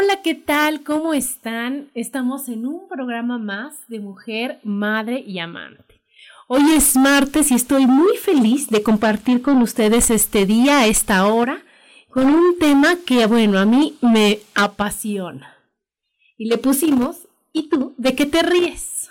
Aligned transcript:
Hola, 0.00 0.22
¿qué 0.22 0.36
tal? 0.36 0.84
¿Cómo 0.84 1.12
están? 1.12 1.90
Estamos 1.92 2.48
en 2.48 2.66
un 2.66 2.86
programa 2.88 3.36
más 3.36 3.74
de 3.88 3.98
mujer, 3.98 4.60
madre 4.62 5.24
y 5.26 5.40
amante. 5.40 6.00
Hoy 6.46 6.62
es 6.76 6.94
martes 6.94 7.50
y 7.50 7.54
estoy 7.54 7.88
muy 7.88 8.16
feliz 8.16 8.68
de 8.68 8.84
compartir 8.84 9.42
con 9.42 9.60
ustedes 9.60 10.10
este 10.10 10.46
día, 10.46 10.86
esta 10.86 11.26
hora, 11.26 11.64
con 12.10 12.26
un 12.26 12.60
tema 12.60 12.94
que, 13.04 13.26
bueno, 13.26 13.58
a 13.58 13.64
mí 13.64 13.98
me 14.00 14.38
apasiona. 14.54 15.56
Y 16.36 16.48
le 16.48 16.58
pusimos, 16.58 17.26
¿y 17.52 17.68
tú 17.68 17.94
de 17.96 18.14
qué 18.14 18.24
te 18.24 18.42
ríes? 18.42 19.10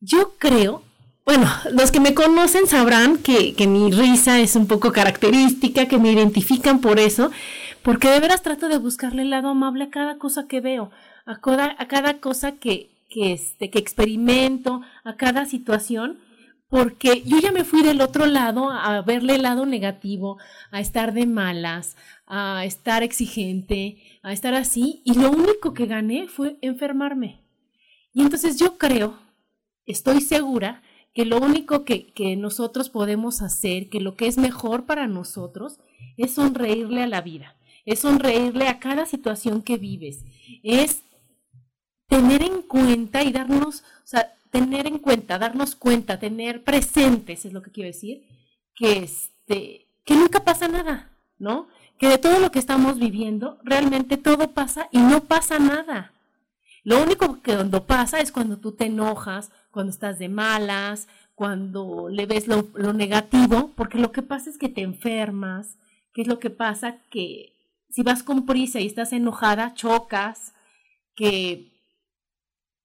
Yo 0.00 0.34
creo, 0.36 0.82
bueno, 1.24 1.50
los 1.72 1.90
que 1.90 2.00
me 2.00 2.12
conocen 2.12 2.66
sabrán 2.66 3.16
que, 3.16 3.54
que 3.54 3.66
mi 3.66 3.90
risa 3.90 4.38
es 4.40 4.54
un 4.54 4.66
poco 4.66 4.92
característica, 4.92 5.88
que 5.88 5.96
me 5.96 6.12
identifican 6.12 6.82
por 6.82 7.00
eso, 7.00 7.30
porque 7.84 8.08
de 8.08 8.18
veras 8.18 8.42
trato 8.42 8.68
de 8.68 8.78
buscarle 8.78 9.22
el 9.22 9.30
lado 9.30 9.48
amable 9.48 9.84
a 9.84 9.90
cada 9.90 10.16
cosa 10.16 10.48
que 10.48 10.62
veo, 10.62 10.90
a 11.26 11.42
cada, 11.42 11.76
a 11.78 11.86
cada 11.86 12.18
cosa 12.18 12.52
que, 12.52 12.88
que, 13.10 13.34
este, 13.34 13.68
que 13.70 13.78
experimento, 13.78 14.80
a 15.04 15.16
cada 15.16 15.44
situación, 15.44 16.18
porque 16.70 17.22
yo 17.26 17.38
ya 17.40 17.52
me 17.52 17.62
fui 17.62 17.82
del 17.82 18.00
otro 18.00 18.24
lado 18.24 18.70
a 18.70 19.02
verle 19.02 19.34
el 19.34 19.42
lado 19.42 19.66
negativo, 19.66 20.38
a 20.70 20.80
estar 20.80 21.12
de 21.12 21.26
malas, 21.26 21.98
a 22.26 22.64
estar 22.64 23.02
exigente, 23.02 23.98
a 24.22 24.32
estar 24.32 24.54
así, 24.54 25.02
y 25.04 25.18
lo 25.18 25.30
único 25.30 25.74
que 25.74 25.84
gané 25.84 26.26
fue 26.26 26.56
enfermarme. 26.62 27.42
Y 28.14 28.22
entonces 28.22 28.58
yo 28.58 28.78
creo, 28.78 29.18
estoy 29.84 30.22
segura, 30.22 30.82
que 31.12 31.26
lo 31.26 31.36
único 31.36 31.84
que, 31.84 32.06
que 32.14 32.34
nosotros 32.34 32.88
podemos 32.88 33.42
hacer, 33.42 33.90
que 33.90 34.00
lo 34.00 34.16
que 34.16 34.26
es 34.26 34.38
mejor 34.38 34.86
para 34.86 35.06
nosotros, 35.06 35.80
es 36.16 36.32
sonreírle 36.32 37.02
a 37.02 37.06
la 37.06 37.20
vida 37.20 37.54
es 37.84 38.00
sonreírle 38.00 38.68
a 38.68 38.78
cada 38.78 39.06
situación 39.06 39.62
que 39.62 39.76
vives, 39.76 40.24
es 40.62 41.02
tener 42.08 42.42
en 42.42 42.62
cuenta 42.62 43.22
y 43.22 43.32
darnos, 43.32 43.80
o 43.80 44.06
sea, 44.06 44.32
tener 44.50 44.86
en 44.86 44.98
cuenta, 44.98 45.38
darnos 45.38 45.74
cuenta, 45.74 46.18
tener 46.18 46.62
presentes, 46.62 47.44
es 47.44 47.52
lo 47.52 47.62
que 47.62 47.72
quiero 47.72 47.88
decir, 47.88 48.24
que 48.74 48.98
este, 48.98 49.88
que 50.04 50.14
nunca 50.14 50.44
pasa 50.44 50.68
nada, 50.68 51.10
¿no? 51.38 51.68
Que 51.98 52.08
de 52.08 52.18
todo 52.18 52.38
lo 52.38 52.50
que 52.50 52.58
estamos 52.58 52.98
viviendo, 52.98 53.58
realmente 53.64 54.16
todo 54.16 54.52
pasa 54.52 54.88
y 54.92 54.98
no 54.98 55.24
pasa 55.24 55.58
nada. 55.58 56.12
Lo 56.84 57.02
único 57.02 57.40
que 57.40 57.54
cuando 57.54 57.84
pasa 57.84 58.20
es 58.20 58.30
cuando 58.30 58.58
tú 58.58 58.72
te 58.72 58.86
enojas, 58.86 59.50
cuando 59.70 59.90
estás 59.90 60.18
de 60.18 60.28
malas, 60.28 61.08
cuando 61.34 62.08
le 62.08 62.26
ves 62.26 62.46
lo, 62.46 62.68
lo 62.74 62.92
negativo, 62.92 63.72
porque 63.74 63.98
lo 63.98 64.12
que 64.12 64.22
pasa 64.22 64.50
es 64.50 64.58
que 64.58 64.68
te 64.68 64.82
enfermas, 64.82 65.78
que 66.12 66.22
es 66.22 66.28
lo 66.28 66.38
que 66.38 66.50
pasa 66.50 66.98
que 67.10 67.53
si 67.94 68.02
vas 68.02 68.24
con 68.24 68.44
prisa 68.44 68.80
y 68.80 68.86
estás 68.86 69.12
enojada, 69.12 69.72
chocas, 69.74 70.52
que, 71.14 71.70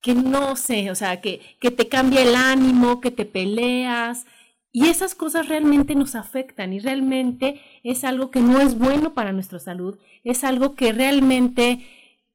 que 0.01 0.13
no 0.13 0.55
sé, 0.55 0.91
o 0.91 0.95
sea, 0.95 1.19
que, 1.19 1.41
que 1.59 1.71
te 1.71 1.87
cambia 1.87 2.21
el 2.21 2.35
ánimo, 2.35 3.01
que 3.01 3.09
te 3.09 3.25
peleas. 3.25 4.27
Y 4.71 4.87
esas 4.87 5.15
cosas 5.15 5.49
realmente 5.49 5.95
nos 5.95 6.13
afectan 6.13 6.73
y 6.73 6.79
realmente 6.79 7.59
es 7.83 8.03
algo 8.03 8.29
que 8.29 8.39
no 8.39 8.61
es 8.61 8.77
bueno 8.77 9.15
para 9.15 9.31
nuestra 9.31 9.57
salud, 9.57 9.97
es 10.23 10.43
algo 10.43 10.75
que 10.75 10.93
realmente 10.93 11.83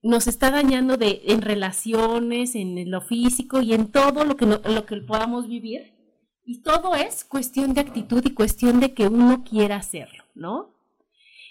nos 0.03 0.27
está 0.27 0.51
dañando 0.51 0.97
de, 0.97 1.23
en 1.27 1.43
relaciones, 1.43 2.57
en 2.57 2.91
lo 2.91 3.01
físico 3.01 3.61
y 3.61 3.73
en 3.73 3.87
todo 3.87 4.25
lo 4.25 4.37
que, 4.37 4.47
lo 4.47 4.85
que 4.85 4.97
podamos 4.97 5.47
vivir. 5.47 5.93
Y 6.45 6.61
todo 6.63 6.97
es 6.97 7.25
cuestión 7.25 7.73
de 7.73 7.83
actitud 7.83 8.25
y 8.27 8.35
cuestión 8.35 8.81
de 8.81 8.95
que 8.95 9.07
uno 9.07 9.45
quiera 9.45 9.77
hacerlo, 9.77 10.25
¿no? 10.35 10.75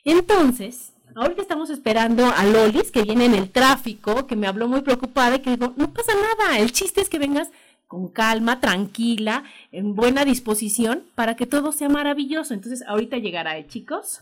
Entonces, 0.03 0.92
Ahorita 1.15 1.41
estamos 1.41 1.69
esperando 1.69 2.25
a 2.25 2.43
Lolis, 2.45 2.91
que 2.91 3.03
viene 3.03 3.25
en 3.25 3.35
el 3.35 3.51
tráfico, 3.51 4.25
que 4.25 4.35
me 4.35 4.47
habló 4.47 4.67
muy 4.67 4.81
preocupada 4.81 5.35
y 5.35 5.39
que 5.39 5.51
digo, 5.51 5.73
no 5.75 5.93
pasa 5.93 6.13
nada, 6.15 6.57
el 6.57 6.71
chiste 6.71 7.01
es 7.01 7.09
que 7.09 7.19
vengas 7.19 7.51
con 7.87 8.09
calma, 8.09 8.59
tranquila, 8.59 9.43
en 9.71 9.93
buena 9.93 10.25
disposición, 10.25 11.03
para 11.13 11.35
que 11.35 11.45
todo 11.45 11.71
sea 11.71 11.89
maravilloso. 11.89 12.55
Entonces, 12.55 12.83
ahorita 12.87 13.17
llegará, 13.17 13.57
¿eh, 13.59 13.67
chicos? 13.67 14.21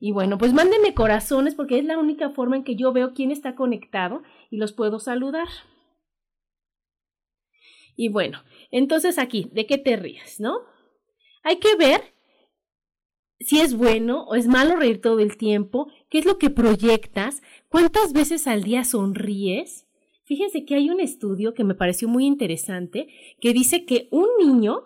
Y 0.00 0.12
bueno, 0.12 0.38
pues 0.38 0.54
mándenme 0.54 0.94
corazones 0.94 1.54
porque 1.54 1.78
es 1.78 1.84
la 1.84 1.98
única 1.98 2.30
forma 2.30 2.56
en 2.56 2.64
que 2.64 2.76
yo 2.76 2.92
veo 2.92 3.12
quién 3.12 3.30
está 3.30 3.54
conectado 3.54 4.22
y 4.50 4.56
los 4.56 4.72
puedo 4.72 5.00
saludar. 5.00 5.48
Y 7.96 8.08
bueno, 8.08 8.42
entonces 8.70 9.18
aquí, 9.18 9.50
¿de 9.52 9.66
qué 9.66 9.78
te 9.78 9.96
ríes, 9.96 10.40
no? 10.40 10.60
Hay 11.42 11.56
que 11.56 11.76
ver 11.76 12.13
si 13.40 13.60
es 13.60 13.76
bueno 13.76 14.24
o 14.24 14.34
es 14.34 14.46
malo 14.46 14.76
reír 14.76 15.00
todo 15.00 15.20
el 15.20 15.36
tiempo, 15.36 15.88
qué 16.08 16.18
es 16.18 16.24
lo 16.24 16.38
que 16.38 16.50
proyectas, 16.50 17.42
cuántas 17.68 18.12
veces 18.12 18.46
al 18.46 18.62
día 18.62 18.84
sonríes. 18.84 19.86
Fíjense 20.24 20.64
que 20.64 20.76
hay 20.76 20.90
un 20.90 21.00
estudio 21.00 21.52
que 21.54 21.64
me 21.64 21.74
pareció 21.74 22.08
muy 22.08 22.24
interesante 22.24 23.08
que 23.40 23.52
dice 23.52 23.84
que 23.84 24.08
un 24.10 24.28
niño 24.38 24.84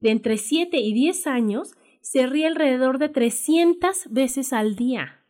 de 0.00 0.10
entre 0.10 0.36
7 0.36 0.76
y 0.78 0.92
10 0.92 1.26
años 1.26 1.74
se 2.02 2.26
ríe 2.26 2.46
alrededor 2.46 2.98
de 2.98 3.08
300 3.08 4.08
veces 4.10 4.52
al 4.52 4.76
día. 4.76 5.24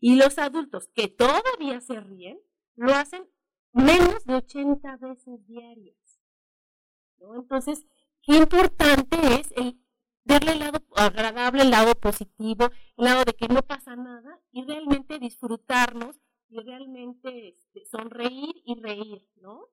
Y 0.00 0.16
los 0.16 0.38
adultos 0.38 0.88
que 0.94 1.08
todavía 1.08 1.80
se 1.80 2.00
ríen 2.00 2.40
lo 2.74 2.92
hacen 2.94 3.24
menos 3.72 4.24
de 4.24 4.34
80 4.34 4.96
veces 4.96 5.46
diarias. 5.46 5.96
Entonces, 7.20 7.86
qué 8.22 8.36
importante 8.36 9.16
es 9.40 9.52
el 9.56 9.78
darle 10.28 10.52
el 10.52 10.58
lado 10.58 10.80
agradable, 10.94 11.62
el 11.62 11.70
lado 11.70 11.94
positivo, 11.94 12.70
el 12.96 13.04
lado 13.04 13.24
de 13.24 13.32
que 13.32 13.48
no 13.48 13.62
pasa 13.62 13.96
nada 13.96 14.38
y 14.52 14.62
realmente 14.64 15.18
disfrutarnos 15.18 16.20
y 16.50 16.60
realmente 16.60 17.48
este, 17.48 17.86
sonreír 17.86 18.62
y 18.64 18.74
reír, 18.80 19.26
¿no? 19.36 19.68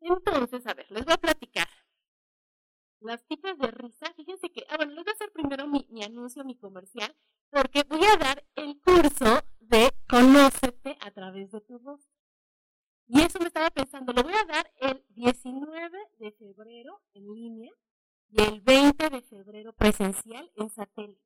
Entonces, 0.00 0.66
a 0.66 0.74
ver, 0.74 0.90
les 0.90 1.04
voy 1.04 1.14
a 1.14 1.18
platicar. 1.18 1.68
Las 3.00 3.24
tipos 3.26 3.56
de 3.58 3.70
risa, 3.70 4.12
fíjense 4.14 4.50
que, 4.50 4.64
ah, 4.68 4.76
bueno, 4.76 4.92
les 4.92 5.04
voy 5.04 5.12
a 5.12 5.14
hacer 5.14 5.32
primero 5.32 5.66
mi, 5.66 5.86
mi 5.90 6.04
anuncio, 6.04 6.44
mi 6.44 6.56
comercial, 6.56 7.14
porque 7.50 7.84
voy 7.84 8.04
a 8.04 8.16
dar 8.16 8.44
el 8.56 8.78
curso 8.80 9.42
de 9.60 9.90
Conócete 10.08 10.98
a 11.00 11.10
través 11.12 11.50
de 11.50 11.60
tu 11.62 11.78
voz. 11.78 12.08
Y 13.06 13.22
eso 13.22 13.38
me 13.38 13.46
estaba 13.46 13.70
pensando, 13.70 14.12
lo 14.12 14.22
voy 14.22 14.34
a 14.34 14.44
dar 14.44 14.70
el 14.80 15.02
19 15.10 15.98
de 16.18 16.32
febrero 16.32 17.00
en 17.14 17.32
línea 17.32 17.72
y 18.30 18.42
el 18.42 18.60
20 18.60 19.10
de 19.10 19.22
febrero 19.22 19.72
presencial 19.72 20.50
en 20.56 20.70
satélite. 20.70 21.22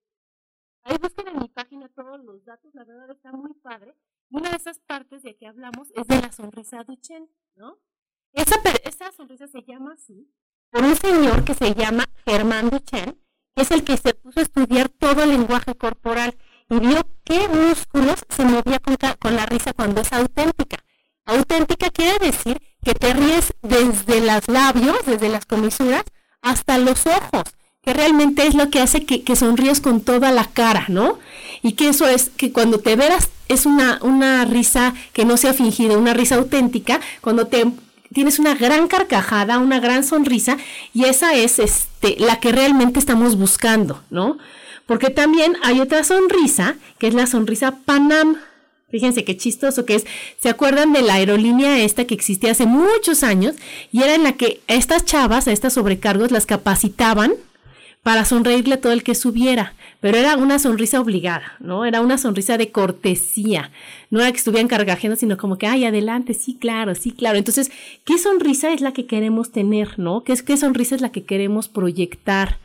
Ahí 0.85 0.97
busquen 1.01 1.29
en 1.29 1.39
mi 1.39 1.49
página 1.49 1.89
todos 1.89 2.23
los 2.25 2.45
datos, 2.45 2.75
la 2.75 2.85
verdad 2.85 3.11
está 3.11 3.33
muy 3.33 3.55
padre. 3.55 3.95
Una 4.31 4.51
de 4.51 4.57
esas 4.57 4.79
partes 4.81 5.23
de 5.23 5.37
que 5.37 5.47
hablamos 5.47 5.89
es 5.95 6.07
de 6.07 6.21
la 6.21 6.33
sonrisa 6.33 6.83
Duchenne, 6.85 7.29
¿no? 7.55 7.79
Esa, 8.33 8.57
esa 8.85 9.13
sonrisa 9.13 9.47
se 9.47 9.63
llama 9.63 9.93
así 9.93 10.33
por 10.73 10.83
un 10.85 10.97
señor 10.97 11.45
que 11.45 11.55
se 11.55 11.75
llama 11.75 12.07
Germán 12.25 12.71
Duchenne, 12.71 13.19
que 13.55 13.63
es 13.63 13.71
el 13.71 13.85
que 13.85 13.99
se 13.99 14.15
puso 14.15 14.41
a 14.41 14.43
estudiar 14.43 14.89
todo 14.89 15.23
el 15.23 15.31
lenguaje 15.31 15.75
corporal 15.75 16.35
y 16.71 16.81
vio 16.81 17.03
qué 17.25 17.47
músculos 17.49 18.25
se 18.31 18.45
movía 18.45 18.79
con, 18.79 18.97
con 19.21 19.37
la 19.37 19.45
risa 19.45 19.75
cuando 19.75 20.01
es 20.01 20.11
auténtica. 20.13 20.79
Auténtica 21.27 21.91
quiere 21.91 22.27
decir 22.27 22.61
que 22.83 22.95
te 22.95 23.13
ríes 23.13 23.53
desde 23.61 24.23
los 24.23 24.49
labios, 24.49 25.05
desde 25.05 25.29
las 25.29 25.45
comisuras, 25.45 26.05
ojos 27.07 27.45
que 27.83 27.93
realmente 27.93 28.47
es 28.47 28.55
lo 28.55 28.71
que 28.71 28.81
hace 28.81 29.05
que, 29.05 29.23
que, 29.23 29.35
sonríes 29.35 29.81
con 29.81 30.01
toda 30.01 30.31
la 30.31 30.45
cara, 30.45 30.85
¿no? 30.89 31.19
Y 31.63 31.73
que 31.73 31.89
eso 31.89 32.07
es 32.07 32.31
que 32.37 32.53
cuando 32.53 32.79
te 32.79 32.95
veras 32.95 33.29
es 33.49 33.67
una, 33.67 33.99
una 34.03 34.45
risa 34.45 34.95
que 35.13 35.25
no 35.25 35.37
sea 35.37 35.53
fingida, 35.53 35.99
una 35.99 36.15
risa 36.15 36.37
auténtica, 36.37 37.01
cuando 37.21 37.49
te 37.49 37.67
tienes 38.13 38.39
una 38.39 38.55
gran 38.55 38.87
carcajada, 38.89 39.59
una 39.59 39.81
gran 39.81 40.05
sonrisa, 40.05 40.59
y 40.95 41.05
esa 41.05 41.35
es 41.35 41.59
este, 41.59 42.17
la 42.19 42.39
que 42.39 42.53
realmente 42.53 43.01
estamos 43.01 43.37
buscando, 43.37 44.03
¿no? 44.11 44.39
Porque 44.87 45.11
también 45.11 45.57
hay 45.63 45.81
otra 45.81 46.05
sonrisa, 46.05 46.77
que 46.99 47.09
es 47.09 47.15
la 47.15 47.27
sonrisa 47.27 47.79
Panam. 47.85 48.37
Fíjense 48.93 49.25
qué 49.25 49.37
chistoso 49.39 49.87
que 49.87 49.95
es. 49.95 50.07
¿Se 50.39 50.51
acuerdan 50.51 50.93
de 50.93 51.01
la 51.01 51.15
aerolínea 51.15 51.83
esta 51.83 52.05
que 52.05 52.15
existía 52.15 52.51
hace 52.51 52.67
muchos 52.67 53.23
años? 53.23 53.57
Y 53.91 54.03
era 54.03 54.15
en 54.15 54.23
la 54.23 54.35
que 54.35 54.61
a 54.69 54.75
estas 54.75 55.07
chavas, 55.07 55.49
a 55.49 55.53
estas 55.53 55.73
sobrecargos, 55.73 56.31
las 56.31 56.45
capacitaban 56.45 57.33
para 58.03 58.27
sonreírle 58.27 58.75
a 58.75 58.81
todo 58.81 58.93
el 58.93 59.03
que 59.03 59.15
subiera, 59.15 59.75
pero 60.01 60.19
era 60.19 60.37
una 60.37 60.59
sonrisa 60.59 61.01
obligada, 61.01 61.55
¿no? 61.61 61.87
Era 61.87 62.01
una 62.01 62.19
sonrisa 62.19 62.59
de 62.59 62.71
cortesía, 62.71 63.71
no 64.11 64.21
era 64.21 64.31
que 64.31 64.39
estuvieran 64.39 64.69
cargajeando, 64.69 65.17
sino 65.17 65.39
como 65.39 65.57
que, 65.57 65.69
ay, 65.69 65.85
adelante, 65.85 66.35
sí, 66.35 66.59
claro, 66.61 66.95
sí, 66.95 67.13
claro. 67.13 67.39
Entonces, 67.39 67.71
¿qué 68.05 68.19
sonrisa 68.19 68.73
es 68.73 68.81
la 68.81 68.93
que 68.93 69.07
queremos 69.07 69.53
tener, 69.53 69.99
¿no? 69.99 70.23
¿Qué, 70.25 70.35
qué 70.45 70.57
sonrisa 70.57 70.97
es 70.97 71.01
la 71.01 71.13
que 71.13 71.23
queremos 71.23 71.69
proyectar? 71.69 72.59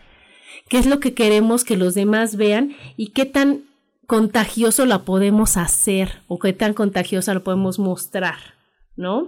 ¿Qué 0.67 0.79
es 0.79 0.87
lo 0.87 0.99
que 0.99 1.13
queremos 1.13 1.63
que 1.63 1.77
los 1.77 1.93
demás 1.93 2.35
vean 2.35 2.75
y 2.97 3.09
qué 3.09 3.25
tan 3.25 3.61
contagioso 4.07 4.85
la 4.85 5.03
podemos 5.03 5.57
hacer 5.57 6.21
o 6.27 6.39
qué 6.39 6.53
tan 6.53 6.73
contagiosa 6.73 7.33
lo 7.33 7.43
podemos 7.43 7.77
mostrar, 7.77 8.55
¿no? 8.95 9.27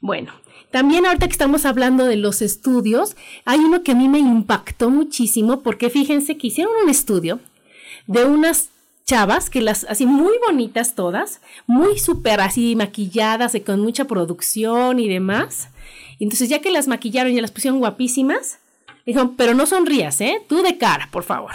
Bueno, 0.00 0.32
también 0.70 1.04
ahorita 1.04 1.26
que 1.26 1.32
estamos 1.32 1.66
hablando 1.66 2.04
de 2.04 2.16
los 2.16 2.40
estudios, 2.40 3.16
hay 3.44 3.58
uno 3.58 3.82
que 3.82 3.92
a 3.92 3.94
mí 3.96 4.08
me 4.08 4.20
impactó 4.20 4.90
muchísimo 4.90 5.60
porque 5.60 5.90
fíjense 5.90 6.38
que 6.38 6.46
hicieron 6.46 6.72
un 6.82 6.88
estudio 6.88 7.40
de 8.06 8.24
unas 8.24 8.70
chavas 9.04 9.50
que 9.50 9.60
las 9.60 9.84
así 9.84 10.06
muy 10.06 10.34
bonitas 10.46 10.94
todas, 10.94 11.40
muy 11.66 11.98
súper 11.98 12.40
así 12.40 12.76
maquilladas 12.76 13.54
y 13.56 13.60
con 13.60 13.80
mucha 13.80 14.04
producción 14.04 15.00
y 15.00 15.08
demás. 15.08 15.70
Entonces 16.20 16.48
ya 16.48 16.60
que 16.60 16.70
las 16.70 16.86
maquillaron 16.86 17.32
y 17.32 17.40
las 17.40 17.50
pusieron 17.50 17.80
guapísimas, 17.80 18.60
dijeron, 19.04 19.34
pero 19.36 19.54
no 19.54 19.66
sonrías, 19.66 20.20
¿eh? 20.20 20.42
Tú 20.48 20.62
de 20.62 20.78
cara, 20.78 21.08
por 21.10 21.24
favor. 21.24 21.54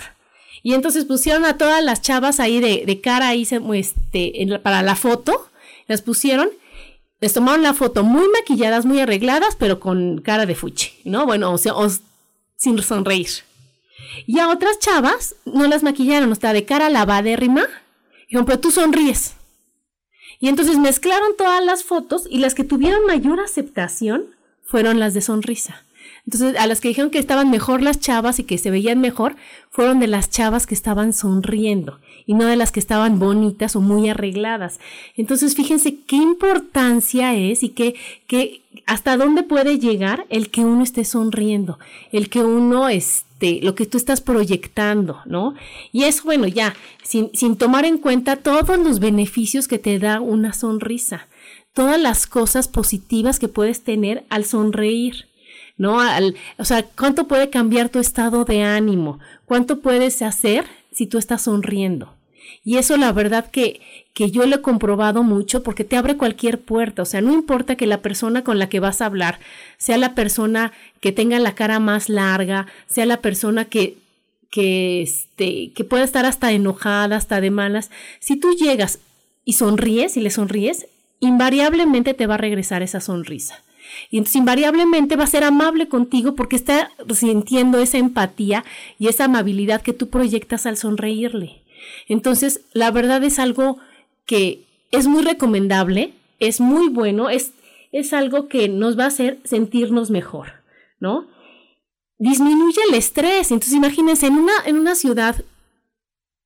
Y 0.64 0.74
entonces 0.74 1.06
pusieron 1.06 1.46
a 1.46 1.58
todas 1.58 1.84
las 1.84 2.02
chavas 2.02 2.40
ahí 2.40 2.60
de, 2.60 2.84
de 2.86 3.02
cara 3.02 3.28
ahí 3.28 3.48
este, 3.74 4.60
para 4.64 4.82
la 4.82 4.96
foto, 4.96 5.50
las 5.88 6.02
pusieron 6.02 6.50
les 7.24 7.32
tomaron 7.32 7.64
la 7.64 7.74
foto 7.74 8.04
muy 8.04 8.28
maquilladas, 8.28 8.86
muy 8.86 9.00
arregladas, 9.00 9.56
pero 9.56 9.80
con 9.80 10.20
cara 10.20 10.46
de 10.46 10.56
fuchi, 10.56 10.92
¿no? 11.06 11.26
Bueno, 11.26 11.54
o 11.54 11.58
sea, 11.58 11.74
sin 12.58 12.82
sonreír. 12.82 13.30
Y 14.28 14.40
a 14.40 14.50
otras 14.50 14.78
chavas 14.80 15.38
no 15.46 15.66
las 15.68 15.84
maquillaron, 15.84 16.30
o 16.30 16.36
sea, 16.36 16.52
de 16.52 16.66
cara 16.66 16.90
lavadérrima. 16.90 17.64
Dijeron, 18.28 18.46
pero 18.46 18.60
tú 18.60 18.72
sonríes. 18.72 19.36
Y 20.42 20.50
entonces 20.50 20.78
mezclaron 20.78 21.38
todas 21.38 21.64
las 21.64 21.86
fotos 21.86 22.28
y 22.30 22.40
las 22.40 22.56
que 22.56 22.66
tuvieron 22.66 23.06
mayor 23.06 23.40
aceptación 23.40 24.26
fueron 24.62 25.00
las 25.00 25.14
de 25.14 25.22
sonrisa. 25.22 25.86
Entonces, 26.26 26.58
a 26.58 26.68
las 26.68 26.80
que 26.80 26.88
dijeron 26.88 27.12
que 27.12 27.20
estaban 27.20 27.52
mejor 27.52 27.82
las 27.82 28.00
chavas 28.00 28.40
y 28.40 28.44
que 28.44 28.58
se 28.58 28.72
veían 28.72 29.02
mejor, 29.02 29.36
fueron 29.70 30.00
de 30.00 30.08
las 30.08 30.30
chavas 30.30 30.66
que 30.66 30.74
estaban 30.74 31.12
sonriendo 31.12 32.00
y 32.26 32.34
no 32.34 32.46
de 32.46 32.56
las 32.56 32.72
que 32.72 32.80
estaban 32.80 33.20
bonitas 33.20 33.76
o 33.76 33.82
muy 33.82 34.10
arregladas. 34.10 34.80
Entonces, 35.18 35.56
fíjense 35.56 36.00
qué 36.08 36.16
importancia 36.16 37.36
es 37.36 37.64
y 37.64 37.70
que, 37.70 37.96
que 38.28 38.62
hasta 38.86 39.18
dónde 39.18 39.44
puede 39.44 39.80
llegar 39.80 40.26
el 40.30 40.50
que 40.50 40.62
uno 40.62 40.84
esté 40.84 41.04
sonriendo, 41.04 41.78
el 42.12 42.30
que 42.30 42.44
uno 42.44 42.88
esté, 42.88 43.60
lo 43.62 43.76
que 43.76 43.86
tú 43.86 43.98
estás 43.98 44.22
proyectando, 44.22 45.20
¿no? 45.26 45.56
Y 45.92 46.04
es 46.04 46.24
bueno, 46.24 46.48
ya, 46.48 46.74
sin, 47.04 47.32
sin 47.34 47.58
tomar 47.58 47.84
en 47.84 47.98
cuenta 47.98 48.38
todos 48.38 48.80
los 48.80 49.00
beneficios 49.00 49.68
que 49.68 49.80
te 49.80 50.00
da 50.00 50.22
una 50.22 50.54
sonrisa, 50.54 51.28
todas 51.74 52.00
las 52.00 52.28
cosas 52.28 52.70
positivas 52.70 53.40
que 53.40 53.50
puedes 53.50 53.84
tener 53.84 54.24
al 54.30 54.46
sonreír. 54.46 55.26
¿No? 55.78 56.00
Al, 56.00 56.36
o 56.58 56.66
sea, 56.66 56.84
¿cuánto 56.84 57.28
puede 57.28 57.50
cambiar 57.50 57.90
tu 57.90 58.00
estado 58.00 58.46
de 58.46 58.64
ánimo? 58.64 59.20
¿Cuánto 59.46 59.80
puedes 59.80 60.22
hacer 60.22 60.66
si 60.92 61.08
tú 61.08 61.18
estás 61.18 61.44
sonriendo? 61.44 62.14
Y 62.64 62.78
eso 62.78 62.96
la 62.98 63.12
verdad 63.12 63.50
que, 63.52 63.82
que 64.14 64.32
yo 64.32 64.46
lo 64.46 64.58
he 64.58 64.62
comprobado 64.62 65.24
mucho 65.24 65.64
porque 65.64 65.84
te 65.84 65.98
abre 65.98 66.16
cualquier 66.16 66.62
puerta. 66.62 67.02
O 67.02 67.06
sea, 67.06 67.22
no 67.22 67.34
importa 67.34 67.76
que 67.76 67.88
la 67.88 68.02
persona 68.02 68.44
con 68.44 68.60
la 68.60 68.70
que 68.70 68.80
vas 68.80 69.02
a 69.02 69.08
hablar 69.08 69.40
sea 69.78 69.98
la 69.98 70.16
persona 70.16 70.72
que 71.02 71.12
tenga 71.12 71.40
la 71.40 71.56
cara 71.56 71.80
más 71.80 72.10
larga, 72.10 72.68
sea 72.88 73.06
la 73.06 73.22
persona 73.22 73.66
que, 73.66 73.98
que, 74.50 75.02
este, 75.02 75.72
que 75.74 75.84
pueda 75.84 76.04
estar 76.04 76.26
hasta 76.26 76.52
enojada, 76.52 77.18
hasta 77.18 77.42
de 77.42 77.52
malas. 77.52 77.92
Si 78.20 78.40
tú 78.40 78.54
llegas 78.54 79.00
y 79.44 79.54
sonríes 79.54 80.16
y 80.16 80.22
le 80.22 80.30
sonríes, 80.30 80.88
invariablemente 81.20 82.14
te 82.14 82.28
va 82.28 82.36
a 82.36 82.38
regresar 82.38 82.82
esa 82.82 83.02
sonrisa. 83.02 83.62
Y 84.10 84.18
entonces 84.18 84.38
invariablemente 84.38 85.16
va 85.16 85.24
a 85.24 85.28
ser 85.28 85.44
amable 85.44 85.88
contigo 85.88 86.36
porque 86.36 86.56
está 86.56 86.92
sintiendo 87.14 87.80
esa 87.80 87.98
empatía 87.98 88.64
y 89.00 89.08
esa 89.08 89.26
amabilidad 89.26 89.82
que 89.82 89.94
tú 89.94 90.10
proyectas 90.10 90.66
al 90.66 90.78
sonreírle. 90.78 91.64
Entonces, 92.08 92.62
la 92.74 92.92
verdad 92.92 93.24
es 93.24 93.40
algo 93.40 93.78
que 94.26 94.66
es 94.92 95.08
muy 95.08 95.24
recomendable, 95.24 96.14
es 96.40 96.60
muy 96.60 96.90
bueno, 96.90 97.30
es, 97.30 97.54
es 97.92 98.14
algo 98.14 98.48
que 98.48 98.70
nos 98.70 98.98
va 98.98 99.06
a 99.06 99.08
hacer 99.08 99.40
sentirnos 99.44 100.12
mejor, 100.12 100.64
¿no? 101.00 101.28
Disminuye 102.18 102.80
el 102.88 102.96
estrés. 102.96 103.52
Entonces, 103.52 103.74
imagínense, 103.74 104.28
en 104.28 104.36
una, 104.36 104.54
en 104.66 104.78
una 104.78 104.96
ciudad, 104.96 105.44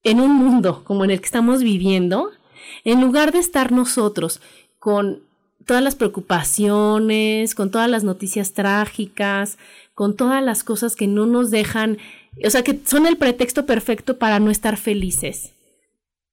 en 0.03 0.19
un 0.19 0.31
mundo 0.31 0.83
como 0.83 1.03
en 1.03 1.11
el 1.11 1.19
que 1.19 1.25
estamos 1.25 1.61
viviendo, 1.61 2.31
en 2.83 3.01
lugar 3.01 3.31
de 3.31 3.39
estar 3.39 3.71
nosotros 3.71 4.41
con 4.79 5.26
todas 5.67 5.83
las 5.83 5.95
preocupaciones, 5.95 7.53
con 7.53 7.69
todas 7.69 7.89
las 7.89 8.03
noticias 8.03 8.53
trágicas, 8.53 9.57
con 9.93 10.15
todas 10.15 10.43
las 10.43 10.63
cosas 10.63 10.95
que 10.95 11.07
no 11.07 11.27
nos 11.27 11.51
dejan, 11.51 11.97
o 12.43 12.49
sea, 12.49 12.63
que 12.63 12.79
son 12.85 13.05
el 13.05 13.17
pretexto 13.17 13.65
perfecto 13.65 14.17
para 14.17 14.39
no 14.39 14.49
estar 14.49 14.77
felices. 14.77 15.51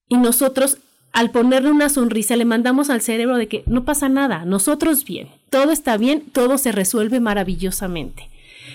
Y 0.09 0.17
nosotros, 0.19 0.79
al 1.13 1.31
ponerle 1.33 1.71
una 1.71 1.89
sonrisa, 1.89 2.37
le 2.37 2.45
mandamos 2.45 2.91
al 2.91 3.03
cerebro 3.03 3.37
de 3.37 3.49
que 3.49 3.65
no 3.67 3.85
pasa 3.85 4.09
nada, 4.09 4.45
nosotros 4.45 5.05
bien, 5.05 5.29
todo 5.51 5.73
está 5.73 5.97
bien, 5.97 6.23
todo 6.33 6.57
se 6.57 6.73
resuelve 6.73 7.21
maravillosamente. 7.21 8.31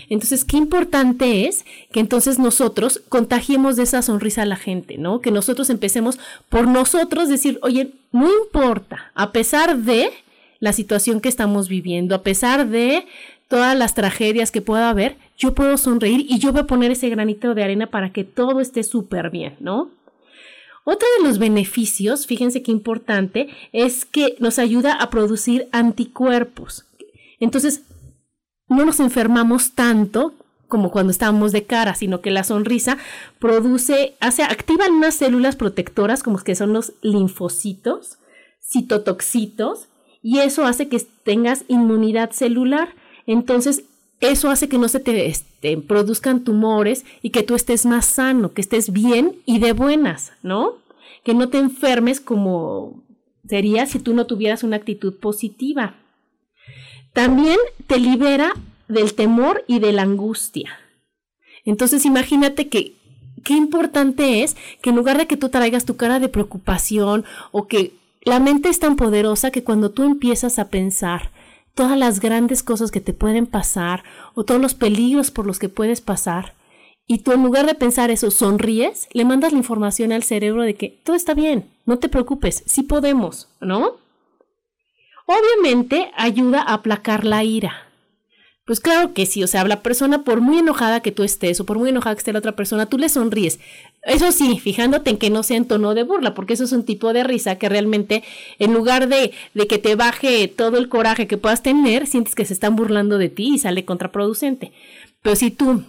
Entonces, 0.10 0.44
qué 0.44 0.58
importante 0.58 1.48
es 1.48 1.66
que 1.92 2.00
entonces 2.00 2.38
nosotros 2.38 3.02
contagiemos 3.08 3.76
de 3.78 3.84
esa 3.84 4.02
sonrisa 4.02 4.42
a 4.42 4.46
la 4.46 4.56
gente, 4.56 4.98
¿no? 4.98 5.22
Que 5.22 5.32
nosotros 5.32 5.70
empecemos 5.70 6.20
por 6.50 6.68
nosotros 6.68 7.30
decir, 7.30 7.60
oye, 7.62 7.92
no 8.12 8.28
importa, 8.44 9.12
a 9.14 9.32
pesar 9.32 9.78
de 9.78 10.12
la 10.60 10.74
situación 10.74 11.22
que 11.22 11.30
estamos 11.30 11.70
viviendo, 11.70 12.16
a 12.16 12.24
pesar 12.24 12.68
de 12.68 13.06
todas 13.48 13.78
las 13.78 13.96
tragedias 13.96 14.52
que 14.52 14.62
pueda 14.62 14.90
haber, 14.90 15.18
yo 15.38 15.54
puedo 15.54 15.78
sonreír 15.78 16.26
y 16.30 16.40
yo 16.40 16.52
voy 16.52 16.62
a 16.62 16.68
poner 16.68 16.92
ese 16.92 17.10
granito 17.10 17.56
de 17.56 17.64
arena 17.64 17.88
para 17.88 18.12
que 18.12 18.24
todo 18.24 18.60
esté 18.60 18.84
súper 18.84 19.30
bien, 19.30 19.56
¿no? 19.60 19.92
Otro 20.86 21.08
de 21.18 21.28
los 21.28 21.40
beneficios, 21.40 22.26
fíjense 22.26 22.64
qué 22.64 22.72
importante, 22.72 23.50
es 23.74 24.06
que 24.06 24.36
nos 24.40 24.60
ayuda 24.60 24.94
a 24.94 25.10
producir 25.10 25.68
anticuerpos. 25.72 26.86
Entonces, 27.40 27.84
no 28.68 28.86
nos 28.86 29.00
enfermamos 29.00 29.74
tanto 29.74 30.34
como 30.68 30.92
cuando 30.92 31.12
estamos 31.12 31.52
de 31.52 31.66
cara, 31.66 31.96
sino 31.96 32.22
que 32.22 32.32
la 32.32 32.44
sonrisa 32.44 32.98
produce, 33.40 34.16
hace, 34.20 34.44
activan 34.44 34.94
unas 34.94 35.16
células 35.16 35.56
protectoras 35.56 36.24
como 36.24 36.38
que 36.40 36.56
son 36.56 36.74
los 36.74 36.94
linfocitos, 37.02 38.20
citotoxitos, 38.62 39.89
y 40.22 40.40
eso 40.40 40.66
hace 40.66 40.88
que 40.88 41.00
tengas 41.24 41.64
inmunidad 41.68 42.32
celular. 42.32 42.90
Entonces, 43.26 43.84
eso 44.20 44.50
hace 44.50 44.68
que 44.68 44.78
no 44.78 44.90
se 44.90 45.00
te 45.00 45.28
este, 45.28 45.78
produzcan 45.78 46.44
tumores 46.44 47.06
y 47.22 47.30
que 47.30 47.44
tú 47.44 47.56
estés 47.56 47.86
más 47.86 48.06
sano, 48.06 48.54
que 48.54 48.62
estés 48.62 48.92
bien 48.92 49.38
y 49.46 49.60
de 49.60 49.74
buenas, 49.74 50.34
¿no? 50.44 50.74
Que 51.24 51.34
no 51.34 51.50
te 51.50 51.58
enfermes 51.58 52.20
como 52.20 53.02
sería 53.48 53.86
si 53.86 54.00
tú 54.00 54.14
no 54.14 54.26
tuvieras 54.26 54.64
una 54.64 54.76
actitud 54.76 55.16
positiva. 55.16 55.96
También 57.14 57.58
te 57.88 58.00
libera 58.00 58.54
del 58.88 59.14
temor 59.14 59.64
y 59.68 59.80
de 59.80 59.94
la 59.94 60.02
angustia. 60.04 60.80
Entonces 61.66 62.06
imagínate 62.06 62.68
que 62.68 62.96
qué 63.44 63.54
importante 63.54 64.44
es 64.44 64.58
que 64.82 64.90
en 64.90 64.96
lugar 64.96 65.18
de 65.18 65.28
que 65.28 65.38
tú 65.38 65.50
traigas 65.50 65.86
tu 65.86 65.96
cara 65.96 66.20
de 66.20 66.30
preocupación 66.30 67.26
o 67.52 67.68
que 67.68 67.94
la 68.22 68.40
mente 68.40 68.70
es 68.70 68.80
tan 68.80 68.96
poderosa 68.96 69.52
que 69.52 69.64
cuando 69.64 69.92
tú 69.92 70.04
empiezas 70.04 70.60
a 70.60 70.70
pensar 70.70 71.32
todas 71.74 71.98
las 71.98 72.20
grandes 72.20 72.64
cosas 72.64 72.92
que 72.92 73.02
te 73.02 73.14
pueden 73.14 73.46
pasar 73.46 74.04
o 74.34 74.44
todos 74.44 74.60
los 74.60 74.74
peligros 74.74 75.32
por 75.32 75.48
los 75.48 75.60
que 75.60 75.70
puedes 75.70 76.02
pasar, 76.02 76.56
y 77.12 77.20
tú 77.20 77.32
en 77.32 77.42
lugar 77.42 77.66
de 77.66 77.74
pensar 77.74 78.12
eso 78.12 78.30
sonríes, 78.30 79.08
le 79.14 79.26
mandas 79.26 79.52
la 79.52 79.58
información 79.58 80.12
al 80.12 80.24
cerebro 80.24 80.62
de 80.62 80.76
que 80.76 81.02
todo 81.04 81.16
está 81.16 81.34
bien, 81.34 81.70
no 81.86 81.98
te 81.98 82.10
preocupes, 82.10 82.64
sí 82.68 82.84
podemos, 82.84 83.48
¿no? 83.62 83.98
Obviamente 85.26 86.12
ayuda 86.16 86.62
a 86.62 86.74
aplacar 86.74 87.24
la 87.26 87.44
ira. 87.44 87.90
Pues 88.66 88.80
claro 88.80 89.16
que 89.16 89.26
sí, 89.26 89.44
o 89.44 89.48
sea, 89.48 89.64
la 89.64 89.82
persona, 89.82 90.24
por 90.24 90.42
muy 90.42 90.60
enojada 90.60 91.00
que 91.00 91.12
tú 91.12 91.24
estés 91.24 91.60
o 91.60 91.66
por 91.66 91.80
muy 91.80 91.90
enojada 91.90 92.14
que 92.14 92.20
esté 92.20 92.34
la 92.34 92.38
otra 92.38 92.56
persona, 92.56 92.86
tú 92.86 93.00
le 93.00 93.10
sonríes. 93.10 93.60
Eso 94.04 94.32
sí, 94.32 94.60
fijándote 94.60 95.10
en 95.10 95.18
que 95.18 95.30
no 95.30 95.44
sea 95.44 95.58
en 95.58 95.68
tono 95.68 95.94
de 95.94 96.04
burla, 96.04 96.34
porque 96.34 96.54
eso 96.54 96.64
es 96.64 96.72
un 96.72 96.86
tipo 96.86 97.12
de 97.12 97.24
risa 97.24 97.58
que 97.58 97.68
realmente, 97.68 98.24
en 98.58 98.74
lugar 98.74 99.10
de, 99.10 99.32
de 99.54 99.68
que 99.68 99.78
te 99.78 99.96
baje 99.96 100.48
todo 100.48 100.78
el 100.78 100.88
coraje 100.88 101.28
que 101.28 101.38
puedas 101.38 101.64
tener, 101.64 102.08
sientes 102.08 102.34
que 102.34 102.46
se 102.46 102.54
están 102.54 102.76
burlando 102.76 103.18
de 103.18 103.30
ti 103.30 103.56
y 103.56 103.60
sale 103.60 103.84
contraproducente. 103.86 104.72
Pero 105.22 105.36
si 105.36 105.52
tú 105.52 105.84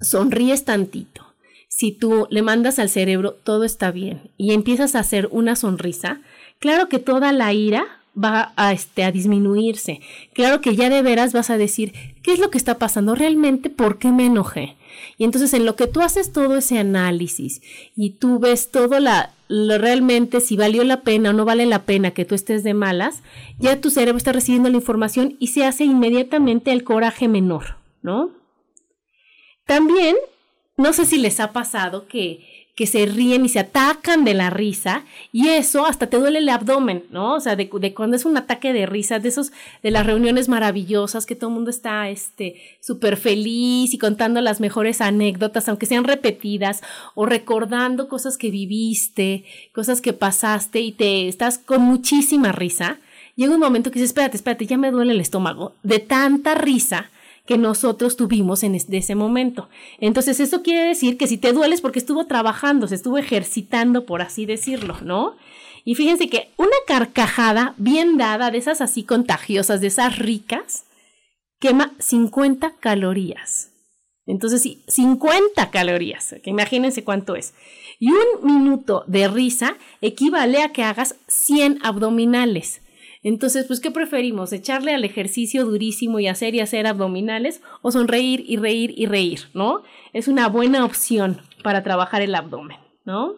sonríes 0.00 0.64
tantito, 0.64 1.26
si 1.68 1.92
tú 1.92 2.26
le 2.30 2.42
mandas 2.42 2.78
al 2.78 2.88
cerebro 2.88 3.32
todo 3.32 3.64
está 3.64 3.90
bien 3.90 4.30
y 4.36 4.52
empiezas 4.52 4.94
a 4.94 5.00
hacer 5.00 5.28
una 5.30 5.56
sonrisa, 5.56 6.20
claro 6.58 6.88
que 6.88 6.98
toda 6.98 7.32
la 7.32 7.52
ira 7.52 8.00
va 8.22 8.52
a, 8.56 8.72
este, 8.72 9.04
a 9.04 9.12
disminuirse. 9.12 10.00
Claro 10.32 10.60
que 10.60 10.74
ya 10.74 10.88
de 10.88 11.02
veras 11.02 11.32
vas 11.32 11.50
a 11.50 11.58
decir, 11.58 11.92
¿qué 12.22 12.32
es 12.32 12.38
lo 12.38 12.50
que 12.50 12.58
está 12.58 12.78
pasando 12.78 13.14
realmente? 13.14 13.70
¿Por 13.70 13.98
qué 13.98 14.12
me 14.12 14.26
enojé? 14.26 14.76
Y 15.18 15.24
entonces 15.24 15.52
en 15.54 15.64
lo 15.64 15.76
que 15.76 15.86
tú 15.86 16.00
haces 16.00 16.32
todo 16.32 16.56
ese 16.56 16.78
análisis 16.78 17.62
y 17.94 18.10
tú 18.10 18.38
ves 18.38 18.70
todo 18.70 18.98
la, 19.00 19.34
lo 19.48 19.78
realmente 19.78 20.40
si 20.40 20.56
valió 20.56 20.84
la 20.84 21.02
pena 21.02 21.30
o 21.30 21.32
no 21.32 21.44
vale 21.44 21.66
la 21.66 21.84
pena 21.84 22.12
que 22.12 22.24
tú 22.24 22.34
estés 22.34 22.64
de 22.64 22.74
malas, 22.74 23.22
ya 23.58 23.80
tu 23.80 23.90
cerebro 23.90 24.16
está 24.16 24.32
recibiendo 24.32 24.68
la 24.68 24.76
información 24.76 25.36
y 25.38 25.48
se 25.48 25.64
hace 25.64 25.84
inmediatamente 25.84 26.72
el 26.72 26.84
coraje 26.84 27.28
menor, 27.28 27.76
¿no? 28.02 28.30
También, 29.66 30.16
no 30.76 30.92
sé 30.92 31.06
si 31.06 31.18
les 31.18 31.40
ha 31.40 31.52
pasado 31.52 32.06
que 32.06 32.55
que 32.76 32.86
se 32.86 33.06
ríen 33.06 33.46
y 33.46 33.48
se 33.48 33.58
atacan 33.58 34.24
de 34.24 34.34
la 34.34 34.50
risa 34.50 35.04
y 35.32 35.48
eso 35.48 35.86
hasta 35.86 36.08
te 36.08 36.18
duele 36.18 36.40
el 36.40 36.48
abdomen, 36.50 37.04
¿no? 37.10 37.34
O 37.34 37.40
sea, 37.40 37.56
de, 37.56 37.70
cuando 37.70 38.16
es 38.16 38.26
un 38.26 38.36
ataque 38.36 38.74
de 38.74 38.84
risa, 38.84 39.18
de 39.18 39.30
esos, 39.30 39.50
de 39.82 39.90
las 39.90 40.04
reuniones 40.04 40.50
maravillosas 40.50 41.24
que 41.24 41.34
todo 41.34 41.48
el 41.48 41.54
mundo 41.54 41.70
está, 41.70 42.10
este, 42.10 42.56
súper 42.80 43.16
feliz 43.16 43.94
y 43.94 43.98
contando 43.98 44.42
las 44.42 44.60
mejores 44.60 45.00
anécdotas, 45.00 45.70
aunque 45.70 45.86
sean 45.86 46.04
repetidas, 46.04 46.82
o 47.14 47.24
recordando 47.24 48.08
cosas 48.08 48.36
que 48.36 48.50
viviste, 48.50 49.44
cosas 49.72 50.02
que 50.02 50.12
pasaste 50.12 50.80
y 50.80 50.92
te 50.92 51.28
estás 51.28 51.56
con 51.56 51.80
muchísima 51.80 52.52
risa. 52.52 52.98
Llega 53.36 53.54
un 53.54 53.60
momento 53.60 53.90
que 53.90 54.00
dices, 54.00 54.10
espérate, 54.10 54.36
espérate, 54.36 54.66
ya 54.66 54.76
me 54.76 54.90
duele 54.90 55.12
el 55.12 55.20
estómago 55.20 55.72
de 55.82 55.98
tanta 55.98 56.54
risa 56.54 57.10
que 57.46 57.58
nosotros 57.58 58.16
tuvimos 58.16 58.62
en 58.62 58.74
ese 58.74 59.14
momento. 59.14 59.68
Entonces, 59.98 60.40
eso 60.40 60.62
quiere 60.62 60.82
decir 60.88 61.16
que 61.16 61.26
si 61.26 61.38
te 61.38 61.52
dueles 61.52 61.80
porque 61.80 61.98
estuvo 61.98 62.26
trabajando, 62.26 62.88
se 62.88 62.96
estuvo 62.96 63.18
ejercitando, 63.18 64.04
por 64.04 64.20
así 64.20 64.46
decirlo, 64.46 64.96
¿no? 65.02 65.36
Y 65.84 65.94
fíjense 65.94 66.28
que 66.28 66.50
una 66.56 66.76
carcajada 66.86 67.74
bien 67.78 68.18
dada, 68.18 68.50
de 68.50 68.58
esas 68.58 68.80
así 68.80 69.04
contagiosas, 69.04 69.80
de 69.80 69.86
esas 69.86 70.18
ricas, 70.18 70.84
quema 71.60 71.92
50 72.00 72.74
calorías. 72.80 73.70
Entonces, 74.26 74.60
sí, 74.60 74.82
50 74.88 75.70
calorías, 75.70 76.34
que 76.42 76.50
imagínense 76.50 77.04
cuánto 77.04 77.36
es. 77.36 77.54
Y 78.00 78.10
un 78.10 78.42
minuto 78.42 79.04
de 79.06 79.28
risa 79.28 79.76
equivale 80.00 80.62
a 80.62 80.72
que 80.72 80.82
hagas 80.82 81.14
100 81.28 81.78
abdominales. 81.84 82.82
Entonces, 83.26 83.66
pues, 83.66 83.80
¿qué 83.80 83.90
preferimos? 83.90 84.52
¿Echarle 84.52 84.94
al 84.94 85.02
ejercicio 85.02 85.64
durísimo 85.64 86.20
y 86.20 86.28
hacer 86.28 86.54
y 86.54 86.60
hacer 86.60 86.86
abdominales 86.86 87.60
o 87.82 87.90
sonreír 87.90 88.44
y 88.46 88.56
reír 88.56 88.94
y 88.96 89.06
reír, 89.06 89.48
¿no? 89.52 89.82
Es 90.12 90.28
una 90.28 90.48
buena 90.48 90.84
opción 90.84 91.40
para 91.64 91.82
trabajar 91.82 92.22
el 92.22 92.36
abdomen, 92.36 92.76
¿no? 93.04 93.34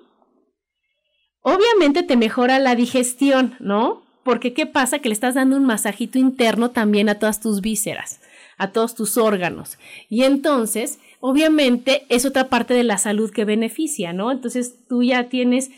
Obviamente 1.40 2.02
te 2.02 2.18
mejora 2.18 2.58
la 2.58 2.74
digestión, 2.74 3.54
¿no? 3.60 4.02
Porque 4.24 4.52
¿qué 4.52 4.66
pasa? 4.66 4.98
Que 4.98 5.08
le 5.08 5.14
estás 5.14 5.36
dando 5.36 5.56
un 5.56 5.64
masajito 5.64 6.18
interno 6.18 6.70
también 6.70 7.08
a 7.08 7.18
todas 7.18 7.40
tus 7.40 7.62
vísceras, 7.62 8.20
a 8.58 8.72
todos 8.72 8.94
tus 8.94 9.16
órganos. 9.16 9.78
Y 10.10 10.24
entonces, 10.24 10.98
obviamente, 11.20 12.04
es 12.10 12.26
otra 12.26 12.50
parte 12.50 12.74
de 12.74 12.84
la 12.84 12.98
salud 12.98 13.30
que 13.30 13.46
beneficia, 13.46 14.12
¿no? 14.12 14.32
Entonces 14.32 14.86
tú 14.86 15.02
ya 15.02 15.30
tienes 15.30 15.70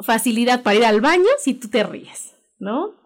facilidad 0.00 0.62
para 0.62 0.78
ir 0.78 0.86
al 0.86 1.02
baño 1.02 1.28
si 1.38 1.52
tú 1.52 1.68
te 1.68 1.82
ríes, 1.82 2.32
¿no? 2.58 3.03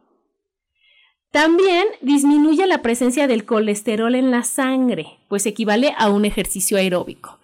También 1.30 1.86
disminuye 2.00 2.66
la 2.66 2.80
presencia 2.80 3.26
del 3.26 3.44
colesterol 3.44 4.14
en 4.14 4.30
la 4.30 4.44
sangre, 4.44 5.18
pues 5.28 5.44
equivale 5.44 5.92
a 5.98 6.08
un 6.08 6.24
ejercicio 6.24 6.78
aeróbico. 6.78 7.38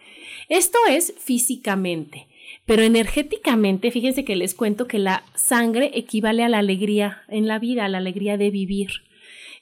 Esto 0.48 0.78
es 0.88 1.14
físicamente, 1.18 2.28
pero 2.64 2.82
energéticamente, 2.82 3.90
fíjense 3.90 4.24
que 4.24 4.36
les 4.36 4.54
cuento 4.54 4.86
que 4.86 4.98
la 4.98 5.24
sangre 5.34 5.90
equivale 5.94 6.44
a 6.44 6.48
la 6.48 6.58
alegría 6.58 7.22
en 7.28 7.46
la 7.46 7.58
vida, 7.58 7.84
a 7.84 7.88
la 7.88 7.98
alegría 7.98 8.38
de 8.38 8.50
vivir. 8.50 8.90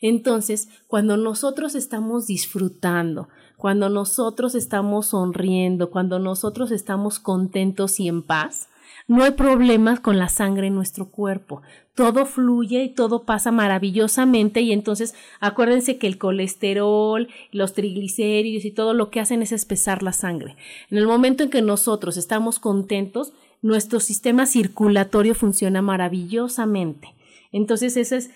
Entonces, 0.00 0.68
cuando 0.86 1.16
nosotros 1.16 1.74
estamos 1.74 2.26
disfrutando, 2.26 3.28
cuando 3.56 3.88
nosotros 3.88 4.54
estamos 4.54 5.06
sonriendo, 5.06 5.90
cuando 5.90 6.18
nosotros 6.18 6.70
estamos 6.72 7.18
contentos 7.18 7.98
y 8.00 8.08
en 8.08 8.22
paz, 8.22 8.68
no 9.12 9.24
hay 9.24 9.32
problemas 9.32 10.00
con 10.00 10.18
la 10.18 10.30
sangre 10.30 10.68
en 10.68 10.74
nuestro 10.74 11.10
cuerpo. 11.10 11.60
Todo 11.94 12.24
fluye 12.24 12.82
y 12.82 12.94
todo 12.94 13.24
pasa 13.24 13.52
maravillosamente 13.52 14.62
y 14.62 14.72
entonces 14.72 15.14
acuérdense 15.38 15.98
que 15.98 16.06
el 16.06 16.16
colesterol, 16.16 17.28
los 17.50 17.74
triglicéridos 17.74 18.64
y 18.64 18.70
todo 18.70 18.94
lo 18.94 19.10
que 19.10 19.20
hacen 19.20 19.42
es 19.42 19.52
espesar 19.52 20.02
la 20.02 20.14
sangre. 20.14 20.56
En 20.90 20.96
el 20.96 21.06
momento 21.06 21.42
en 21.42 21.50
que 21.50 21.60
nosotros 21.60 22.16
estamos 22.16 22.58
contentos, 22.58 23.34
nuestro 23.60 24.00
sistema 24.00 24.46
circulatorio 24.46 25.34
funciona 25.34 25.82
maravillosamente. 25.82 27.14
Entonces 27.52 27.98
ese 27.98 28.16
es, 28.16 28.30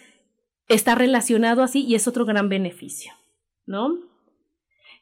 está 0.68 0.94
relacionado 0.94 1.62
así 1.62 1.86
y 1.86 1.94
es 1.94 2.06
otro 2.06 2.26
gran 2.26 2.50
beneficio, 2.50 3.12
¿no? 3.64 3.96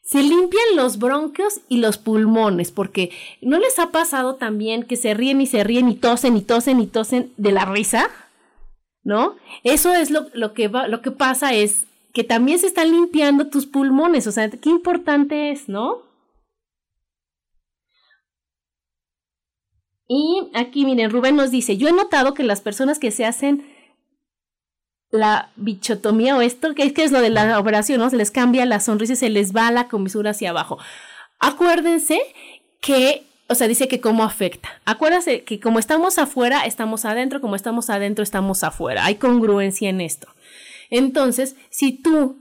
Se 0.05 0.23
limpian 0.23 0.77
los 0.77 0.99
bronquios 0.99 1.63
y 1.69 1.79
los 1.79 1.97
pulmones, 1.97 2.71
porque 2.71 3.11
¿no 3.41 3.59
les 3.59 3.79
ha 3.79 3.91
pasado 3.91 4.37
también 4.37 4.83
que 4.83 4.97
se 4.97 5.15
ríen 5.15 5.41
y 5.41 5.47
se 5.47 5.65
ríen 5.65 5.89
y 5.89 5.97
tosen 5.97 6.37
y 6.37 6.43
tosen 6.43 6.79
y 6.81 6.87
tosen 6.87 7.33
de 7.39 7.53
la 7.53 7.65
risa? 7.65 8.11
¿No? 9.03 9.37
Eso 9.65 9.95
es 9.95 10.11
lo, 10.11 10.27
lo 10.35 10.53
que, 10.55 10.69
va, 10.69 10.89
lo 10.89 11.03
que 11.03 11.11
pasa 11.11 11.55
es 11.55 11.87
que 12.13 12.23
también 12.23 12.59
se 12.59 12.67
están 12.67 12.91
limpiando 12.91 13.49
tus 13.49 13.67
pulmones, 13.67 14.27
o 14.27 14.33
sea, 14.33 14.51
qué 14.51 14.69
importante 14.69 15.51
es, 15.51 15.69
¿no? 15.69 16.03
Y 20.07 20.51
aquí, 20.55 20.85
miren, 20.85 21.11
Rubén 21.11 21.35
nos 21.35 21.51
dice, 21.51 21.77
yo 21.79 21.89
he 21.89 21.93
notado 21.93 22.35
que 22.35 22.45
las 22.45 22.61
personas 22.61 22.99
que 22.99 23.11
se 23.11 23.25
hacen 23.25 23.74
la 25.15 25.51
bichotomía 25.57 26.37
o 26.37 26.41
esto, 26.41 26.75
que 26.75 26.85
es, 26.85 26.93
que 26.93 27.05
es 27.05 27.13
lo 27.13 27.21
de 27.21 27.31
la 27.31 27.59
operación, 27.59 28.01
¿no? 28.01 28.11
Se 28.11 28.17
les 28.17 28.31
cambia 28.31 28.67
la 28.67 28.81
sonrisa 28.81 29.15
y 29.15 29.17
se 29.17 29.31
les 29.31 29.55
va 29.55 29.71
la 29.71 29.89
comisura 29.89 30.31
hacia 30.31 30.51
abajo. 30.51 30.79
Acuérdense 31.39 32.21
que, 32.81 33.25
o 33.49 33.55
sea, 33.55 33.69
dice 33.69 33.89
que 33.89 34.01
cómo 34.01 34.25
afecta. 34.25 34.69
Acuérdense 34.85 35.45
que 35.45 35.61
como 35.61 35.79
estamos 35.79 36.19
afuera, 36.19 36.67
estamos 36.67 37.05
adentro, 37.05 37.41
como 37.41 37.57
estamos 37.57 37.91
adentro, 37.91 38.23
estamos 38.23 38.65
afuera. 38.65 39.05
Hay 39.05 39.17
congruencia 39.17 39.89
en 39.89 40.01
esto. 40.01 40.29
Entonces, 40.91 41.57
si 41.71 41.93
tú 41.93 42.37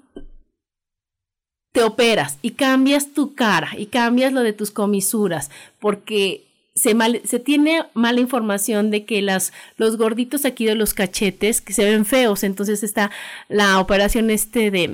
te 1.72 1.84
operas 1.84 2.38
y 2.42 2.52
cambias 2.52 3.14
tu 3.14 3.34
cara 3.34 3.72
y 3.78 3.88
cambias 3.88 4.32
lo 4.32 4.42
de 4.42 4.54
tus 4.54 4.72
comisuras 4.72 5.50
porque 5.80 6.46
se, 6.76 7.40
tiene 7.40 7.86
mala 7.94 8.20
información 8.20 8.90
de 8.90 9.06
que 9.06 9.22
las, 9.22 9.54
los 9.78 9.98
gorditos 9.98 10.46
aquí 10.46 10.66
de 10.66 10.76
los 10.76 10.94
cachetes 10.94 11.62
que 11.62 11.74
se 11.74 11.86
ven 11.86 12.06
feos, 12.06 12.44
entonces 12.44 12.84
está 12.84 13.12
la 13.48 13.80
operación 13.80 14.30
este 14.30 14.72
de, 14.72 14.86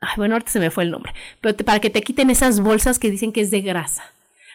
ay, 0.00 0.12
bueno, 0.16 0.34
ahorita 0.34 0.50
se 0.50 0.60
me 0.60 0.70
fue 0.70 0.84
el 0.84 0.90
nombre, 0.90 1.12
pero 1.40 1.56
para 1.56 1.80
que 1.80 1.90
te 1.90 2.02
quiten 2.02 2.30
esas 2.30 2.60
bolsas 2.60 2.98
que 2.98 3.10
dicen 3.10 3.32
que 3.32 3.40
es 3.40 3.50
de 3.50 3.62
grasa. 3.62 4.04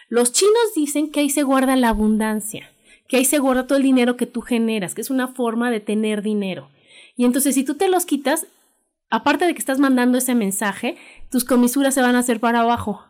Los 0.09 0.31
chinos 0.31 0.73
dicen 0.75 1.11
que 1.11 1.21
ahí 1.21 1.29
se 1.29 1.43
guarda 1.43 1.75
la 1.75 1.89
abundancia, 1.89 2.71
que 3.07 3.17
ahí 3.17 3.25
se 3.25 3.39
guarda 3.39 3.67
todo 3.67 3.77
el 3.77 3.83
dinero 3.83 4.15
que 4.15 4.25
tú 4.25 4.41
generas, 4.41 4.95
que 4.95 5.01
es 5.01 5.09
una 5.09 5.27
forma 5.27 5.69
de 5.69 5.79
tener 5.79 6.21
dinero. 6.21 6.69
Y 7.17 7.25
entonces 7.25 7.55
si 7.55 7.63
tú 7.63 7.75
te 7.75 7.89
los 7.89 8.05
quitas, 8.05 8.47
aparte 9.09 9.45
de 9.45 9.53
que 9.53 9.59
estás 9.59 9.79
mandando 9.79 10.17
ese 10.17 10.33
mensaje, 10.33 10.97
tus 11.29 11.43
comisuras 11.43 11.93
se 11.93 12.01
van 12.01 12.15
a 12.15 12.19
hacer 12.19 12.39
para 12.39 12.61
abajo. 12.61 13.03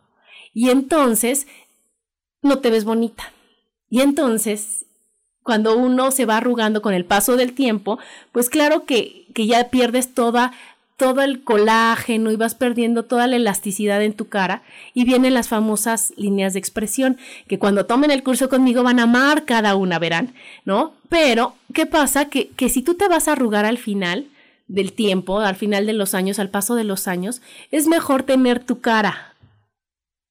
Y 0.54 0.70
entonces 0.70 1.48
no 2.42 2.60
te 2.60 2.70
ves 2.70 2.84
bonita. 2.84 3.32
Y 3.94 4.02
entonces, 4.02 4.86
cuando 5.44 5.78
uno 5.78 6.10
se 6.10 6.26
va 6.26 6.38
arrugando 6.38 6.82
con 6.82 6.96
el 6.96 7.06
paso 7.06 7.38
del 7.38 7.54
tiempo, 7.54 8.00
pues 8.32 8.50
claro 8.50 8.86
que, 8.86 9.28
que 9.36 9.46
ya 9.46 9.70
pierdes 9.70 10.16
toda 10.16 10.52
todo 10.98 11.22
el 11.22 11.44
colágeno 11.44 12.32
y 12.32 12.36
vas 12.36 12.56
perdiendo 12.56 13.04
toda 13.04 13.28
la 13.28 13.36
elasticidad 13.36 14.02
en 14.02 14.14
tu 14.14 14.30
cara 14.30 14.64
y 14.96 15.06
vienen 15.06 15.36
las 15.36 15.48
famosas 15.48 16.12
líneas 16.18 16.54
de 16.54 16.60
expresión 16.60 17.18
que 17.48 17.60
cuando 17.60 17.86
tomen 17.86 18.10
el 18.10 18.24
curso 18.24 18.50
conmigo 18.50 18.82
van 18.82 19.00
a 19.00 19.04
amar 19.04 19.46
cada 19.46 19.76
una, 19.76 20.00
verán, 20.00 20.34
¿no? 20.66 20.94
Pero, 21.08 21.54
¿qué 21.72 21.86
pasa? 21.86 22.30
Que, 22.30 22.48
que 22.48 22.70
si 22.70 22.82
tú 22.82 22.96
te 22.96 23.08
vas 23.08 23.28
a 23.28 23.34
arrugar 23.34 23.66
al 23.66 23.78
final 23.78 24.26
del 24.68 24.92
tiempo, 24.92 25.40
al 25.40 25.56
final 25.56 25.86
de 25.86 25.94
los 25.94 26.16
años, 26.16 26.40
al 26.40 26.50
paso 26.50 26.74
de 26.74 26.84
los 26.84 27.08
años, 27.08 27.44
es 27.70 27.86
mejor 27.86 28.24
tener 28.24 28.64
tu 28.64 28.82
cara 28.82 29.33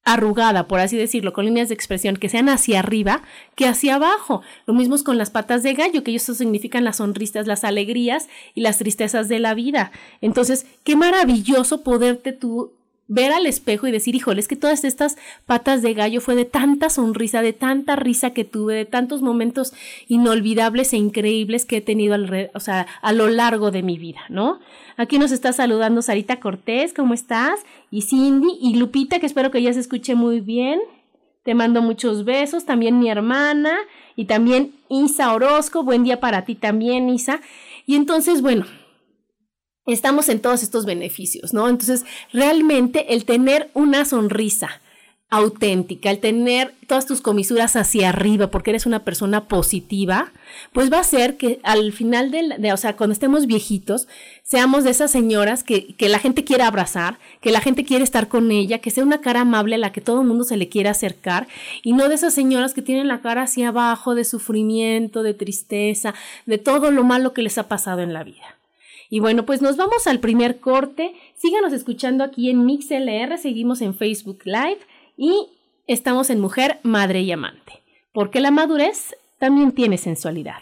arrugada, 0.05 0.67
por 0.67 0.79
así 0.79 0.97
decirlo, 0.97 1.33
con 1.33 1.45
líneas 1.45 1.69
de 1.69 1.75
expresión 1.75 2.17
que 2.17 2.29
sean 2.29 2.49
hacia 2.49 2.79
arriba 2.79 3.21
que 3.55 3.67
hacia 3.67 3.95
abajo. 3.95 4.41
Lo 4.65 4.73
mismo 4.73 4.93
con 5.03 5.17
las 5.17 5.29
patas 5.29 5.63
de 5.63 5.73
gallo, 5.73 6.03
que 6.03 6.15
eso 6.15 6.33
significan 6.33 6.83
las 6.83 6.97
sonrisas, 6.97 7.47
las 7.47 7.63
alegrías 7.63 8.27
y 8.53 8.61
las 8.61 8.77
tristezas 8.77 9.27
de 9.27 9.39
la 9.39 9.53
vida. 9.53 9.91
Entonces, 10.21 10.65
qué 10.83 10.95
maravilloso 10.95 11.83
poderte 11.83 12.31
tú 12.33 12.71
ver 13.07 13.31
al 13.31 13.45
espejo 13.45 13.87
y 13.87 13.91
decir, 13.91 14.15
híjole, 14.15 14.39
es 14.39 14.47
que 14.47 14.55
todas 14.55 14.83
estas 14.83 15.17
patas 15.45 15.81
de 15.81 15.93
gallo 15.93 16.21
fue 16.21 16.35
de 16.35 16.45
tanta 16.45 16.89
sonrisa, 16.89 17.41
de 17.41 17.53
tanta 17.53 17.95
risa 17.95 18.31
que 18.31 18.45
tuve, 18.45 18.75
de 18.75 18.85
tantos 18.85 19.21
momentos 19.21 19.73
inolvidables 20.07 20.93
e 20.93 20.97
increíbles 20.97 21.65
que 21.65 21.77
he 21.77 21.81
tenido 21.81 22.15
o 22.53 22.59
sea, 22.59 22.87
a 23.01 23.13
lo 23.13 23.27
largo 23.27 23.71
de 23.71 23.83
mi 23.83 23.97
vida, 23.97 24.21
¿no? 24.29 24.59
Aquí 24.95 25.19
nos 25.19 25.31
está 25.31 25.53
saludando 25.53 26.01
Sarita 26.01 26.39
Cortés, 26.39 26.93
¿cómo 26.93 27.13
estás? 27.13 27.59
Y 27.93 28.01
Cindy 28.01 28.57
y 28.59 28.73
Lupita, 28.73 29.19
que 29.19 29.27
espero 29.27 29.51
que 29.51 29.61
ya 29.61 29.71
se 29.71 29.79
escuche 29.79 30.15
muy 30.15 30.39
bien. 30.39 30.79
Te 31.43 31.53
mando 31.53 31.79
muchos 31.83 32.25
besos, 32.25 32.65
también 32.65 32.97
mi 32.97 33.07
hermana 33.07 33.77
y 34.15 34.25
también 34.25 34.73
Isa 34.89 35.31
Orozco, 35.31 35.83
buen 35.83 36.03
día 36.03 36.19
para 36.19 36.43
ti 36.43 36.55
también, 36.55 37.07
Isa. 37.07 37.39
Y 37.85 37.93
entonces, 37.93 38.41
bueno, 38.41 38.65
estamos 39.85 40.27
en 40.29 40.41
todos 40.41 40.63
estos 40.63 40.87
beneficios, 40.87 41.53
¿no? 41.53 41.69
Entonces, 41.69 42.03
realmente 42.31 43.13
el 43.13 43.25
tener 43.25 43.69
una 43.75 44.05
sonrisa 44.05 44.81
auténtica, 45.35 46.11
el 46.11 46.19
tener 46.19 46.75
todas 46.87 47.07
tus 47.07 47.19
comisuras 47.19 47.75
hacia 47.75 48.09
arriba 48.09 48.51
porque 48.51 48.69
eres 48.69 48.85
una 48.85 49.03
persona 49.03 49.45
positiva, 49.45 50.31
pues 50.73 50.91
va 50.93 50.99
a 50.99 51.03
ser 51.03 51.37
que 51.37 51.59
al 51.63 51.91
final 51.91 52.29
del, 52.29 52.61
de, 52.61 52.71
o 52.71 52.77
sea, 52.77 52.95
cuando 52.95 53.13
estemos 53.13 53.47
viejitos, 53.47 54.07
seamos 54.43 54.83
de 54.83 54.91
esas 54.91 55.09
señoras 55.09 55.63
que, 55.63 55.95
que 55.95 56.07
la 56.07 56.19
gente 56.19 56.43
quiere 56.43 56.63
abrazar, 56.63 57.17
que 57.41 57.51
la 57.51 57.61
gente 57.61 57.83
quiere 57.83 58.03
estar 58.03 58.27
con 58.27 58.51
ella, 58.51 58.77
que 58.77 58.91
sea 58.91 59.03
una 59.03 59.21
cara 59.21 59.41
amable 59.41 59.75
a 59.75 59.79
la 59.79 59.91
que 59.91 60.01
todo 60.01 60.21
el 60.21 60.27
mundo 60.27 60.43
se 60.43 60.55
le 60.55 60.69
quiere 60.69 60.89
acercar 60.89 61.47
y 61.81 61.93
no 61.93 62.09
de 62.09 62.15
esas 62.15 62.35
señoras 62.35 62.75
que 62.75 62.83
tienen 62.83 63.07
la 63.07 63.21
cara 63.21 63.41
hacia 63.41 63.69
abajo 63.69 64.13
de 64.13 64.25
sufrimiento, 64.25 65.23
de 65.23 65.33
tristeza, 65.33 66.13
de 66.45 66.59
todo 66.59 66.91
lo 66.91 67.03
malo 67.03 67.33
que 67.33 67.41
les 67.41 67.57
ha 67.57 67.67
pasado 67.67 68.01
en 68.01 68.13
la 68.13 68.23
vida. 68.23 68.57
Y 69.09 69.19
bueno, 69.19 69.45
pues 69.45 69.61
nos 69.61 69.77
vamos 69.77 70.07
al 70.07 70.19
primer 70.19 70.59
corte. 70.59 71.13
Síganos 71.35 71.73
escuchando 71.73 72.23
aquí 72.23 72.49
en 72.49 72.65
MixLR, 72.65 73.37
seguimos 73.37 73.81
en 73.81 73.95
Facebook 73.95 74.39
Live 74.45 74.79
y 75.17 75.49
estamos 75.87 76.29
en 76.29 76.39
Mujer, 76.39 76.79
Madre 76.83 77.21
y 77.21 77.31
Amante. 77.31 77.83
Porque 78.11 78.39
la 78.39 78.51
madurez 78.51 79.15
también 79.39 79.71
tiene 79.71 79.97
sensualidad. 79.97 80.61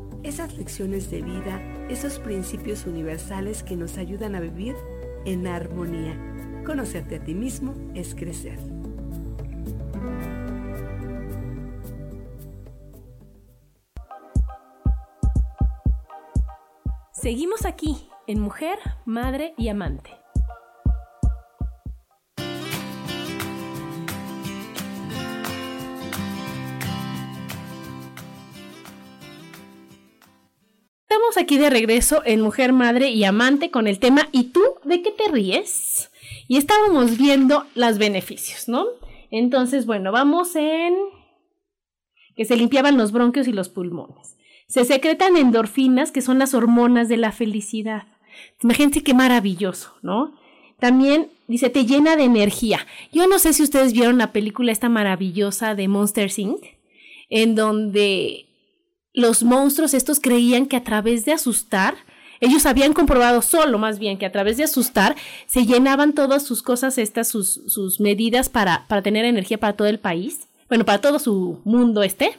esas 0.23 0.57
lecciones 0.57 1.09
de 1.09 1.21
vida, 1.21 1.61
esos 1.89 2.19
principios 2.19 2.85
universales 2.85 3.63
que 3.63 3.75
nos 3.75 3.97
ayudan 3.97 4.35
a 4.35 4.39
vivir 4.39 4.75
en 5.25 5.47
armonía. 5.47 6.17
Conocerte 6.65 7.15
a 7.15 7.23
ti 7.23 7.33
mismo 7.33 7.73
es 7.95 8.13
crecer. 8.15 8.59
Seguimos 17.11 17.65
aquí 17.65 18.09
en 18.25 18.39
Mujer, 18.39 18.79
Madre 19.05 19.53
y 19.57 19.69
Amante. 19.69 20.20
Aquí 31.37 31.57
de 31.57 31.69
regreso 31.69 32.21
en 32.25 32.41
Mujer, 32.41 32.73
Madre 32.73 33.09
y 33.09 33.23
Amante 33.23 33.71
con 33.71 33.87
el 33.87 33.99
tema 33.99 34.27
¿Y 34.31 34.45
tú 34.45 34.61
de 34.83 35.01
qué 35.01 35.11
te 35.11 35.31
ríes? 35.31 36.11
Y 36.47 36.57
estábamos 36.57 37.17
viendo 37.17 37.65
los 37.73 37.97
beneficios, 37.97 38.67
¿no? 38.67 38.85
Entonces, 39.31 39.85
bueno, 39.85 40.11
vamos 40.11 40.55
en 40.55 40.93
que 42.35 42.45
se 42.45 42.57
limpiaban 42.57 42.97
los 42.97 43.11
bronquios 43.11 43.47
y 43.47 43.53
los 43.53 43.69
pulmones. 43.69 44.37
Se 44.67 44.83
secretan 44.85 45.37
endorfinas, 45.37 46.11
que 46.11 46.21
son 46.21 46.39
las 46.39 46.53
hormonas 46.53 47.07
de 47.07 47.17
la 47.17 47.31
felicidad. 47.31 48.07
Imagínense 48.61 49.03
qué 49.03 49.13
maravilloso, 49.13 49.93
¿no? 50.01 50.33
También 50.79 51.29
dice, 51.47 51.69
te 51.69 51.85
llena 51.85 52.15
de 52.15 52.23
energía. 52.23 52.85
Yo 53.11 53.27
no 53.27 53.39
sé 53.39 53.53
si 53.53 53.63
ustedes 53.63 53.93
vieron 53.93 54.17
la 54.17 54.31
película 54.31 54.71
esta 54.71 54.89
maravillosa 54.89 55.75
de 55.75 55.87
Monster 55.87 56.31
Inc., 56.35 56.63
en 57.29 57.55
donde 57.55 58.50
los 59.13 59.43
monstruos 59.43 59.93
estos 59.93 60.19
creían 60.19 60.65
que 60.65 60.77
a 60.77 60.83
través 60.83 61.25
de 61.25 61.33
asustar, 61.33 61.95
ellos 62.39 62.65
habían 62.65 62.93
comprobado 62.93 63.41
solo 63.41 63.77
más 63.77 63.99
bien 63.99 64.17
que 64.17 64.25
a 64.25 64.31
través 64.31 64.57
de 64.57 64.63
asustar 64.63 65.15
se 65.45 65.65
llenaban 65.65 66.13
todas 66.13 66.43
sus 66.43 66.63
cosas, 66.63 66.97
estas, 66.97 67.27
sus, 67.27 67.61
sus 67.67 67.99
medidas 67.99 68.49
para, 68.49 68.85
para 68.87 69.01
tener 69.01 69.25
energía 69.25 69.59
para 69.59 69.73
todo 69.73 69.87
el 69.87 69.99
país, 69.99 70.47
bueno, 70.67 70.85
para 70.85 71.01
todo 71.01 71.19
su 71.19 71.59
mundo 71.65 72.01
este, 72.01 72.35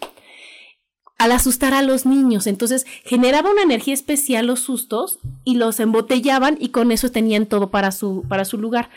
al 1.19 1.31
asustar 1.31 1.73
a 1.73 1.83
los 1.83 2.05
niños. 2.05 2.49
Entonces 2.49 2.85
generaba 3.05 3.51
una 3.51 3.63
energía 3.63 3.95
especial 3.95 4.47
los 4.47 4.61
sustos 4.61 5.21
y 5.45 5.55
los 5.55 5.79
embotellaban 5.79 6.57
y 6.59 6.71
con 6.71 6.91
eso 6.91 7.11
tenían 7.11 7.47
todo 7.47 7.71
para 7.71 7.93
su, 7.93 8.25
para 8.29 8.45
su 8.45 8.59
lugar. 8.59 8.91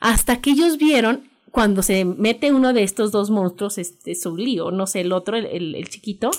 Hasta 0.00 0.40
que 0.40 0.52
ellos 0.52 0.78
vieron 0.78 1.28
cuando 1.50 1.82
se 1.82 2.04
mete 2.04 2.52
uno 2.52 2.72
de 2.72 2.84
estos 2.84 3.10
dos 3.10 3.30
monstruos, 3.30 3.76
este 3.78 4.14
lío, 4.36 4.70
no 4.70 4.86
sé, 4.86 5.00
el 5.00 5.12
otro, 5.12 5.36
el, 5.36 5.74
el 5.74 5.88
chiquito, 5.88 6.30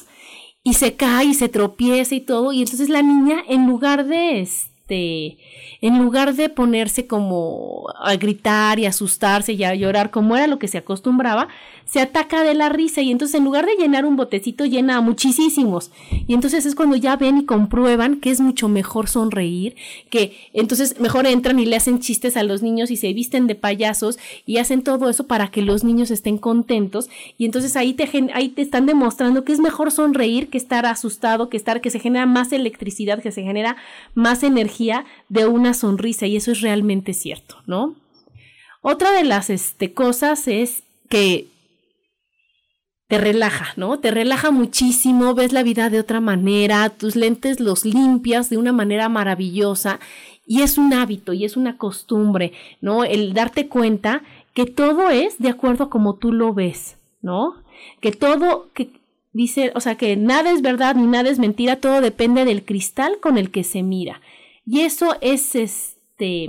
y 0.64 0.74
se 0.74 0.96
cae 0.96 1.26
y 1.26 1.34
se 1.34 1.50
tropieza 1.50 2.16
y 2.16 2.22
todo, 2.22 2.52
y 2.52 2.62
entonces 2.62 2.90
la 2.90 3.02
niña, 3.02 3.44
en 3.48 3.68
lugar 3.68 4.06
de 4.06 4.42
este, 4.42 5.38
en 5.82 6.00
lugar 6.00 6.34
de 6.36 6.50
ponerse 6.50 7.08
como 7.08 7.86
a 8.02 8.16
gritar 8.16 8.80
y 8.80 8.86
asustarse 8.86 9.54
y 9.54 9.64
a 9.64 9.76
llorar 9.76 10.12
como 10.12 10.36
era 10.36 10.48
lo 10.48 10.60
que 10.60 10.68
se 10.68 10.80
acostumbraba, 10.80 11.48
se 11.92 12.00
ataca 12.00 12.44
de 12.44 12.54
la 12.54 12.70
risa 12.70 13.02
y 13.02 13.10
entonces 13.10 13.36
en 13.36 13.44
lugar 13.44 13.66
de 13.66 13.76
llenar 13.76 14.06
un 14.06 14.16
botecito 14.16 14.66
llena 14.66 14.98
a 14.98 15.02
muchísimos. 15.02 15.92
Y 16.28 16.36
entonces 16.36 16.66
es 16.68 16.76
cuando 16.76 16.96
ya 16.96 17.16
ven 17.16 17.40
y 17.40 17.46
comprueban 17.46 18.20
que 18.20 18.30
es 18.30 18.42
mucho 18.42 18.70
mejor 18.70 19.10
sonreír, 19.10 19.76
que 20.12 20.38
entonces 20.54 21.00
mejor 21.00 21.26
entran 21.26 21.58
y 21.58 21.66
le 21.66 21.76
hacen 21.76 22.00
chistes 22.00 22.38
a 22.38 22.44
los 22.44 22.62
niños 22.62 22.92
y 22.92 22.98
se 22.98 23.12
visten 23.14 23.48
de 23.48 23.56
payasos 23.56 24.20
y 24.46 24.58
hacen 24.58 24.84
todo 24.84 25.10
eso 25.10 25.26
para 25.26 25.50
que 25.50 25.64
los 25.64 25.84
niños 25.84 26.12
estén 26.12 26.38
contentos 26.38 27.10
y 27.40 27.46
entonces 27.46 27.76
ahí 27.76 27.94
te, 27.94 28.08
ahí 28.34 28.50
te 28.50 28.62
están 28.62 28.86
demostrando 28.86 29.44
que 29.44 29.54
es 29.54 29.60
mejor 29.60 29.92
sonreír 29.92 30.50
que 30.50 30.60
estar 30.60 30.86
asustado, 30.86 31.50
que 31.50 31.58
estar 31.58 31.82
que 31.82 31.90
se 31.90 32.00
genera 32.00 32.28
más 32.28 32.52
electricidad, 32.52 33.22
que 33.22 33.32
se 33.32 33.42
genera 33.42 33.78
más 34.14 34.44
energía 34.44 35.06
de 35.28 35.48
una 35.48 35.74
sonrisa 35.74 36.28
y 36.28 36.36
eso 36.36 36.52
es 36.52 36.62
realmente 36.62 37.14
cierto, 37.14 37.56
¿no? 37.66 37.96
Otra 38.82 39.12
de 39.12 39.24
las 39.24 39.50
este, 39.50 39.94
cosas 39.94 40.48
es 40.48 40.84
que 41.10 41.48
te 43.10 43.18
relaja, 43.18 43.74
¿no? 43.76 43.98
Te 43.98 44.12
relaja 44.12 44.52
muchísimo, 44.52 45.34
ves 45.34 45.52
la 45.52 45.64
vida 45.64 45.90
de 45.90 46.00
otra 46.00 46.22
manera, 46.22 46.88
tus 46.92 47.16
lentes 47.16 47.60
los 47.60 47.84
limpias 47.84 48.52
de 48.52 48.58
una 48.58 48.72
manera 48.72 49.10
maravillosa 49.10 50.00
y 50.46 50.62
es 50.62 50.78
un 50.78 50.94
hábito 50.94 51.34
y 51.34 51.44
es 51.44 51.58
una 51.58 51.76
costumbre, 51.76 52.54
¿no? 52.82 53.04
El 53.04 53.34
darte 53.34 53.68
cuenta 53.68 54.22
que 54.54 54.68
todo 54.68 55.10
es 55.10 55.40
de 55.40 55.50
acuerdo 55.50 55.86
a 55.86 55.90
como 55.90 56.18
tú 56.18 56.32
lo 56.32 56.54
ves, 56.54 56.98
¿no? 57.24 57.56
Que 58.00 58.12
todo, 58.12 58.68
que 58.76 58.92
dice, 59.34 59.72
o 59.74 59.80
sea, 59.80 59.96
que 59.96 60.16
nada 60.16 60.52
es 60.52 60.62
verdad 60.62 60.94
ni 60.94 61.08
nada 61.08 61.32
es 61.32 61.40
mentira, 61.40 61.78
todo 61.78 62.02
depende 62.02 62.46
del 62.46 62.64
cristal 62.64 63.20
con 63.20 63.40
el 63.40 63.50
que 63.50 63.64
se 63.64 63.82
mira. 63.82 64.22
Y 64.68 64.82
eso 64.82 65.16
es 65.22 65.56
este, 65.56 66.48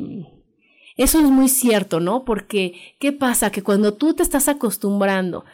eso 0.99 1.20
es 1.20 1.31
muy 1.31 1.49
cierto, 1.49 2.01
¿no? 2.01 2.27
Porque, 2.27 2.75
¿qué 2.99 3.12
pasa? 3.12 3.51
Que 3.51 3.62
cuando 3.62 3.94
tú 3.94 4.12
te 4.12 4.23
estás 4.23 4.49
acostumbrando 4.49 5.46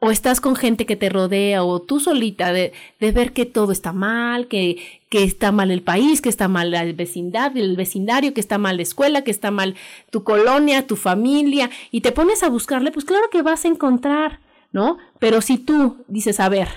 o 0.00 0.10
estás 0.10 0.40
con 0.40 0.56
gente 0.56 0.86
que 0.86 0.96
te 0.96 1.10
rodea 1.10 1.62
o 1.62 1.80
tú 1.80 2.00
solita 2.00 2.52
de, 2.52 2.72
de 2.98 3.12
ver 3.12 3.32
que 3.32 3.44
todo 3.44 3.70
está 3.70 3.92
mal, 3.92 4.48
que, 4.48 5.00
que, 5.10 5.22
está 5.22 5.52
mal 5.52 5.70
el 5.70 5.82
país, 5.82 6.22
que 6.22 6.30
está 6.30 6.48
mal 6.48 6.72
el 6.74 6.94
vecindario, 6.94 7.62
el 7.62 7.76
vecindario, 7.76 8.32
que 8.32 8.40
está 8.40 8.56
mal 8.56 8.76
la 8.76 8.82
escuela, 8.82 9.22
que 9.22 9.30
está 9.30 9.50
mal 9.50 9.76
tu 10.10 10.24
colonia, 10.24 10.86
tu 10.86 10.96
familia, 10.96 11.70
y 11.90 12.00
te 12.00 12.12
pones 12.12 12.42
a 12.42 12.48
buscarle, 12.48 12.90
pues 12.90 13.04
claro 13.04 13.28
que 13.30 13.42
vas 13.42 13.64
a 13.66 13.68
encontrar, 13.68 14.40
¿no? 14.72 14.96
Pero 15.18 15.42
si 15.42 15.58
tú 15.58 15.98
dices, 16.08 16.40
a 16.40 16.48
ver, 16.48 16.68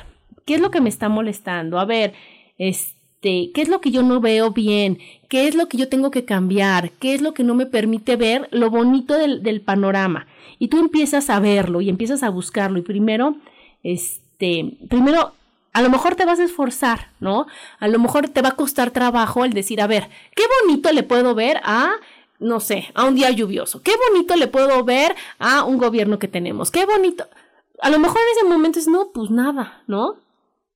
¿qué 0.45 0.55
es 0.55 0.62
lo 0.62 0.69
que 0.69 0.81
me 0.81 0.89
está 0.89 1.07
molestando? 1.07 1.79
A 1.79 1.86
ver, 1.86 2.13
este, 3.23 3.51
¿qué 3.53 3.62
es 3.62 3.69
lo 3.69 3.79
que 3.79 3.91
yo 3.91 4.03
no 4.03 4.19
veo 4.19 4.51
bien? 4.51 4.99
¿Qué 5.29 5.47
es 5.47 5.55
lo 5.55 5.67
que 5.67 5.77
yo 5.77 5.88
tengo 5.88 6.12
que 6.12 6.25
cambiar? 6.25 6.91
¿Qué 6.91 7.13
es 7.13 7.21
lo 7.21 7.33
que 7.33 7.43
no 7.43 7.55
me 7.55 7.65
permite 7.65 8.17
ver 8.17 8.49
lo 8.51 8.69
bonito 8.69 9.17
del, 9.17 9.41
del 9.43 9.62
panorama? 9.62 10.27
y 10.63 10.69
tú 10.69 10.79
empiezas 10.79 11.29
a 11.29 11.41
verlo 11.41 11.81
y 11.81 11.89
empiezas 11.89 12.23
a 12.23 12.29
buscarlo 12.29 12.79
y 12.79 12.83
primero, 12.83 13.36
este, 13.83 14.77
primero 14.89 15.33
a 15.73 15.81
lo 15.81 15.89
mejor 15.89 16.15
te 16.15 16.23
vas 16.23 16.39
a 16.39 16.45
esforzar, 16.45 17.09
¿no? 17.19 17.47
A 17.79 17.89
lo 17.89 17.99
mejor 17.99 18.29
te 18.29 18.41
va 18.41 18.49
a 18.49 18.55
costar 18.55 18.91
trabajo 18.91 19.43
el 19.43 19.51
decir, 19.51 19.81
a 19.81 19.88
ver, 19.88 20.07
qué 20.33 20.43
bonito 20.62 20.89
le 20.93 21.03
puedo 21.03 21.36
ver 21.36 21.59
a, 21.63 21.95
no 22.39 22.62
sé, 22.62 22.91
a 22.93 23.03
un 23.03 23.15
día 23.15 23.29
lluvioso, 23.31 23.81
qué 23.81 23.91
bonito 24.09 24.38
le 24.38 24.47
puedo 24.47 24.86
ver 24.86 25.17
a 25.38 25.65
un 25.65 25.77
gobierno 25.77 26.17
que 26.17 26.29
tenemos, 26.29 26.71
qué 26.71 26.86
bonito. 26.86 27.25
A 27.81 27.89
lo 27.89 27.99
mejor 27.99 28.21
en 28.21 28.38
ese 28.38 28.47
momento 28.47 28.79
es, 28.79 28.88
no, 28.88 29.09
pues 29.13 29.31
nada, 29.31 29.81
¿no? 29.88 30.15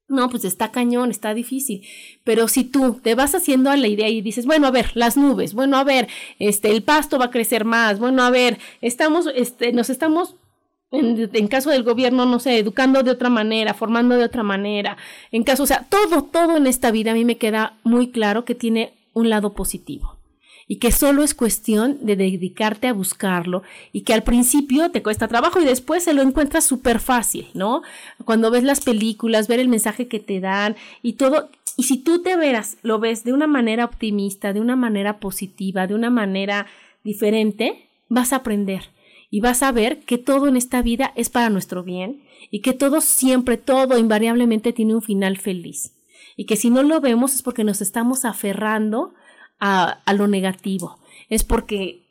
No, 0.09 0.29
pues 0.29 0.45
está 0.45 0.71
cañón, 0.71 1.11
está 1.11 1.33
difícil. 1.33 1.85
Pero 2.23 2.47
si 2.47 2.63
tú 2.63 2.99
te 3.03 3.13
vas 3.13 3.35
haciendo 3.35 3.69
a 3.69 3.77
la 3.77 3.87
idea 3.87 4.07
y 4.07 4.21
dices, 4.21 4.45
bueno, 4.45 4.67
a 4.67 4.71
ver, 4.71 4.91
las 4.93 5.17
nubes, 5.17 5.53
bueno, 5.53 5.77
a 5.77 5.83
ver, 5.83 6.07
este, 6.39 6.71
el 6.71 6.83
pasto 6.83 7.19
va 7.19 7.25
a 7.25 7.31
crecer 7.31 7.65
más, 7.65 7.99
bueno, 7.99 8.23
a 8.23 8.29
ver, 8.29 8.57
estamos, 8.81 9.29
este, 9.35 9.73
nos 9.73 9.89
estamos 9.89 10.35
en, 10.91 11.29
en, 11.33 11.47
caso 11.49 11.69
del 11.71 11.83
gobierno, 11.83 12.25
no 12.25 12.39
sé, 12.39 12.57
educando 12.57 13.03
de 13.03 13.11
otra 13.11 13.29
manera, 13.29 13.73
formando 13.73 14.15
de 14.15 14.23
otra 14.23 14.43
manera, 14.43 14.95
en 15.31 15.43
caso, 15.43 15.63
o 15.63 15.67
sea, 15.67 15.85
todo, 15.89 16.23
todo 16.23 16.55
en 16.55 16.67
esta 16.67 16.91
vida 16.91 17.11
a 17.11 17.13
mí 17.13 17.25
me 17.25 17.37
queda 17.37 17.73
muy 17.83 18.09
claro 18.11 18.45
que 18.45 18.55
tiene 18.55 18.93
un 19.13 19.29
lado 19.29 19.53
positivo 19.53 20.16
y 20.67 20.77
que 20.77 20.91
solo 20.91 21.23
es 21.23 21.33
cuestión 21.33 21.97
de 22.01 22.15
dedicarte 22.15 22.87
a 22.87 22.93
buscarlo 22.93 23.63
y 23.93 24.01
que 24.01 24.13
al 24.13 24.23
principio 24.23 24.91
te 24.91 25.01
cuesta 25.01 25.27
trabajo 25.27 25.61
y 25.61 25.65
después 25.65 26.03
se 26.03 26.13
lo 26.13 26.21
encuentras 26.21 26.65
súper 26.65 26.99
fácil, 26.99 27.47
¿no? 27.53 27.83
Cuando 28.25 28.51
ves 28.51 28.63
las 28.63 28.81
películas, 28.81 29.47
ver 29.47 29.59
el 29.59 29.69
mensaje 29.69 30.07
que 30.07 30.19
te 30.19 30.39
dan 30.41 30.75
y 31.01 31.13
todo, 31.13 31.49
y 31.77 31.83
si 31.83 31.97
tú 31.97 32.21
te 32.21 32.35
veras, 32.35 32.77
lo 32.81 32.99
ves 32.99 33.23
de 33.23 33.33
una 33.33 33.47
manera 33.47 33.85
optimista, 33.85 34.51
de 34.51 34.59
una 34.59 34.75
manera 34.75 35.19
positiva, 35.19 35.87
de 35.87 35.95
una 35.95 36.09
manera 36.09 36.67
diferente, 37.03 37.87
vas 38.09 38.33
a 38.33 38.37
aprender 38.37 38.89
y 39.29 39.39
vas 39.39 39.63
a 39.63 39.71
ver 39.71 39.99
que 39.99 40.17
todo 40.17 40.47
en 40.47 40.57
esta 40.57 40.81
vida 40.81 41.13
es 41.15 41.29
para 41.29 41.49
nuestro 41.49 41.83
bien 41.83 42.23
y 42.51 42.59
que 42.59 42.73
todo 42.73 42.99
siempre, 43.01 43.57
todo 43.57 43.97
invariablemente 43.97 44.73
tiene 44.73 44.95
un 44.95 45.01
final 45.01 45.37
feliz. 45.37 45.93
Y 46.35 46.45
que 46.45 46.55
si 46.55 46.69
no 46.69 46.83
lo 46.83 47.01
vemos 47.01 47.33
es 47.33 47.41
porque 47.41 47.63
nos 47.63 47.81
estamos 47.81 48.25
aferrando 48.25 49.13
a, 49.59 50.01
lo 50.13 50.27
negativo. 50.27 50.99
Es 51.29 51.43
porque 51.43 52.03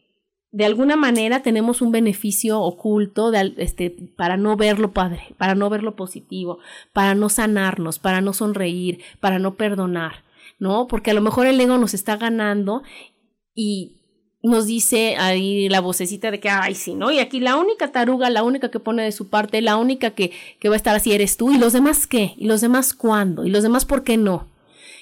de 0.52 0.64
alguna 0.64 0.96
manera 0.96 1.42
tenemos 1.42 1.82
un 1.82 1.92
beneficio 1.92 2.60
oculto 2.60 3.30
de, 3.30 3.54
este, 3.58 3.90
para 3.90 4.36
no 4.36 4.56
verlo 4.56 4.92
padre, 4.92 5.34
para 5.38 5.54
no 5.54 5.68
verlo 5.68 5.96
positivo, 5.96 6.58
para 6.92 7.14
no 7.14 7.28
sanarnos, 7.28 7.98
para 7.98 8.20
no 8.20 8.32
sonreír, 8.32 9.00
para 9.20 9.38
no 9.38 9.54
perdonar, 9.54 10.24
¿no? 10.58 10.86
Porque 10.86 11.10
a 11.10 11.14
lo 11.14 11.20
mejor 11.20 11.46
el 11.46 11.60
ego 11.60 11.78
nos 11.78 11.94
está 11.94 12.16
ganando 12.16 12.82
y 13.54 13.96
nos 14.42 14.66
dice 14.66 15.16
ahí 15.16 15.68
la 15.68 15.80
vocecita 15.80 16.30
de 16.30 16.40
que, 16.40 16.48
ay, 16.48 16.74
sí, 16.74 16.94
¿no? 16.94 17.10
Y 17.10 17.18
aquí 17.18 17.40
la 17.40 17.56
única 17.56 17.90
taruga, 17.90 18.30
la 18.30 18.42
única 18.42 18.70
que 18.70 18.80
pone 18.80 19.02
de 19.02 19.12
su 19.12 19.28
parte, 19.28 19.60
la 19.60 19.76
única 19.76 20.10
que, 20.10 20.30
que 20.60 20.68
va 20.68 20.74
a 20.74 20.76
estar 20.76 20.94
así 20.94 21.12
eres 21.12 21.36
tú, 21.36 21.50
y 21.50 21.58
los 21.58 21.72
demás 21.72 22.06
qué, 22.06 22.34
y 22.36 22.46
los 22.46 22.60
demás 22.60 22.94
cuándo, 22.94 23.44
y 23.44 23.50
los 23.50 23.62
demás 23.62 23.84
por 23.84 24.04
qué 24.04 24.16
no. 24.16 24.46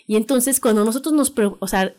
Y 0.07 0.17
entonces 0.17 0.61
cuando 0.61 0.85
nosotros 0.85 1.15
nos, 1.15 1.33
o 1.59 1.69
sea, 1.69 1.95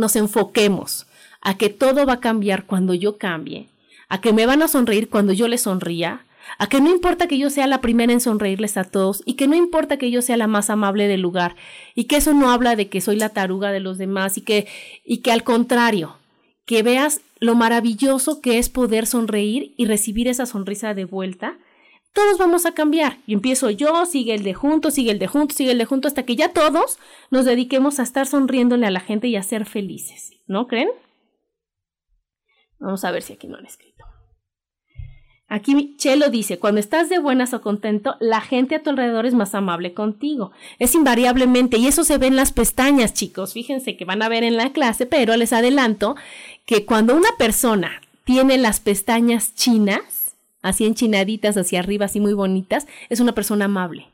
nos 0.00 0.16
enfoquemos 0.16 1.06
a 1.40 1.56
que 1.56 1.68
todo 1.68 2.06
va 2.06 2.14
a 2.14 2.20
cambiar 2.20 2.66
cuando 2.66 2.94
yo 2.94 3.18
cambie, 3.18 3.68
a 4.08 4.20
que 4.20 4.32
me 4.32 4.46
van 4.46 4.62
a 4.62 4.68
sonreír 4.68 5.08
cuando 5.08 5.32
yo 5.32 5.46
les 5.46 5.62
sonría, 5.62 6.26
a 6.58 6.68
que 6.68 6.80
no 6.80 6.90
importa 6.90 7.28
que 7.28 7.38
yo 7.38 7.48
sea 7.50 7.66
la 7.66 7.80
primera 7.80 8.12
en 8.12 8.20
sonreírles 8.20 8.76
a 8.76 8.84
todos 8.84 9.22
y 9.24 9.34
que 9.34 9.46
no 9.46 9.54
importa 9.54 9.98
que 9.98 10.10
yo 10.10 10.20
sea 10.22 10.36
la 10.36 10.48
más 10.48 10.68
amable 10.68 11.06
del 11.06 11.20
lugar 11.20 11.54
y 11.94 12.04
que 12.04 12.16
eso 12.16 12.34
no 12.34 12.50
habla 12.50 12.76
de 12.76 12.88
que 12.88 13.00
soy 13.00 13.16
la 13.16 13.28
taruga 13.28 13.70
de 13.70 13.80
los 13.80 13.98
demás 13.98 14.36
y 14.36 14.40
que 14.40 14.66
y 15.04 15.18
que 15.18 15.30
al 15.30 15.44
contrario, 15.44 16.16
que 16.66 16.82
veas 16.82 17.20
lo 17.38 17.54
maravilloso 17.54 18.40
que 18.40 18.58
es 18.58 18.68
poder 18.68 19.06
sonreír 19.06 19.74
y 19.76 19.86
recibir 19.86 20.28
esa 20.28 20.46
sonrisa 20.46 20.94
de 20.94 21.04
vuelta 21.04 21.56
todos 22.12 22.38
vamos 22.38 22.66
a 22.66 22.72
cambiar. 22.72 23.18
Y 23.26 23.34
empiezo 23.34 23.70
yo, 23.70 24.04
sigue 24.06 24.34
el 24.34 24.42
de 24.42 24.54
juntos, 24.54 24.94
sigue 24.94 25.12
el 25.12 25.18
de 25.18 25.26
juntos, 25.26 25.56
sigue 25.56 25.72
el 25.72 25.78
de 25.78 25.84
juntos, 25.84 26.10
hasta 26.10 26.24
que 26.24 26.36
ya 26.36 26.52
todos 26.52 26.98
nos 27.30 27.44
dediquemos 27.44 27.98
a 27.98 28.02
estar 28.02 28.26
sonriéndole 28.26 28.86
a 28.86 28.90
la 28.90 29.00
gente 29.00 29.28
y 29.28 29.36
a 29.36 29.42
ser 29.42 29.66
felices. 29.66 30.32
¿No 30.46 30.66
creen? 30.66 30.88
Vamos 32.78 33.04
a 33.04 33.10
ver 33.10 33.22
si 33.22 33.34
aquí 33.34 33.46
no 33.46 33.58
han 33.58 33.66
escrito. 33.66 34.04
Aquí 35.52 35.96
Chelo 35.96 36.30
dice, 36.30 36.60
cuando 36.60 36.78
estás 36.78 37.08
de 37.08 37.18
buenas 37.18 37.52
o 37.54 37.60
contento, 37.60 38.14
la 38.20 38.40
gente 38.40 38.76
a 38.76 38.82
tu 38.84 38.90
alrededor 38.90 39.26
es 39.26 39.34
más 39.34 39.52
amable 39.56 39.94
contigo. 39.94 40.52
Es 40.78 40.94
invariablemente, 40.94 41.76
y 41.76 41.88
eso 41.88 42.04
se 42.04 42.18
ve 42.18 42.28
en 42.28 42.36
las 42.36 42.52
pestañas, 42.52 43.14
chicos. 43.14 43.52
Fíjense 43.52 43.96
que 43.96 44.04
van 44.04 44.22
a 44.22 44.28
ver 44.28 44.44
en 44.44 44.56
la 44.56 44.72
clase, 44.72 45.06
pero 45.06 45.36
les 45.36 45.52
adelanto 45.52 46.14
que 46.66 46.86
cuando 46.86 47.16
una 47.16 47.30
persona 47.36 48.00
tiene 48.24 48.58
las 48.58 48.78
pestañas 48.78 49.56
chinas, 49.56 50.19
así 50.62 50.84
enchinaditas 50.84 51.56
hacia 51.56 51.80
arriba, 51.80 52.06
así 52.06 52.20
muy 52.20 52.32
bonitas, 52.32 52.86
es 53.08 53.20
una 53.20 53.34
persona 53.34 53.66
amable. 53.66 54.06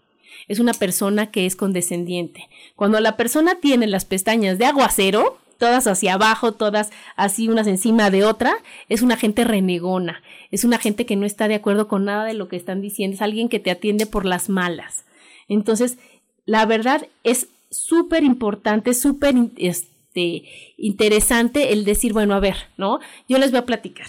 Es 0.49 0.61
una 0.61 0.75
persona 0.75 1.31
que 1.31 1.47
es 1.47 1.57
condescendiente. 1.57 2.49
Cuando 2.77 3.01
la 3.01 3.17
persona 3.17 3.57
tiene 3.57 3.87
las 3.87 4.05
pestañas 4.05 4.59
de 4.59 4.67
aguacero, 4.67 5.39
todas 5.59 5.87
hacia 5.87 6.15
abajo, 6.15 6.53
todas 6.53 6.91
así 7.17 7.49
unas 7.49 7.67
encima 7.67 8.11
de 8.11 8.25
otra, 8.25 8.57
es 8.89 9.03
una 9.03 9.17
gente 9.17 9.45
renegona, 9.45 10.23
es 10.51 10.65
una 10.65 10.79
gente 10.79 11.07
que 11.07 11.17
no 11.17 11.27
está 11.27 11.49
de 11.49 11.57
acuerdo 11.57 11.89
con 11.89 12.05
nada 12.05 12.25
de 12.25 12.35
lo 12.35 12.49
que 12.49 12.57
están 12.57 12.81
diciendo, 12.81 13.15
es 13.15 13.23
alguien 13.23 13.49
que 13.49 13.59
te 13.59 13.71
atiende 13.71 14.07
por 14.07 14.25
las 14.25 14.49
malas. 14.49 15.05
Entonces, 15.49 15.99
la 16.45 16.67
verdad 16.67 17.09
es 17.25 17.49
súper 17.71 18.23
importante, 18.23 18.95
súper 18.95 19.35
este, 19.57 20.45
interesante 20.77 21.73
el 21.73 21.85
decir, 21.85 22.13
bueno, 22.13 22.35
a 22.35 22.41
ver, 22.41 22.57
¿no? 22.77 23.01
Yo 23.29 23.39
les 23.39 23.51
voy 23.51 23.59
a 23.59 23.67
platicar. 23.67 24.07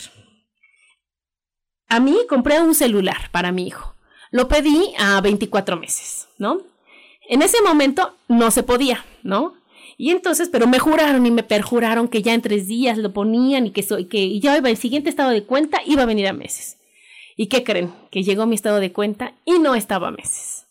A 1.87 1.99
mí 1.99 2.17
compré 2.27 2.61
un 2.61 2.75
celular 2.75 3.29
para 3.31 3.51
mi 3.51 3.67
hijo. 3.67 3.95
Lo 4.31 4.47
pedí 4.47 4.93
a 4.99 5.21
24 5.21 5.77
meses, 5.77 6.27
¿no? 6.37 6.61
En 7.29 7.41
ese 7.41 7.61
momento 7.61 8.13
no 8.27 8.51
se 8.51 8.63
podía, 8.63 9.05
¿no? 9.23 9.53
Y 9.97 10.11
entonces, 10.11 10.49
pero 10.51 10.67
me 10.67 10.79
juraron 10.79 11.25
y 11.25 11.31
me 11.31 11.43
perjuraron 11.43 12.07
que 12.07 12.21
ya 12.21 12.33
en 12.33 12.41
tres 12.41 12.67
días 12.67 12.97
lo 12.97 13.13
ponían 13.13 13.67
y 13.67 13.71
que, 13.71 13.83
soy, 13.83 14.05
que 14.05 14.39
ya 14.39 14.57
iba 14.57 14.69
el 14.69 14.77
siguiente 14.77 15.09
estado 15.09 15.31
de 15.31 15.43
cuenta, 15.43 15.81
iba 15.85 16.03
a 16.03 16.07
venir 16.07 16.27
a 16.27 16.33
meses. 16.33 16.77
¿Y 17.35 17.47
qué 17.47 17.63
creen? 17.63 17.91
Que 18.11 18.23
llegó 18.23 18.45
mi 18.45 18.55
estado 18.55 18.79
de 18.79 18.91
cuenta 18.91 19.33
y 19.45 19.59
no 19.59 19.75
estaba 19.75 20.09
a 20.09 20.11
meses. 20.11 20.65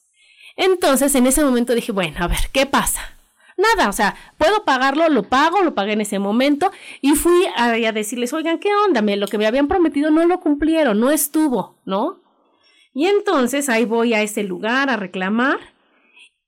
Entonces, 0.56 1.14
en 1.14 1.26
ese 1.26 1.44
momento 1.44 1.74
dije, 1.74 1.92
bueno, 1.92 2.16
a 2.20 2.28
ver, 2.28 2.48
¿qué 2.52 2.66
pasa? 2.66 3.15
Nada, 3.56 3.88
o 3.88 3.92
sea, 3.92 4.14
puedo 4.36 4.64
pagarlo, 4.64 5.08
lo 5.08 5.22
pago, 5.24 5.62
lo 5.62 5.74
pagué 5.74 5.94
en 5.94 6.02
ese 6.02 6.18
momento 6.18 6.70
y 7.00 7.12
fui 7.12 7.46
a, 7.56 7.70
a 7.70 7.92
decirles, 7.92 8.32
oigan, 8.32 8.58
¿qué 8.58 8.74
onda? 8.86 9.00
Me, 9.00 9.16
lo 9.16 9.28
que 9.28 9.38
me 9.38 9.46
habían 9.46 9.68
prometido 9.68 10.10
no 10.10 10.26
lo 10.26 10.40
cumplieron, 10.40 11.00
no 11.00 11.10
estuvo, 11.10 11.76
¿no? 11.84 12.20
Y 12.92 13.06
entonces 13.06 13.68
ahí 13.68 13.84
voy 13.84 14.14
a 14.14 14.22
ese 14.22 14.42
lugar 14.42 14.90
a 14.90 14.96
reclamar 14.96 15.58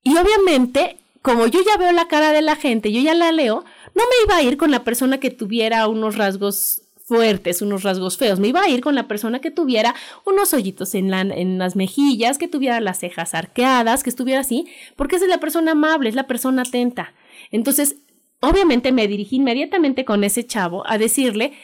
y 0.02 0.16
obviamente 0.16 0.98
como 1.22 1.46
yo 1.46 1.60
ya 1.62 1.76
veo 1.76 1.92
la 1.92 2.08
cara 2.08 2.32
de 2.32 2.42
la 2.42 2.56
gente, 2.56 2.92
yo 2.92 3.00
ya 3.00 3.14
la 3.14 3.32
leo, 3.32 3.64
no 3.94 4.02
me 4.02 4.24
iba 4.24 4.36
a 4.36 4.42
ir 4.42 4.56
con 4.56 4.70
la 4.70 4.84
persona 4.84 5.18
que 5.18 5.30
tuviera 5.30 5.86
unos 5.88 6.16
rasgos 6.16 6.82
fuertes, 7.08 7.62
unos 7.62 7.82
rasgos 7.82 8.18
feos. 8.18 8.38
Me 8.38 8.48
iba 8.48 8.60
a 8.60 8.68
ir 8.68 8.80
con 8.82 8.94
la 8.94 9.08
persona 9.08 9.40
que 9.40 9.50
tuviera 9.50 9.94
unos 10.26 10.52
hoyitos 10.52 10.94
en, 10.94 11.10
la, 11.10 11.22
en 11.22 11.58
las 11.58 11.74
mejillas, 11.74 12.38
que 12.38 12.46
tuviera 12.46 12.80
las 12.80 13.00
cejas 13.00 13.34
arqueadas, 13.34 14.04
que 14.04 14.10
estuviera 14.10 14.40
así, 14.40 14.66
porque 14.94 15.16
esa 15.16 15.24
es 15.24 15.30
la 15.30 15.40
persona 15.40 15.72
amable, 15.72 16.10
es 16.10 16.14
la 16.14 16.26
persona 16.26 16.62
atenta. 16.62 17.14
Entonces, 17.50 17.96
obviamente 18.40 18.92
me 18.92 19.08
dirigí 19.08 19.36
inmediatamente 19.36 20.04
con 20.04 20.22
ese 20.22 20.46
chavo 20.46 20.86
a 20.86 20.98
decirle 20.98 21.54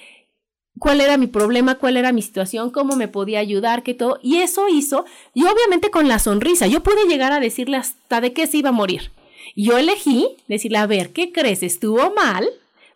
cuál 0.79 1.01
era 1.01 1.17
mi 1.17 1.27
problema, 1.27 1.77
cuál 1.77 1.97
era 1.97 2.13
mi 2.13 2.23
situación, 2.23 2.71
cómo 2.71 2.97
me 2.97 3.09
podía 3.09 3.39
ayudar, 3.39 3.83
qué 3.83 3.95
todo. 3.95 4.19
Y 4.23 4.39
eso 4.39 4.69
hizo, 4.69 5.05
y 5.35 5.45
obviamente 5.45 5.91
con 5.91 6.09
la 6.09 6.19
sonrisa, 6.19 6.67
yo 6.67 6.83
pude 6.83 7.07
llegar 7.07 7.33
a 7.33 7.41
decirle 7.41 7.77
hasta 7.77 8.21
de 8.21 8.33
qué 8.33 8.47
se 8.47 8.59
iba 8.59 8.71
a 8.71 8.73
morir. 8.73 9.13
Yo 9.57 9.79
elegí 9.79 10.29
decirle, 10.49 10.79
a 10.79 10.87
ver, 10.87 11.13
¿qué 11.13 11.31
crees? 11.31 11.63
Estuvo 11.63 12.13
mal, 12.15 12.49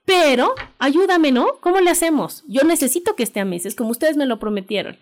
pero 0.09 0.55
ayúdame, 0.79 1.33
¿no? 1.33 1.59
¿Cómo 1.61 1.81
le 1.81 1.91
hacemos? 1.91 2.43
Yo 2.49 2.63
necesito 2.63 3.15
que 3.15 3.23
esté 3.23 3.41
a 3.41 3.45
meses, 3.45 3.75
como 3.75 3.91
ustedes 3.91 4.17
me 4.17 4.25
lo 4.25 4.39
prometieron. 4.39 4.97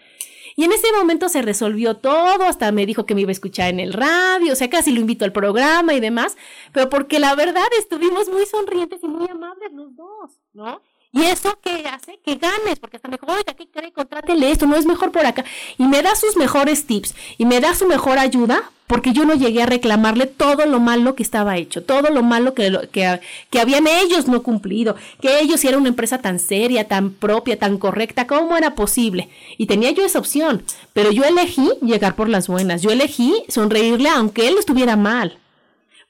Y 0.57 0.65
en 0.65 0.73
ese 0.73 0.89
momento 0.99 1.29
se 1.29 1.43
resolvió 1.43 1.99
todo, 1.99 2.43
hasta 2.43 2.73
me 2.73 2.87
dijo 2.87 3.07
que 3.07 3.15
me 3.15 3.21
iba 3.21 3.29
a 3.29 3.33
escuchar 3.33 3.69
en 3.69 3.79
el 3.79 3.93
radio, 3.93 4.53
o 4.53 4.57
sea, 4.57 4.69
casi 4.69 4.91
lo 4.91 5.01
invito 5.01 5.25
al 5.25 5.31
programa 5.31 5.95
y 5.95 6.01
demás, 6.01 6.37
pero 6.73 6.91
porque 6.91 7.21
la 7.21 7.37
verdad 7.37 7.69
estuvimos 7.79 8.29
muy 8.29 8.47
sonrientes 8.47 9.01
y 9.05 9.07
muy 9.07 9.29
amables 9.31 9.73
los 9.73 9.95
dos, 9.95 10.41
¿no? 10.55 10.83
Y 11.17 11.25
eso 11.25 11.59
que 11.63 11.89
hace 11.89 12.19
que 12.23 12.35
ganes, 12.35 12.79
porque 12.79 12.99
hasta 12.99 13.09
me 13.09 13.17
dijo, 13.17 13.33
oiga, 13.33 13.55
¿qué 13.55 13.67
cree? 13.67 13.91
Contrátele 13.91 14.51
esto, 14.51 14.67
no 14.67 14.77
es 14.77 14.85
mejor 14.85 15.13
por 15.13 15.25
acá. 15.25 15.47
Y 15.79 15.87
me 15.87 16.03
da 16.03 16.15
sus 16.15 16.37
mejores 16.37 16.87
tips 16.87 17.15
y 17.39 17.47
me 17.47 17.59
da 17.59 17.75
su 17.75 17.87
mejor 17.87 18.19
ayuda, 18.19 18.71
porque 18.87 19.15
yo 19.15 19.25
no 19.25 19.35
llegué 19.35 19.63
a 19.63 19.67
reclamarle 19.67 20.27
todo 20.27 20.67
lo 20.67 20.79
malo 20.79 21.15
que 21.15 21.23
estaba 21.23 21.57
hecho, 21.57 21.83
todo 21.83 22.11
lo 22.11 22.23
malo 22.23 22.53
que, 22.53 22.71
que, 22.93 23.19
que 23.49 23.61
habían 23.61 23.87
ellos 23.87 24.29
no 24.29 24.43
cumplido, 24.43 24.95
que 25.23 25.41
ellos 25.41 25.61
si 25.61 25.69
era 25.69 25.79
una 25.79 25.89
empresa 25.89 26.19
tan 26.19 26.39
seria, 26.39 26.87
tan 26.87 27.11
propia, 27.11 27.59
tan 27.59 27.79
correcta, 27.79 28.27
¿cómo 28.27 28.55
era 28.55 28.75
posible? 28.75 29.31
Y 29.57 29.65
tenía 29.65 29.93
yo 29.93 30.05
esa 30.05 30.19
opción, 30.19 30.65
pero 30.93 31.13
yo 31.13 31.25
elegí 31.25 31.71
llegar 31.81 32.15
por 32.15 32.29
las 32.29 32.47
buenas, 32.47 32.83
yo 32.83 32.91
elegí 32.91 33.43
sonreírle 33.49 34.11
aunque 34.11 34.49
él 34.49 34.57
estuviera 34.59 34.97
mal. 34.97 35.39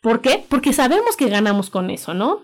¿Por 0.00 0.20
qué? 0.20 0.44
Porque 0.48 0.72
sabemos 0.72 1.16
que 1.16 1.28
ganamos 1.28 1.70
con 1.70 1.90
eso, 1.90 2.12
¿no? 2.12 2.40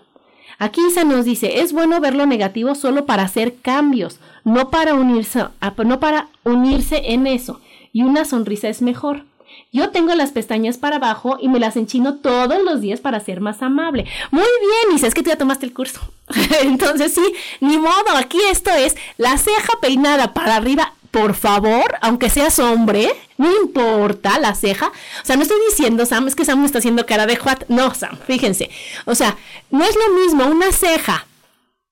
Aquí 0.59 0.81
se 0.93 1.05
nos 1.05 1.25
dice, 1.25 1.61
es 1.61 1.73
bueno 1.73 1.99
ver 1.99 2.15
lo 2.15 2.25
negativo 2.25 2.75
solo 2.75 3.05
para 3.05 3.23
hacer 3.23 3.55
cambios, 3.61 4.19
no 4.43 4.69
para 4.69 4.93
unirse, 4.93 5.45
no 5.85 5.99
para 5.99 6.27
unirse 6.43 7.13
en 7.13 7.27
eso. 7.27 7.59
Y 7.91 8.03
una 8.03 8.25
sonrisa 8.25 8.69
es 8.69 8.81
mejor. 8.81 9.23
Yo 9.71 9.89
tengo 9.89 10.13
las 10.15 10.31
pestañas 10.31 10.77
para 10.77 10.97
abajo 10.97 11.37
y 11.41 11.49
me 11.49 11.59
las 11.59 11.77
enchino 11.77 12.15
todos 12.15 12.61
los 12.63 12.81
días 12.81 12.99
para 12.99 13.19
ser 13.19 13.41
más 13.41 13.61
amable. 13.61 14.05
Muy 14.31 14.43
bien, 14.43 14.99
y 14.99 15.05
es 15.05 15.13
que 15.13 15.23
tú 15.23 15.29
ya 15.29 15.37
tomaste 15.37 15.65
el 15.65 15.73
curso. 15.73 15.99
Entonces 16.61 17.13
sí, 17.13 17.33
ni 17.59 17.77
modo, 17.77 18.15
aquí 18.15 18.37
esto 18.51 18.71
es 18.71 18.95
la 19.17 19.37
ceja 19.37 19.73
peinada 19.81 20.33
para 20.33 20.55
arriba 20.55 20.93
por 21.13 21.35
favor, 21.35 21.95
aunque 22.01 22.31
seas 22.31 22.57
hombre, 22.57 23.07
no 23.37 23.55
importa 23.61 24.39
la 24.39 24.55
ceja. 24.55 24.87
O 24.87 25.25
sea, 25.25 25.35
no 25.35 25.43
estoy 25.43 25.59
diciendo, 25.69 26.07
Sam, 26.07 26.27
es 26.27 26.33
que 26.33 26.43
Sam 26.43 26.61
me 26.61 26.65
está 26.65 26.79
haciendo 26.79 27.05
cara 27.05 27.27
de 27.27 27.37
what. 27.45 27.67
No, 27.67 27.93
Sam, 27.93 28.17
fíjense. 28.25 28.71
O 29.05 29.13
sea, 29.13 29.37
no 29.69 29.85
es 29.85 29.95
lo 29.95 30.15
mismo 30.15 30.47
una 30.47 30.71
ceja 30.71 31.27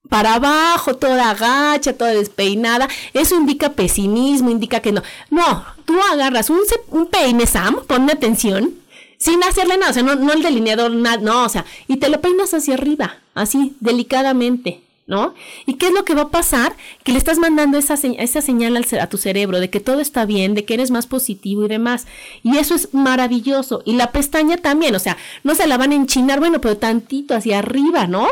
para 0.08 0.34
abajo, 0.34 0.96
toda 0.96 1.30
agacha, 1.30 1.92
toda 1.92 2.10
despeinada. 2.10 2.88
Eso 3.14 3.36
indica 3.36 3.70
pesimismo, 3.70 4.50
indica 4.50 4.80
que 4.80 4.90
no. 4.90 5.04
No, 5.30 5.64
tú 5.84 5.94
agarras 6.12 6.50
un, 6.50 6.58
un 6.88 7.06
peine, 7.06 7.46
Sam, 7.46 7.76
ponme 7.86 8.14
atención, 8.14 8.74
sin 9.18 9.40
hacerle 9.44 9.76
nada, 9.76 9.92
o 9.92 9.94
sea, 9.94 10.02
no, 10.02 10.16
no 10.16 10.32
el 10.32 10.42
delineador, 10.42 10.90
nada, 10.90 11.18
no, 11.18 11.44
o 11.44 11.48
sea, 11.48 11.64
y 11.86 11.98
te 11.98 12.08
lo 12.08 12.20
peinas 12.20 12.52
hacia 12.54 12.74
arriba, 12.74 13.18
así, 13.34 13.76
delicadamente. 13.78 14.82
¿No? 15.06 15.34
¿Y 15.66 15.74
qué 15.74 15.88
es 15.88 15.92
lo 15.92 16.04
que 16.04 16.14
va 16.14 16.22
a 16.22 16.30
pasar? 16.30 16.74
Que 17.04 17.12
le 17.12 17.18
estás 17.18 17.38
mandando 17.38 17.78
esa, 17.78 17.94
esa 17.94 18.42
señal 18.42 18.76
a 18.76 19.06
tu 19.08 19.18
cerebro 19.18 19.60
de 19.60 19.70
que 19.70 19.80
todo 19.80 20.00
está 20.00 20.24
bien, 20.24 20.54
de 20.54 20.64
que 20.64 20.74
eres 20.74 20.90
más 20.90 21.06
positivo 21.06 21.64
y 21.64 21.68
demás. 21.68 22.06
Y 22.42 22.58
eso 22.58 22.74
es 22.74 22.94
maravilloso. 22.94 23.82
Y 23.84 23.94
la 23.94 24.12
pestaña 24.12 24.56
también, 24.56 24.94
o 24.94 24.98
sea, 24.98 25.16
no 25.42 25.54
se 25.54 25.66
la 25.66 25.76
van 25.76 25.92
a 25.92 25.96
enchinar, 25.96 26.40
bueno, 26.40 26.60
pero 26.60 26.76
tantito 26.76 27.34
hacia 27.34 27.58
arriba, 27.58 28.06
¿no? 28.06 28.28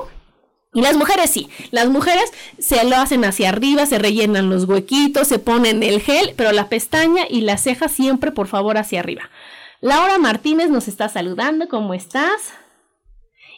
Y 0.72 0.82
las 0.82 0.96
mujeres 0.96 1.30
sí, 1.30 1.48
las 1.72 1.88
mujeres 1.88 2.32
se 2.60 2.84
lo 2.84 2.94
hacen 2.96 3.24
hacia 3.24 3.48
arriba, 3.48 3.86
se 3.86 3.98
rellenan 3.98 4.50
los 4.50 4.64
huequitos, 4.66 5.26
se 5.26 5.40
ponen 5.40 5.82
el 5.82 6.00
gel, 6.00 6.34
pero 6.36 6.52
la 6.52 6.68
pestaña 6.68 7.24
y 7.28 7.40
la 7.40 7.58
ceja 7.58 7.88
siempre, 7.88 8.30
por 8.30 8.46
favor, 8.46 8.78
hacia 8.78 9.00
arriba. 9.00 9.30
Laura 9.80 10.18
Martínez 10.18 10.70
nos 10.70 10.86
está 10.86 11.08
saludando, 11.08 11.68
¿cómo 11.68 11.92
estás? 11.92 12.52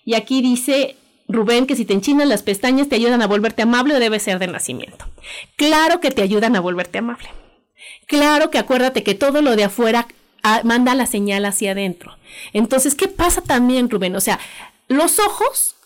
Y 0.06 0.14
aquí 0.14 0.40
dice, 0.40 0.96
Rubén, 1.32 1.66
que 1.66 1.76
si 1.76 1.84
te 1.84 1.94
enchinan 1.94 2.28
las 2.28 2.42
pestañas 2.42 2.88
te 2.88 2.96
ayudan 2.96 3.22
a 3.22 3.26
volverte 3.26 3.62
amable 3.62 3.98
debe 3.98 4.20
ser 4.20 4.38
de 4.38 4.46
nacimiento. 4.46 5.06
Claro 5.56 6.00
que 6.00 6.10
te 6.10 6.22
ayudan 6.22 6.56
a 6.56 6.60
volverte 6.60 6.98
amable. 6.98 7.28
Claro 8.06 8.50
que 8.50 8.58
acuérdate 8.58 9.02
que 9.02 9.14
todo 9.14 9.42
lo 9.42 9.56
de 9.56 9.64
afuera 9.64 10.06
ah, 10.42 10.60
manda 10.64 10.94
la 10.94 11.06
señal 11.06 11.44
hacia 11.44 11.72
adentro. 11.72 12.16
Entonces, 12.52 12.94
¿qué 12.94 13.08
pasa 13.08 13.42
también, 13.42 13.90
Rubén? 13.90 14.14
O 14.16 14.20
sea, 14.20 14.38
los 14.88 15.18
ojos 15.18 15.76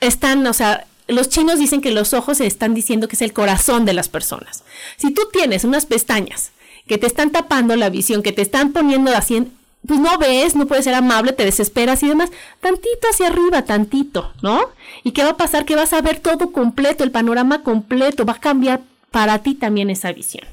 están, 0.00 0.46
o 0.46 0.52
sea, 0.52 0.86
los 1.08 1.28
chinos 1.28 1.58
dicen 1.58 1.80
que 1.80 1.90
los 1.90 2.14
ojos 2.14 2.40
están 2.40 2.74
diciendo 2.74 3.08
que 3.08 3.16
es 3.16 3.22
el 3.22 3.32
corazón 3.32 3.84
de 3.84 3.92
las 3.92 4.08
personas. 4.08 4.64
Si 4.96 5.12
tú 5.12 5.22
tienes 5.32 5.64
unas 5.64 5.86
pestañas 5.86 6.52
que 6.86 6.98
te 6.98 7.06
están 7.06 7.30
tapando 7.30 7.76
la 7.76 7.90
visión, 7.90 8.22
que 8.22 8.32
te 8.32 8.42
están 8.42 8.72
poniendo 8.72 9.14
así 9.14 9.48
pues 9.86 9.98
no 9.98 10.16
ves, 10.18 10.54
no 10.54 10.66
puedes 10.66 10.84
ser 10.84 10.94
amable, 10.94 11.32
te 11.32 11.44
desesperas 11.44 12.02
y 12.02 12.08
demás, 12.08 12.30
tantito 12.60 13.08
hacia 13.10 13.28
arriba, 13.28 13.62
tantito, 13.62 14.32
¿no? 14.42 14.70
¿Y 15.02 15.12
qué 15.12 15.24
va 15.24 15.30
a 15.30 15.36
pasar? 15.36 15.64
Que 15.64 15.76
vas 15.76 15.92
a 15.92 16.00
ver 16.00 16.20
todo 16.20 16.52
completo, 16.52 17.04
el 17.04 17.10
panorama 17.10 17.62
completo, 17.62 18.24
va 18.24 18.34
a 18.34 18.40
cambiar 18.40 18.80
para 19.10 19.38
ti 19.42 19.54
también 19.54 19.90
esa 19.90 20.12
visión. 20.12 20.46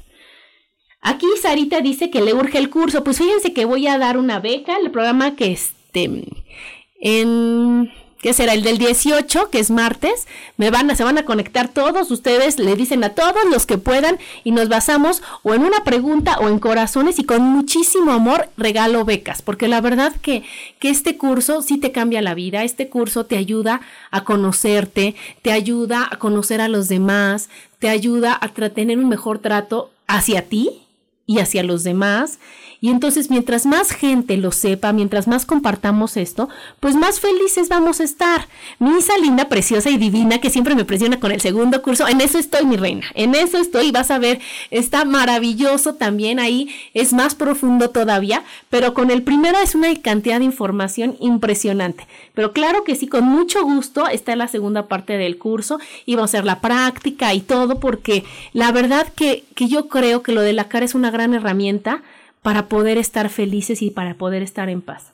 Aquí 1.02 1.28
Sarita 1.42 1.80
dice 1.82 2.10
que 2.10 2.22
le 2.22 2.34
urge 2.34 2.58
el 2.58 2.70
curso, 2.70 3.04
pues 3.04 3.18
fíjense 3.20 3.54
que 3.54 3.66
voy 3.66 3.88
a 3.88 3.98
dar 3.98 4.18
una 4.18 4.40
beca, 4.40 4.78
el 4.78 4.92
programa 4.92 5.36
que 5.36 5.52
este, 5.52 6.26
en 7.00 7.92
que 8.22 8.34
será 8.34 8.54
el 8.54 8.64
del 8.64 8.78
18, 8.78 9.50
que 9.50 9.60
es 9.60 9.72
martes. 9.72 10.28
Me 10.58 10.70
van 10.70 10.92
a, 10.92 10.96
se 10.96 11.04
van 11.04 11.18
a 11.18 11.26
conectar 11.26 11.70
todos 11.70 12.12
ustedes, 12.12 12.60
le 12.60 12.76
dicen 12.76 13.04
a 13.04 13.10
todos 13.10 13.46
los 13.50 13.66
que 13.66 13.78
puedan 13.78 14.20
y 14.44 14.52
nos 14.52 14.70
basamos 14.70 15.22
o 15.44 15.54
en 15.54 15.64
una 15.64 15.84
pregunta 15.84 16.38
o 16.40 16.48
en 16.48 16.60
corazones 16.60 17.20
y 17.20 17.24
con 17.24 17.42
muchísimo 17.42 18.12
amor 18.12 18.50
regalo 18.58 19.06
becas, 19.06 19.42
porque 19.42 19.68
la 19.68 19.82
verdad 19.82 20.14
que, 20.22 20.44
que 20.80 20.90
este 20.90 21.18
curso 21.18 21.62
sí 21.62 21.78
te 21.78 21.92
cambia 21.92 22.22
la 22.22 22.34
vida, 22.34 22.64
este 22.64 22.90
curso 22.90 23.26
te 23.26 23.38
ayuda 23.38 23.82
a 24.12 24.24
conocerte, 24.24 25.16
te 25.42 25.52
ayuda 25.52 26.08
a 26.12 26.18
conocer 26.18 26.62
a 26.62 26.68
los 26.68 26.88
demás, 26.88 27.50
te 27.80 27.90
ayuda 27.90 28.38
a 28.40 28.50
tener 28.50 28.98
un 28.98 29.10
mejor 29.10 29.40
trato 29.40 29.92
hacia 30.08 30.44
ti 30.44 30.82
y 31.26 31.40
hacia 31.40 31.64
los 31.64 31.84
demás 31.84 32.40
y 32.82 32.90
entonces 32.90 33.30
mientras 33.30 33.66
más 33.66 33.92
gente 33.92 34.38
lo 34.38 34.52
sepa, 34.52 34.94
mientras 34.94 35.28
más 35.28 35.46
compartamos 35.46 36.18
esto, 36.18 36.50
pues 36.80 36.96
más 36.96 37.20
felices 37.20 37.70
vamos 37.70 38.00
a 38.00 38.04
estar. 38.04 38.48
Mi 38.80 38.98
Isa 38.98 39.18
linda, 39.18 39.50
preciosa 39.50 39.90
y 39.90 39.98
divina, 39.98 40.40
que 40.40 40.50
siempre 40.50 40.76
me 40.76 40.86
presiona 40.86 41.20
con 41.20 41.32
el 41.32 41.42
segundo 41.42 41.82
curso, 41.82 42.08
en 42.08 42.22
eso 42.22 42.38
estoy, 42.38 42.66
mi 42.66 42.78
reina, 42.78 43.06
en 43.16 43.36
eso 43.36 43.58
estoy, 43.58 43.92
vas 43.92 44.12
a 44.12 44.20
ver, 44.20 44.40
está 44.72 45.06
maravilloso 45.06 45.96
también 45.96 46.40
ahí, 46.40 46.70
es 46.94 47.14
más 47.14 47.36
profundo 47.36 47.90
todavía, 47.90 48.44
pero 48.70 48.94
con 48.94 49.12
el 49.12 49.24
primero 49.24 49.58
es 49.60 49.76
una 49.76 49.94
cantidad 50.02 50.40
de 50.40 50.46
información 50.46 51.18
impresionante. 51.20 52.08
Pero 52.34 52.54
claro 52.54 52.84
que 52.84 52.96
sí, 52.96 53.08
con 53.08 53.26
mucho 53.26 53.64
gusto 53.64 54.08
está 54.08 54.36
la 54.36 54.48
segunda 54.48 54.88
parte 54.88 55.18
del 55.18 55.38
curso 55.38 55.80
y 56.06 56.16
vamos 56.16 56.30
a 56.30 56.38
hacer 56.38 56.46
la 56.46 56.62
práctica 56.62 57.34
y 57.34 57.42
todo, 57.42 57.80
porque 57.80 58.24
la 58.54 58.72
verdad 58.72 59.08
que, 59.14 59.44
que 59.56 59.68
yo 59.68 59.90
creo 59.90 60.24
que 60.24 60.32
lo 60.32 60.42
de 60.42 60.54
la 60.54 60.70
cara 60.70 60.86
es 60.86 60.96
una 60.96 61.12
gran 61.12 61.34
herramienta 61.34 62.04
para 62.42 62.68
poder 62.68 62.98
estar 62.98 63.30
felices 63.30 63.82
y 63.82 63.92
para 63.92 64.16
poder 64.16 64.42
estar 64.42 64.70
en 64.70 64.82
paz. 64.82 65.14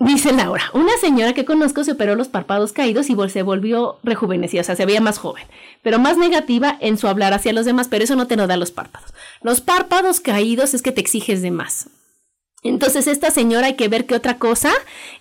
Dice 0.00 0.32
Laura, 0.32 0.64
una 0.74 0.92
señora 1.00 1.32
que 1.32 1.46
conozco 1.46 1.82
se 1.82 1.92
operó 1.92 2.14
los 2.14 2.28
párpados 2.28 2.72
caídos 2.72 3.08
y 3.08 3.16
se 3.30 3.42
volvió 3.42 4.00
rejuvenecida, 4.02 4.60
o 4.60 4.64
sea, 4.64 4.76
se 4.76 4.84
veía 4.84 5.00
más 5.00 5.18
joven, 5.18 5.44
pero 5.82 5.98
más 5.98 6.18
negativa 6.18 6.76
en 6.80 6.98
su 6.98 7.08
hablar 7.08 7.32
hacia 7.32 7.52
los 7.54 7.64
demás, 7.64 7.88
pero 7.88 8.04
eso 8.04 8.16
no 8.16 8.26
te 8.26 8.36
lo 8.36 8.46
da 8.46 8.58
los 8.58 8.70
párpados. 8.70 9.14
Los 9.40 9.60
párpados 9.62 10.20
caídos 10.20 10.74
es 10.74 10.82
que 10.82 10.92
te 10.92 11.00
exiges 11.00 11.40
de 11.42 11.52
más. 11.52 11.88
Entonces, 12.64 13.06
esta 13.06 13.30
señora 13.30 13.68
hay 13.68 13.74
que 13.74 13.88
ver 13.88 14.06
qué 14.06 14.14
otra 14.14 14.38
cosa 14.38 14.72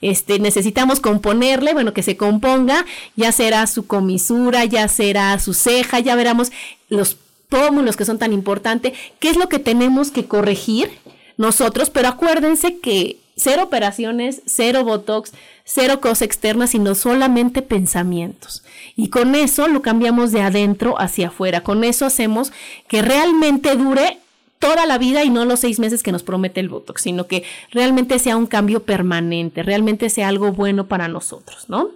este, 0.02 0.39
necesitamos 0.39 1.00
componerle, 1.00 1.74
bueno, 1.74 1.93
que 1.93 2.02
se 2.02 2.17
componga, 2.17 2.86
ya 3.15 3.32
será 3.32 3.67
su 3.67 3.86
comisura, 3.86 4.65
ya 4.65 4.88
será 4.88 5.38
su 5.39 5.54
ceja, 5.54 6.00
ya 6.00 6.15
veremos 6.15 6.52
los 6.89 7.15
pómulos 7.54 7.96
que 7.96 8.06
son 8.06 8.18
tan 8.18 8.34
importantes, 8.34 8.94
qué 9.20 9.30
es 9.30 9.38
lo 9.38 9.48
que 9.48 9.60
tenemos 9.60 10.10
que 10.10 10.26
corregir 10.26 10.89
nosotros, 11.38 11.92
pero 11.92 12.08
acuérdense 12.08 12.80
que 12.80 13.18
cero 13.36 13.62
operaciones, 13.63 14.42
cero 14.48 14.84
botox, 14.84 15.34
cero 15.63 16.02
cosas 16.02 16.24
externas, 16.24 16.72
sino 16.72 16.96
solamente 16.96 17.62
pensamientos. 17.62 18.63
Y 18.96 19.10
con 19.10 19.36
eso 19.36 19.68
lo 19.68 19.84
cambiamos 19.84 20.32
de 20.32 20.42
adentro 20.42 21.00
hacia 21.00 21.28
afuera. 21.28 21.62
Con 21.62 21.84
eso 21.84 22.08
hacemos 22.08 22.52
que 22.88 23.04
realmente 23.04 23.76
dure 23.76 24.18
toda 24.58 24.88
la 24.88 24.98
vida 24.98 25.24
y 25.24 25.30
no 25.30 25.46
los 25.46 25.60
seis 25.60 25.78
meses 25.78 26.02
que 26.02 26.12
nos 26.12 26.24
promete 26.24 26.60
el 26.60 26.70
Botox, 26.70 27.04
sino 27.04 27.28
que 27.28 27.44
realmente 27.72 28.18
sea 28.18 28.36
un 28.36 28.48
cambio 28.48 28.82
permanente, 28.82 29.62
realmente 29.62 30.10
sea 30.10 30.28
algo 30.28 30.54
bueno 30.54 30.88
para 30.88 31.08
nosotros, 31.08 31.66
¿no? 31.68 31.89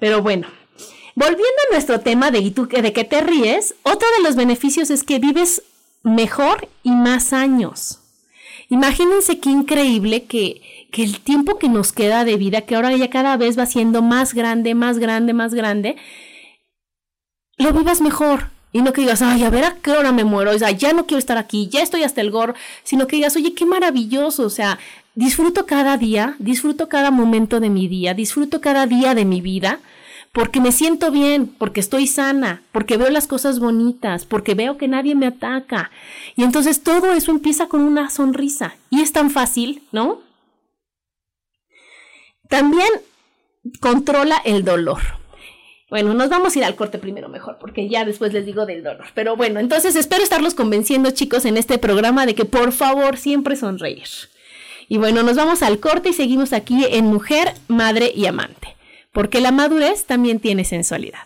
Pero 0.00 0.22
bueno, 0.22 0.48
Volviendo 1.18 1.44
a 1.68 1.72
nuestro 1.72 1.98
tema 1.98 2.30
de, 2.30 2.42
de 2.42 2.92
qué 2.92 3.02
te 3.02 3.20
ríes, 3.20 3.74
otro 3.82 4.06
de 4.16 4.22
los 4.22 4.36
beneficios 4.36 4.88
es 4.88 5.02
que 5.02 5.18
vives 5.18 5.64
mejor 6.04 6.68
y 6.84 6.92
más 6.92 7.32
años. 7.32 7.98
Imagínense 8.68 9.40
qué 9.40 9.50
increíble 9.50 10.26
que, 10.26 10.86
que 10.92 11.02
el 11.02 11.18
tiempo 11.18 11.58
que 11.58 11.68
nos 11.68 11.90
queda 11.90 12.24
de 12.24 12.36
vida, 12.36 12.60
que 12.60 12.76
ahora 12.76 12.96
ya 12.96 13.10
cada 13.10 13.36
vez 13.36 13.58
va 13.58 13.66
siendo 13.66 14.00
más 14.00 14.32
grande, 14.32 14.76
más 14.76 15.00
grande, 15.00 15.32
más 15.32 15.54
grande, 15.54 15.96
lo 17.56 17.72
vivas 17.72 18.00
mejor. 18.00 18.50
Y 18.72 18.82
no 18.82 18.92
que 18.92 19.00
digas, 19.00 19.20
ay, 19.20 19.42
a 19.42 19.50
ver 19.50 19.64
a 19.64 19.74
qué 19.74 19.90
hora 19.90 20.12
me 20.12 20.22
muero, 20.22 20.52
o 20.52 20.58
sea, 20.58 20.70
ya 20.70 20.92
no 20.92 21.06
quiero 21.06 21.18
estar 21.18 21.36
aquí, 21.36 21.68
ya 21.68 21.82
estoy 21.82 22.04
hasta 22.04 22.20
el 22.20 22.30
gorro, 22.30 22.54
sino 22.84 23.08
que 23.08 23.16
digas, 23.16 23.34
oye, 23.34 23.54
qué 23.54 23.66
maravilloso, 23.66 24.44
o 24.44 24.50
sea, 24.50 24.78
disfruto 25.16 25.66
cada 25.66 25.96
día, 25.96 26.36
disfruto 26.38 26.88
cada 26.88 27.10
momento 27.10 27.58
de 27.58 27.70
mi 27.70 27.88
día, 27.88 28.14
disfruto 28.14 28.60
cada 28.60 28.86
día 28.86 29.16
de 29.16 29.24
mi 29.24 29.40
vida, 29.40 29.80
porque 30.38 30.60
me 30.60 30.70
siento 30.70 31.10
bien, 31.10 31.48
porque 31.48 31.80
estoy 31.80 32.06
sana, 32.06 32.62
porque 32.70 32.96
veo 32.96 33.10
las 33.10 33.26
cosas 33.26 33.58
bonitas, 33.58 34.24
porque 34.24 34.54
veo 34.54 34.78
que 34.78 34.86
nadie 34.86 35.16
me 35.16 35.26
ataca. 35.26 35.90
Y 36.36 36.44
entonces 36.44 36.84
todo 36.84 37.12
eso 37.12 37.32
empieza 37.32 37.66
con 37.66 37.80
una 37.80 38.08
sonrisa. 38.08 38.76
Y 38.88 39.00
es 39.00 39.12
tan 39.12 39.32
fácil, 39.32 39.82
¿no? 39.90 40.20
También 42.48 42.86
controla 43.80 44.40
el 44.44 44.64
dolor. 44.64 45.00
Bueno, 45.90 46.14
nos 46.14 46.28
vamos 46.28 46.54
a 46.54 46.58
ir 46.60 46.64
al 46.64 46.76
corte 46.76 46.98
primero 46.98 47.28
mejor, 47.28 47.58
porque 47.58 47.88
ya 47.88 48.04
después 48.04 48.32
les 48.32 48.46
digo 48.46 48.64
del 48.64 48.84
dolor. 48.84 49.06
Pero 49.16 49.34
bueno, 49.34 49.58
entonces 49.58 49.96
espero 49.96 50.22
estarlos 50.22 50.54
convenciendo, 50.54 51.10
chicos, 51.10 51.46
en 51.46 51.56
este 51.56 51.78
programa 51.78 52.26
de 52.26 52.36
que 52.36 52.44
por 52.44 52.70
favor 52.70 53.16
siempre 53.16 53.56
sonreír. 53.56 54.06
Y 54.86 54.98
bueno, 54.98 55.24
nos 55.24 55.34
vamos 55.34 55.62
al 55.62 55.80
corte 55.80 56.10
y 56.10 56.12
seguimos 56.12 56.52
aquí 56.52 56.86
en 56.88 57.06
Mujer, 57.06 57.54
Madre 57.66 58.12
y 58.14 58.26
Amante 58.26 58.77
porque 59.18 59.40
la 59.40 59.50
madurez 59.50 60.04
también 60.04 60.38
tiene 60.38 60.64
sensualidad. 60.64 61.18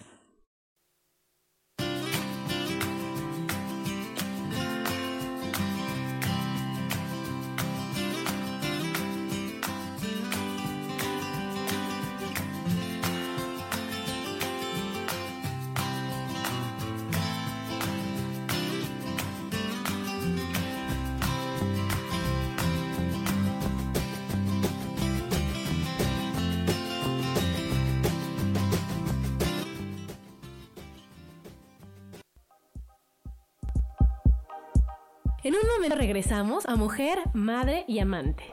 En 35.45 35.55
un 35.55 35.61
momento 35.75 35.97
regresamos 35.97 36.67
a 36.67 36.77
mujer, 36.77 37.19
madre 37.35 37.85
y 37.89 37.99
amante. 37.99 38.45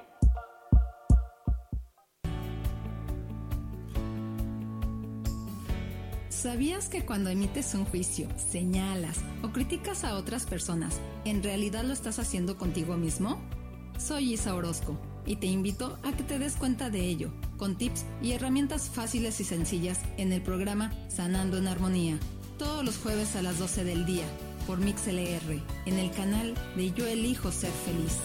¿Sabías 6.29 6.89
que 6.89 7.05
cuando 7.05 7.29
emites 7.29 7.75
un 7.75 7.85
juicio, 7.85 8.27
señalas 8.37 9.19
o 9.43 9.49
criticas 9.49 10.03
a 10.03 10.15
otras 10.15 10.47
personas, 10.47 10.99
en 11.25 11.43
realidad 11.43 11.83
lo 11.83 11.93
estás 11.93 12.17
haciendo 12.17 12.57
contigo 12.57 12.97
mismo? 12.97 13.39
Soy 13.99 14.33
Isa 14.33 14.55
Orozco 14.55 14.97
y 15.27 15.35
te 15.35 15.45
invito 15.45 15.99
a 16.01 16.11
que 16.13 16.23
te 16.23 16.39
des 16.39 16.55
cuenta 16.55 16.89
de 16.89 17.01
ello, 17.01 17.29
con 17.57 17.77
tips 17.77 18.03
y 18.23 18.31
herramientas 18.31 18.89
fáciles 18.89 19.39
y 19.41 19.43
sencillas 19.43 19.99
en 20.17 20.33
el 20.33 20.41
programa 20.41 20.91
Sanando 21.07 21.57
en 21.57 21.67
Armonía, 21.67 22.17
todos 22.57 22.83
los 22.83 22.97
jueves 22.97 23.35
a 23.35 23.43
las 23.43 23.59
12 23.59 23.83
del 23.83 24.07
día 24.07 24.25
por 24.69 24.77
MixLR 24.77 25.63
en 25.87 25.97
el 25.97 26.11
canal 26.11 26.53
de 26.75 26.91
Yo 26.91 27.07
Elijo 27.07 27.51
Ser 27.51 27.71
Feliz. 27.71 28.19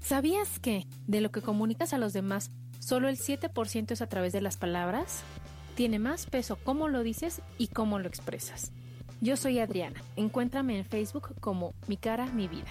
¿Sabías 0.00 0.58
que 0.58 0.86
de 1.06 1.20
lo 1.20 1.30
que 1.30 1.42
comunicas 1.42 1.92
a 1.92 1.98
los 1.98 2.14
demás, 2.14 2.50
solo 2.78 3.10
el 3.10 3.18
7% 3.18 3.90
es 3.90 4.00
a 4.00 4.06
través 4.06 4.32
de 4.32 4.40
las 4.40 4.56
palabras? 4.56 5.22
Tiene 5.74 5.98
más 5.98 6.24
peso 6.24 6.56
cómo 6.64 6.88
lo 6.88 7.02
dices 7.02 7.42
y 7.58 7.68
cómo 7.68 7.98
lo 7.98 8.08
expresas. 8.08 8.72
Yo 9.20 9.36
soy 9.36 9.58
Adriana. 9.58 10.02
Encuéntrame 10.16 10.78
en 10.78 10.86
Facebook 10.86 11.34
como 11.40 11.74
Mi 11.88 11.98
cara, 11.98 12.24
mi 12.24 12.48
vida. 12.48 12.70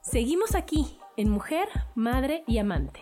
Seguimos 0.00 0.54
aquí 0.54 0.96
en 1.16 1.30
mujer, 1.30 1.68
madre 1.94 2.44
y 2.46 2.58
amante. 2.58 3.00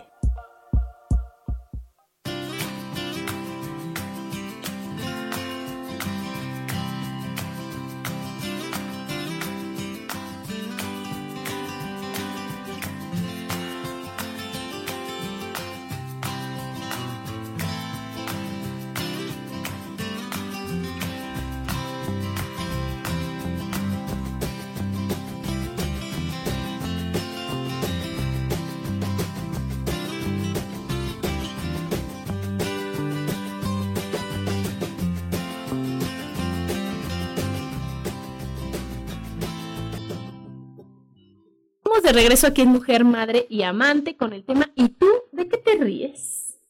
De 42.04 42.12
regreso 42.12 42.46
aquí 42.46 42.62
en 42.62 42.68
Mujer, 42.68 43.04
Madre 43.04 43.46
y 43.48 43.62
Amante 43.62 44.16
con 44.16 44.32
el 44.32 44.44
tema 44.44 44.70
¿Y 44.76 44.90
tú 44.90 45.08
de 45.32 45.48
qué 45.48 45.56
te 45.56 45.74
ríes? 45.76 46.60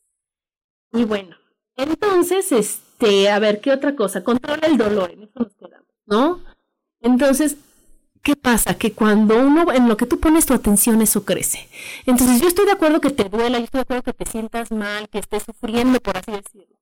Y 0.92 1.04
bueno, 1.04 1.36
entonces, 1.76 2.52
este, 2.52 3.28
a 3.28 3.38
ver, 3.40 3.60
¿qué 3.60 3.72
otra 3.72 3.96
cosa? 3.96 4.22
Controla 4.22 4.66
el 4.66 4.78
dolor, 4.78 5.10
en 5.10 5.24
eso 5.24 5.32
nos 5.40 5.54
quedamos, 5.54 5.88
¿no? 6.06 6.40
Entonces, 7.00 7.56
¿qué 8.22 8.36
pasa? 8.36 8.74
Que 8.74 8.92
cuando 8.92 9.36
uno, 9.36 9.72
en 9.72 9.88
lo 9.88 9.96
que 9.96 10.06
tú 10.06 10.20
pones 10.20 10.46
tu 10.46 10.54
atención, 10.54 11.02
eso 11.02 11.24
crece. 11.24 11.68
Entonces, 12.06 12.40
yo 12.40 12.46
estoy 12.46 12.66
de 12.66 12.72
acuerdo 12.72 13.00
que 13.00 13.10
te 13.10 13.28
duela, 13.28 13.58
yo 13.58 13.64
estoy 13.64 13.78
de 13.78 13.82
acuerdo 13.82 14.04
que 14.04 14.12
te 14.12 14.30
sientas 14.30 14.70
mal, 14.70 15.08
que 15.08 15.18
estés 15.18 15.42
sufriendo, 15.42 15.98
por 15.98 16.16
así 16.16 16.30
decirlo. 16.30 16.73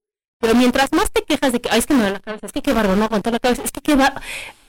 Pero 0.42 0.56
mientras 0.56 0.92
más 0.92 1.12
te 1.12 1.22
quejas 1.22 1.52
de 1.52 1.60
que, 1.60 1.70
ay, 1.70 1.78
es 1.78 1.86
que 1.86 1.94
me 1.94 2.00
duele 2.00 2.14
la 2.14 2.20
cabeza, 2.20 2.46
es 2.46 2.52
que 2.52 2.62
qué 2.62 2.72
barro, 2.72 2.96
no 2.96 3.04
aguanto 3.04 3.30
la 3.30 3.38
cabeza, 3.38 3.62
es 3.64 3.70
que 3.70 3.80
qué 3.80 3.94
va... 3.94 4.20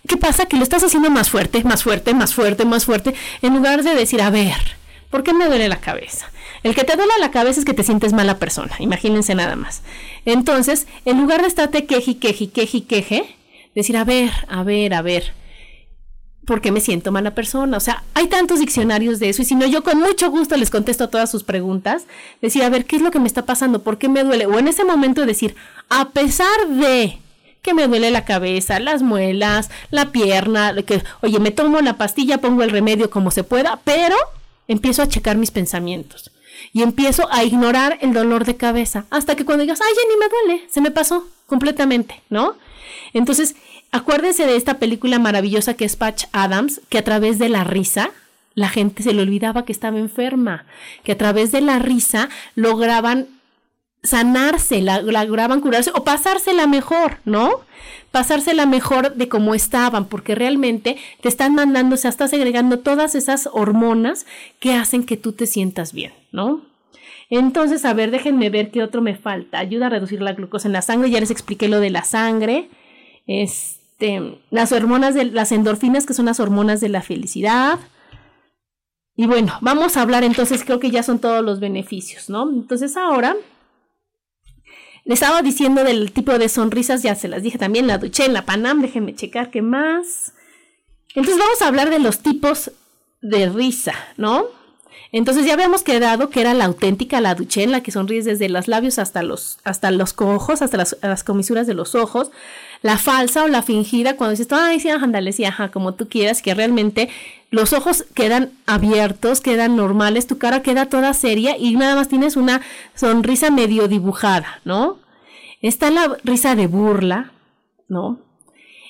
¿Qué 0.07 0.17
pasa? 0.17 0.45
Que 0.45 0.55
lo 0.55 0.61
estás 0.61 0.84
haciendo 0.84 1.09
más 1.09 1.32
fuerte, 1.32 1.63
más 1.63 1.82
fuerte, 1.82 2.13
más 2.13 2.36
fuerte, 2.36 2.63
más 2.63 2.86
fuerte, 2.86 3.15
en 3.41 3.55
lugar 3.55 3.82
de 3.82 3.95
decir, 3.95 4.21
a 4.21 4.30
ver, 4.30 4.53
¿por 5.09 5.24
qué 5.24 5.34
me 5.34 5.47
duele 5.47 5.67
la 5.69 5.80
cabeza? 5.80 6.30
El 6.61 6.76
que 6.76 6.84
te 6.84 6.95
duele 6.95 7.11
la 7.19 7.32
cabeza 7.32 7.59
es 7.59 7.65
que 7.65 7.74
te 7.74 7.84
sientes 7.84 8.13
mala 8.13 8.38
persona, 8.38 8.76
imagínense 8.78 9.34
nada 9.34 9.55
más. 9.55 9.82
Entonces, 10.26 10.86
en 11.05 11.19
lugar 11.19 11.41
de 11.41 11.47
estarte 11.47 11.88
queje, 11.88 12.19
queje, 12.19 12.51
queje, 12.51 12.84
queje, 12.86 13.36
decir, 13.74 13.97
a 13.97 14.03
ver, 14.03 14.32
a 14.49 14.61
ver, 14.61 14.93
a 14.93 15.01
ver, 15.01 15.34
¿por 16.45 16.61
qué 16.61 16.71
me 16.71 16.81
siento 16.81 17.11
mala 17.11 17.35
persona? 17.35 17.77
O 17.77 17.79
sea, 17.79 18.03
hay 18.13 18.27
tantos 18.27 18.59
diccionarios 18.59 19.19
de 19.19 19.29
eso 19.29 19.41
y 19.41 19.45
si 19.45 19.55
no, 19.55 19.65
yo 19.65 19.83
con 19.83 19.99
mucho 19.99 20.29
gusto 20.29 20.57
les 20.57 20.69
contesto 20.69 21.09
todas 21.09 21.31
sus 21.31 21.43
preguntas, 21.43 22.05
decir, 22.41 22.63
a 22.63 22.69
ver, 22.69 22.85
¿qué 22.85 22.95
es 22.95 23.01
lo 23.01 23.11
que 23.11 23.19
me 23.19 23.27
está 23.27 23.45
pasando? 23.45 23.83
¿Por 23.83 23.97
qué 23.97 24.09
me 24.09 24.23
duele? 24.23 24.45
O 24.45 24.59
en 24.59 24.67
ese 24.67 24.83
momento 24.83 25.25
decir, 25.25 25.55
a 25.89 26.09
pesar 26.09 26.67
de 26.67 27.19
que 27.61 27.73
me 27.73 27.87
duele 27.87 28.11
la 28.11 28.25
cabeza, 28.25 28.79
las 28.79 29.01
muelas, 29.01 29.69
la 29.89 30.11
pierna, 30.11 30.75
que, 30.83 31.01
oye, 31.21 31.39
me 31.39 31.51
tomo 31.51 31.79
la 31.81 31.97
pastilla, 31.97 32.39
pongo 32.39 32.63
el 32.63 32.71
remedio 32.71 33.09
como 33.09 33.31
se 33.31 33.43
pueda, 33.43 33.79
pero 33.85 34.15
empiezo 34.67 35.01
a 35.01 35.07
checar 35.07 35.37
mis 35.37 35.51
pensamientos 35.51 36.31
y 36.73 36.81
empiezo 36.81 37.27
a 37.31 37.43
ignorar 37.43 37.97
el 38.01 38.13
dolor 38.13 38.45
de 38.45 38.57
cabeza 38.57 39.05
hasta 39.09 39.35
que 39.35 39.45
cuando 39.45 39.63
digas, 39.63 39.79
ay, 39.81 39.93
ya 39.95 40.09
ni 40.09 40.19
me 40.19 40.29
duele, 40.29 40.69
se 40.69 40.81
me 40.81 40.91
pasó 40.91 41.27
completamente, 41.47 42.21
¿no? 42.29 42.55
Entonces, 43.13 43.55
acuérdense 43.93 44.45
de 44.45 44.57
esta 44.57 44.79
película 44.79 45.19
maravillosa 45.19 45.75
que 45.75 45.85
es 45.85 45.95
Patch 45.95 46.25
Adams, 46.33 46.81
que 46.89 46.97
a 46.97 47.03
través 47.03 47.39
de 47.39 47.47
la 47.47 47.63
risa, 47.63 48.11
la 48.55 48.67
gente 48.67 49.03
se 49.03 49.13
le 49.13 49.21
olvidaba 49.21 49.63
que 49.63 49.71
estaba 49.71 49.99
enferma, 49.99 50.65
que 51.03 51.13
a 51.13 51.17
través 51.17 51.51
de 51.51 51.61
la 51.61 51.79
risa 51.79 52.27
lograban 52.55 53.27
sanarse, 54.01 54.81
la, 54.81 55.01
lograban 55.01 55.61
curarse 55.61 55.91
o 55.93 56.03
pasársela 56.03 56.67
mejor, 56.67 57.19
¿no? 57.23 57.61
Pasársela 58.11 58.65
mejor 58.65 59.15
de 59.15 59.29
cómo 59.29 59.55
estaban, 59.55 60.05
porque 60.05 60.35
realmente 60.35 60.97
te 61.21 61.29
están 61.29 61.55
mandando, 61.55 61.95
o 61.95 61.97
sea, 61.97 62.09
estás 62.09 62.33
agregando 62.33 62.79
todas 62.79 63.15
esas 63.15 63.47
hormonas 63.53 64.25
que 64.59 64.73
hacen 64.73 65.03
que 65.03 65.17
tú 65.17 65.31
te 65.31 65.45
sientas 65.45 65.93
bien, 65.93 66.13
¿no? 66.31 66.61
Entonces, 67.29 67.85
a 67.85 67.93
ver, 67.93 68.11
déjenme 68.11 68.49
ver 68.49 68.71
qué 68.71 68.83
otro 68.83 69.01
me 69.01 69.15
falta. 69.15 69.59
Ayuda 69.59 69.87
a 69.87 69.89
reducir 69.89 70.21
la 70.21 70.33
glucosa 70.33 70.67
en 70.67 70.73
la 70.73 70.81
sangre, 70.81 71.09
ya 71.09 71.19
les 71.19 71.31
expliqué 71.31 71.67
lo 71.67 71.79
de 71.79 71.89
la 71.89 72.03
sangre. 72.03 72.69
Este, 73.25 73.82
las 74.49 74.72
hormonas 74.72 75.16
de 75.16 75.26
las 75.26 75.51
endorfinas, 75.51 76.06
que 76.06 76.14
son 76.14 76.26
las 76.26 76.39
hormonas 76.39 76.82
de 76.82 76.89
la 76.89 77.01
felicidad. 77.01 77.80
Y 79.16 79.28
bueno, 79.28 79.58
vamos 79.62 79.95
a 79.95 80.01
hablar 80.01 80.24
entonces, 80.24 80.64
creo 80.64 80.80
que 80.80 80.91
ya 80.91 81.04
son 81.04 81.20
todos 81.20 81.43
los 81.43 81.60
beneficios, 81.60 82.30
¿no? 82.30 82.49
Entonces 82.49 82.97
ahora 82.97 83.36
le 85.06 85.14
estaba 85.14 85.41
diciendo 85.41 85.84
del 85.84 86.12
tipo 86.12 86.38
de 86.38 86.49
sonrisas, 86.49 87.04
ya 87.04 87.16
se 87.16 87.28
las 87.28 87.43
dije 87.43 87.58
también, 87.58 87.88
la 87.88 87.97
duché 87.97 88.26
en 88.26 88.34
la 88.34 88.45
Panam, 88.45 88.82
déjenme 88.82 89.16
checar 89.16 89.51
qué 89.51 89.62
más. 89.62 90.34
Entonces 91.10 91.38
vamos 91.38 91.62
a 91.62 91.68
hablar 91.68 91.89
de 91.89 91.99
los 91.99 92.20
tipos 92.20 92.72
de 93.22 93.49
risa, 93.49 93.93
¿no? 94.18 94.45
Entonces 95.12 95.45
ya 95.45 95.54
habíamos 95.54 95.84
quedado 95.84 96.30
que 96.30 96.41
era 96.41 96.56
la 96.56 96.66
auténtica, 96.66 97.22
la 97.22 97.36
duché, 97.36 97.64
en 97.64 97.72
la 97.72 97.84
que 97.84 97.91
sonríes 97.91 98.26
desde 98.26 98.49
los 98.49 98.68
labios 98.68 98.97
hasta 98.97 99.22
los, 99.22 99.60
hasta 99.64 99.91
los 99.91 100.16
hasta 100.20 100.78
las, 101.04 101.24
comisuras 101.24 101.68
de 101.68 101.76
los 101.76 101.93
ojos. 101.93 102.32
La 102.84 102.97
falsa 102.97 103.45
o 103.45 103.47
la 103.47 103.63
fingida, 103.63 104.17
cuando 104.17 104.31
dices, 104.31 104.51
ay, 104.51 104.79
sí, 104.79 104.89
ándale, 104.89 105.31
sí, 105.31 105.45
ajá, 105.45 105.71
como 105.71 105.95
tú 105.95 106.09
quieras, 106.09 106.41
que 106.41 106.53
realmente 106.53 107.09
los 107.49 107.71
ojos 107.71 108.05
quedan 108.13 108.51
abiertos, 108.65 109.39
quedan 109.39 109.75
normales, 109.75 110.27
tu 110.27 110.38
cara 110.38 110.61
queda 110.61 110.88
toda 110.88 111.13
seria 111.13 111.57
y 111.57 111.75
nada 111.75 111.95
más 111.95 112.09
tienes 112.09 112.36
una 112.36 112.61
sonrisa 112.93 113.51
medio 113.51 113.88
dibujada, 113.88 114.59
¿no? 114.65 114.99
Está 115.61 115.91
la 115.91 116.17
risa 116.25 116.55
de 116.55 116.67
burla, 116.67 117.31
¿no? 117.88 118.19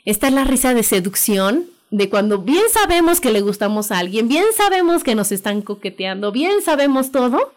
Está 0.05 0.31
la 0.31 0.43
risa 0.43 0.73
de 0.73 0.81
seducción, 0.83 1.65
de 1.91 2.09
cuando 2.09 2.39
bien 2.39 2.63
sabemos 2.71 3.21
que 3.21 3.31
le 3.31 3.41
gustamos 3.41 3.91
a 3.91 3.99
alguien, 3.99 4.27
bien 4.27 4.45
sabemos 4.57 5.03
que 5.03 5.13
nos 5.13 5.31
están 5.31 5.61
coqueteando, 5.61 6.31
bien 6.31 6.63
sabemos 6.63 7.11
todo, 7.11 7.53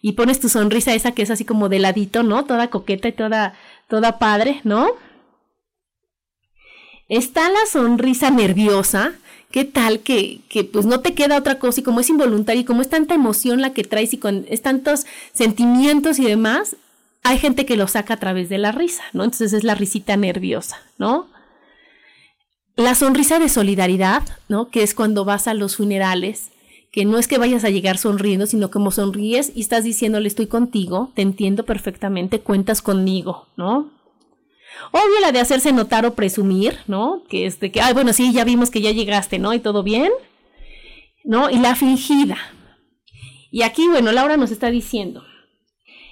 y 0.00 0.12
pones 0.12 0.38
tu 0.38 0.48
sonrisa 0.48 0.94
esa 0.94 1.12
que 1.12 1.22
es 1.22 1.30
así 1.30 1.44
como 1.44 1.68
de 1.68 1.80
ladito, 1.80 2.22
¿no? 2.22 2.44
Toda 2.44 2.70
coqueta 2.70 3.08
y 3.08 3.12
toda, 3.12 3.54
toda 3.88 4.20
padre, 4.20 4.60
¿no? 4.62 4.92
Está 7.12 7.50
la 7.50 7.66
sonrisa 7.70 8.30
nerviosa, 8.30 9.12
¿qué 9.50 9.66
tal 9.66 10.00
que, 10.00 10.40
que 10.48 10.64
pues 10.64 10.86
no 10.86 11.00
te 11.00 11.12
queda 11.12 11.36
otra 11.36 11.58
cosa 11.58 11.80
y 11.80 11.82
como 11.82 12.00
es 12.00 12.08
involuntaria 12.08 12.62
y 12.62 12.64
como 12.64 12.80
es 12.80 12.88
tanta 12.88 13.14
emoción 13.14 13.60
la 13.60 13.74
que 13.74 13.84
traes 13.84 14.14
y 14.14 14.16
con 14.16 14.46
es 14.48 14.62
tantos 14.62 15.04
sentimientos 15.34 16.18
y 16.18 16.24
demás, 16.24 16.74
hay 17.22 17.36
gente 17.36 17.66
que 17.66 17.76
lo 17.76 17.86
saca 17.86 18.14
a 18.14 18.16
través 18.16 18.48
de 18.48 18.56
la 18.56 18.72
risa, 18.72 19.02
¿no? 19.12 19.24
Entonces 19.24 19.52
es 19.52 19.62
la 19.62 19.74
risita 19.74 20.16
nerviosa, 20.16 20.78
¿no? 20.96 21.28
La 22.76 22.94
sonrisa 22.94 23.38
de 23.38 23.50
solidaridad, 23.50 24.22
¿no? 24.48 24.70
Que 24.70 24.82
es 24.82 24.94
cuando 24.94 25.26
vas 25.26 25.48
a 25.48 25.52
los 25.52 25.76
funerales, 25.76 26.48
que 26.92 27.04
no 27.04 27.18
es 27.18 27.28
que 27.28 27.36
vayas 27.36 27.64
a 27.64 27.68
llegar 27.68 27.98
sonriendo, 27.98 28.46
sino 28.46 28.70
como 28.70 28.90
sonríes 28.90 29.52
y 29.54 29.60
estás 29.60 29.84
diciéndole 29.84 30.28
estoy 30.28 30.46
contigo, 30.46 31.12
te 31.14 31.20
entiendo 31.20 31.66
perfectamente, 31.66 32.40
cuentas 32.40 32.80
conmigo, 32.80 33.48
¿no? 33.58 33.90
Obvio 34.90 35.20
la 35.20 35.32
de 35.32 35.40
hacerse 35.40 35.72
notar 35.72 36.06
o 36.06 36.14
presumir, 36.14 36.78
¿no? 36.86 37.22
Que 37.28 37.46
es 37.46 37.60
de 37.60 37.70
que, 37.70 37.80
ay, 37.80 37.94
bueno, 37.94 38.12
sí, 38.12 38.32
ya 38.32 38.44
vimos 38.44 38.70
que 38.70 38.80
ya 38.80 38.90
llegaste, 38.90 39.38
¿no? 39.38 39.54
Y 39.54 39.60
todo 39.60 39.82
bien, 39.82 40.10
¿no? 41.24 41.50
Y 41.50 41.58
la 41.58 41.74
fingida. 41.74 42.38
Y 43.50 43.62
aquí, 43.62 43.88
bueno, 43.88 44.12
Laura 44.12 44.36
nos 44.36 44.50
está 44.50 44.70
diciendo, 44.70 45.24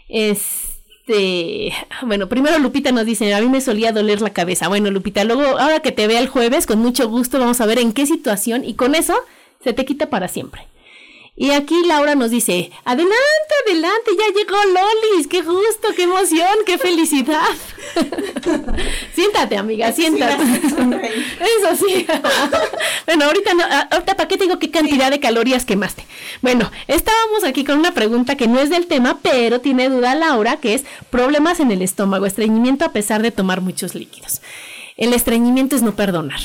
es 0.08 0.70
este, 1.10 1.72
bueno, 2.02 2.28
primero 2.28 2.58
Lupita 2.58 2.92
nos 2.92 3.04
dice, 3.04 3.34
a 3.34 3.40
mí 3.40 3.48
me 3.48 3.60
solía 3.60 3.92
doler 3.92 4.20
la 4.20 4.30
cabeza. 4.30 4.68
Bueno, 4.68 4.90
Lupita, 4.90 5.24
luego, 5.24 5.42
ahora 5.58 5.80
que 5.80 5.92
te 5.92 6.06
vea 6.06 6.20
el 6.20 6.28
jueves, 6.28 6.66
con 6.66 6.78
mucho 6.78 7.08
gusto 7.08 7.38
vamos 7.38 7.60
a 7.60 7.66
ver 7.66 7.78
en 7.78 7.92
qué 7.92 8.06
situación 8.06 8.64
y 8.64 8.74
con 8.74 8.94
eso 8.94 9.14
se 9.62 9.72
te 9.72 9.84
quita 9.84 10.08
para 10.08 10.28
siempre. 10.28 10.68
Y 11.40 11.52
aquí 11.52 11.74
Laura 11.86 12.14
nos 12.16 12.30
dice, 12.30 12.70
adelante, 12.84 13.14
adelante, 13.66 14.10
ya 14.10 14.26
llegó 14.34 14.58
Lolis, 14.62 15.26
qué 15.26 15.40
gusto, 15.40 15.88
qué 15.96 16.02
emoción, 16.02 16.50
qué 16.66 16.76
felicidad. 16.76 17.40
siéntate, 19.14 19.56
amiga, 19.56 19.90
siéntate. 19.90 20.42
Eso 20.44 21.76
sí. 21.86 22.06
bueno, 23.06 23.24
ahorita, 23.24 23.54
no, 23.54 23.64
ah, 23.64 23.88
ahorita, 23.90 24.18
¿para 24.18 24.28
qué 24.28 24.36
te 24.36 24.44
digo 24.44 24.58
qué 24.58 24.70
cantidad 24.70 25.10
de 25.10 25.18
calorías 25.18 25.64
quemaste? 25.64 26.04
Bueno, 26.42 26.70
estábamos 26.88 27.42
aquí 27.44 27.64
con 27.64 27.78
una 27.78 27.94
pregunta 27.94 28.36
que 28.36 28.46
no 28.46 28.60
es 28.60 28.68
del 28.68 28.86
tema, 28.86 29.20
pero 29.22 29.62
tiene 29.62 29.88
duda 29.88 30.14
Laura, 30.14 30.58
que 30.58 30.74
es 30.74 30.84
problemas 31.08 31.58
en 31.58 31.70
el 31.70 31.80
estómago, 31.80 32.26
estreñimiento 32.26 32.84
a 32.84 32.92
pesar 32.92 33.22
de 33.22 33.30
tomar 33.30 33.62
muchos 33.62 33.94
líquidos. 33.94 34.42
El 34.98 35.14
estreñimiento 35.14 35.74
es 35.74 35.80
no 35.80 35.96
perdonar. 35.96 36.40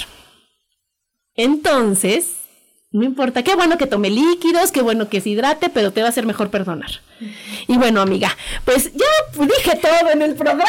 Entonces, 1.35 2.44
no 2.95 3.03
importa, 3.03 3.43
qué 3.43 3.55
bueno 3.55 3.77
que 3.77 3.87
tome 3.87 4.09
líquidos, 4.09 4.71
qué 4.71 4.81
bueno 4.81 5.09
que 5.09 5.19
se 5.19 5.27
hidrate, 5.27 5.69
pero 5.69 5.91
te 5.91 5.99
va 5.99 6.07
a 6.07 6.11
hacer 6.11 6.25
mejor 6.25 6.49
perdonar. 6.49 7.01
Y 7.67 7.77
bueno, 7.77 7.99
amiga, 7.99 8.37
pues 8.63 8.89
ya 8.93 9.05
dije 9.37 9.77
todo 9.81 10.11
en 10.11 10.21
el 10.21 10.35
programa. 10.35 10.63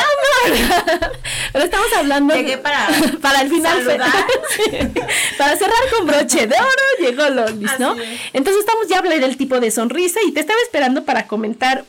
pero 1.53 1.65
estamos 1.65 1.87
hablando 1.97 2.35
para, 2.65 2.89
para 3.23 3.43
el 3.43 3.49
final. 3.49 3.79
para 5.39 5.57
cerrar 5.57 5.79
con 5.97 6.09
broche 6.09 6.49
de 6.49 6.57
oro, 6.57 6.99
llegó 6.99 7.29
Lolis, 7.29 7.79
¿no? 7.79 7.95
Entonces 8.33 8.59
estamos 8.59 8.89
ya 8.89 8.99
hablando 8.99 9.25
del 9.25 9.37
tipo 9.37 9.61
de 9.61 9.71
sonrisa 9.71 10.19
y 10.27 10.33
te 10.33 10.41
estaba 10.41 10.59
esperando 10.65 11.05
para 11.05 11.29
comentar, 11.29 11.85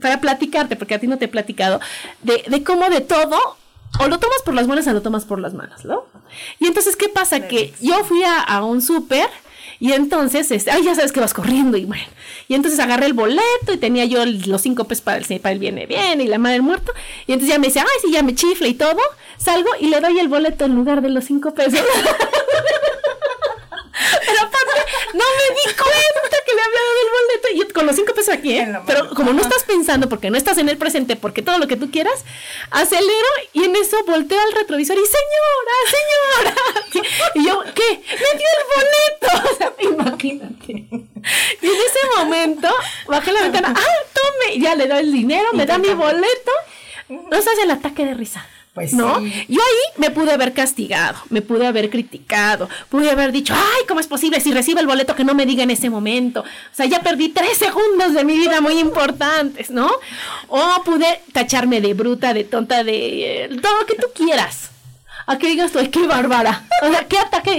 para 0.00 0.20
platicarte, 0.20 0.76
porque 0.76 0.94
a 0.94 1.00
ti 1.00 1.08
no 1.08 1.18
te 1.18 1.24
he 1.24 1.28
platicado, 1.28 1.80
de, 2.22 2.44
de 2.46 2.62
cómo 2.62 2.88
de 2.88 3.00
todo 3.00 3.36
o 3.98 4.06
lo 4.06 4.20
tomas 4.20 4.42
por 4.44 4.54
las 4.54 4.68
buenas 4.68 4.86
o 4.86 4.92
lo 4.92 5.02
tomas 5.02 5.24
por 5.24 5.40
las 5.40 5.54
malas, 5.54 5.84
¿no? 5.84 6.04
Y 6.60 6.68
entonces, 6.68 6.94
¿qué 6.94 7.08
pasa? 7.08 7.48
Que 7.48 7.74
yo 7.80 8.04
fui 8.04 8.22
a, 8.22 8.40
a 8.40 8.64
un 8.64 8.80
súper 8.80 9.28
y 9.82 9.94
entonces, 9.94 10.48
este, 10.52 10.70
ay, 10.70 10.84
ya 10.84 10.94
sabes 10.94 11.10
que 11.10 11.18
vas 11.18 11.34
corriendo 11.34 11.76
y 11.76 11.84
bueno. 11.84 12.04
Y 12.46 12.54
entonces 12.54 12.78
agarré 12.78 13.06
el 13.06 13.14
boleto 13.14 13.72
y 13.72 13.78
tenía 13.78 14.04
yo 14.04 14.24
los 14.24 14.62
cinco 14.62 14.84
pesos 14.84 15.02
para 15.02 15.18
el, 15.18 15.40
para 15.40 15.52
el 15.54 15.58
viene 15.58 15.86
bien 15.86 16.20
y 16.20 16.28
la 16.28 16.38
madre 16.38 16.60
muerto. 16.60 16.92
Y 17.26 17.32
entonces 17.32 17.52
ya 17.52 17.58
me 17.58 17.66
dice, 17.66 17.80
ay, 17.80 17.86
sí, 18.00 18.12
ya 18.12 18.22
me 18.22 18.32
chifle 18.32 18.68
y 18.68 18.74
todo. 18.74 19.00
Salgo 19.38 19.70
y 19.80 19.88
le 19.88 20.00
doy 20.00 20.20
el 20.20 20.28
boleto 20.28 20.66
en 20.66 20.76
lugar 20.76 21.02
de 21.02 21.08
los 21.08 21.24
cinco 21.24 21.52
pesos. 21.52 21.80
No 25.12 25.24
me 25.38 25.54
di 25.54 25.64
cuenta 25.76 26.36
que 26.46 26.54
le 26.54 26.62
había 26.62 26.80
dado 26.80 27.00
el 27.02 27.10
boleto. 27.18 27.48
Y 27.54 27.72
con 27.72 27.86
los 27.86 27.96
cinco 27.96 28.14
pesos 28.14 28.34
aquí, 28.34 28.56
¿eh? 28.56 28.72
Pero 28.86 29.10
como 29.10 29.32
no 29.32 29.42
estás 29.42 29.64
pensando, 29.64 30.08
porque 30.08 30.30
no 30.30 30.36
estás 30.36 30.58
en 30.58 30.68
el 30.68 30.78
presente, 30.78 31.16
porque 31.16 31.42
todo 31.42 31.58
lo 31.58 31.66
que 31.66 31.76
tú 31.76 31.90
quieras, 31.90 32.24
acelero 32.70 33.28
y 33.52 33.64
en 33.64 33.76
eso 33.76 34.02
volteo 34.04 34.40
al 34.40 34.52
retrovisor 34.52 34.96
y 34.96 35.06
señora, 35.06 35.74
señora. 35.96 36.54
Y 37.34 37.46
yo, 37.46 37.62
¿qué? 37.74 38.02
Me 38.10 38.38
dio 38.38 38.48
el 38.58 38.66
boleto. 38.74 39.48
O 39.52 39.56
sea, 39.56 39.72
imagínate. 39.78 40.72
Y 40.72 41.66
en 41.66 41.72
ese 41.72 41.98
momento 42.16 42.68
bajé 43.06 43.32
la 43.32 43.42
ventana, 43.42 43.74
ah, 43.76 44.04
tome, 44.12 44.58
ya 44.60 44.74
le 44.74 44.86
doy 44.86 45.00
el 45.00 45.12
dinero, 45.12 45.48
me 45.52 45.66
da 45.66 45.78
mi 45.78 45.90
boleto. 45.90 46.52
No 47.08 47.36
estás 47.36 47.58
el 47.62 47.70
ataque 47.70 48.04
de 48.04 48.14
risa. 48.14 48.46
Pues 48.74 48.94
¿No? 48.94 49.18
sí. 49.20 49.46
Yo 49.48 49.60
ahí 49.60 50.00
me 50.00 50.10
pude 50.10 50.32
haber 50.32 50.54
castigado, 50.54 51.18
me 51.28 51.42
pude 51.42 51.66
haber 51.66 51.90
criticado, 51.90 52.70
pude 52.88 53.10
haber 53.10 53.30
dicho, 53.30 53.54
ay, 53.54 53.82
¿cómo 53.86 54.00
es 54.00 54.06
posible 54.06 54.40
si 54.40 54.50
recibe 54.50 54.80
el 54.80 54.86
boleto 54.86 55.14
que 55.14 55.24
no 55.24 55.34
me 55.34 55.44
diga 55.44 55.62
en 55.62 55.70
ese 55.70 55.90
momento? 55.90 56.40
O 56.40 56.74
sea, 56.74 56.86
ya 56.86 57.02
perdí 57.02 57.28
tres 57.28 57.58
segundos 57.58 58.14
de 58.14 58.24
mi 58.24 58.38
vida 58.38 58.62
muy 58.62 58.78
importantes, 58.78 59.70
¿no? 59.70 59.90
O 60.48 60.82
pude 60.84 61.20
tacharme 61.32 61.82
de 61.82 61.92
bruta, 61.92 62.32
de 62.32 62.44
tonta, 62.44 62.82
de 62.82 63.44
eh, 63.44 63.60
todo 63.60 63.80
lo 63.80 63.86
que 63.86 63.96
tú 63.96 64.06
quieras. 64.14 64.70
A 65.26 65.38
que 65.38 65.48
digas 65.48 65.70
tú, 65.70 65.78
ay, 65.78 65.88
qué 65.88 66.06
bárbara. 66.06 66.64
O 66.82 66.88
sea, 66.90 67.06
qué 67.06 67.18
ataque. 67.18 67.58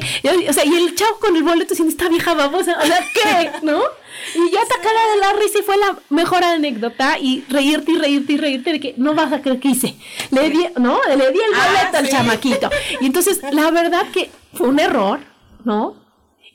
O 0.49 0.53
sea, 0.53 0.65
y 0.65 0.73
el 0.73 0.95
chavo 0.95 1.17
con 1.19 1.35
el 1.35 1.43
boleto 1.43 1.69
diciendo, 1.69 1.91
esta 1.91 2.09
vieja 2.09 2.33
babosa. 2.33 2.77
O 2.81 2.85
sea, 2.85 3.07
¿qué? 3.13 3.51
¿No? 3.61 3.81
Y 4.35 4.51
yo 4.51 4.59
atacada 4.61 5.11
de 5.13 5.19
la 5.21 5.33
risa 5.33 5.59
y 5.59 5.63
fue 5.63 5.77
la 5.77 5.97
mejor 6.09 6.43
anécdota 6.43 7.17
y 7.19 7.43
reírte 7.49 7.91
y 7.91 7.97
reírte 7.97 8.33
y 8.33 8.37
reírte 8.37 8.71
de 8.73 8.79
que 8.79 8.93
no 8.97 9.13
vas 9.13 9.31
a 9.33 9.41
creer 9.41 9.59
que 9.59 9.69
hice. 9.69 9.95
Le 10.31 10.49
di, 10.49 10.65
¿no? 10.77 10.99
Le 11.07 11.31
di 11.31 11.39
el 11.39 11.53
Ah, 11.55 11.67
boleto 11.67 11.97
al 11.97 12.09
chamaquito. 12.09 12.69
Y 13.01 13.05
entonces, 13.05 13.41
la 13.51 13.69
verdad 13.71 14.05
que 14.13 14.29
fue 14.53 14.67
un 14.69 14.79
error, 14.79 15.19
¿no? 15.63 15.95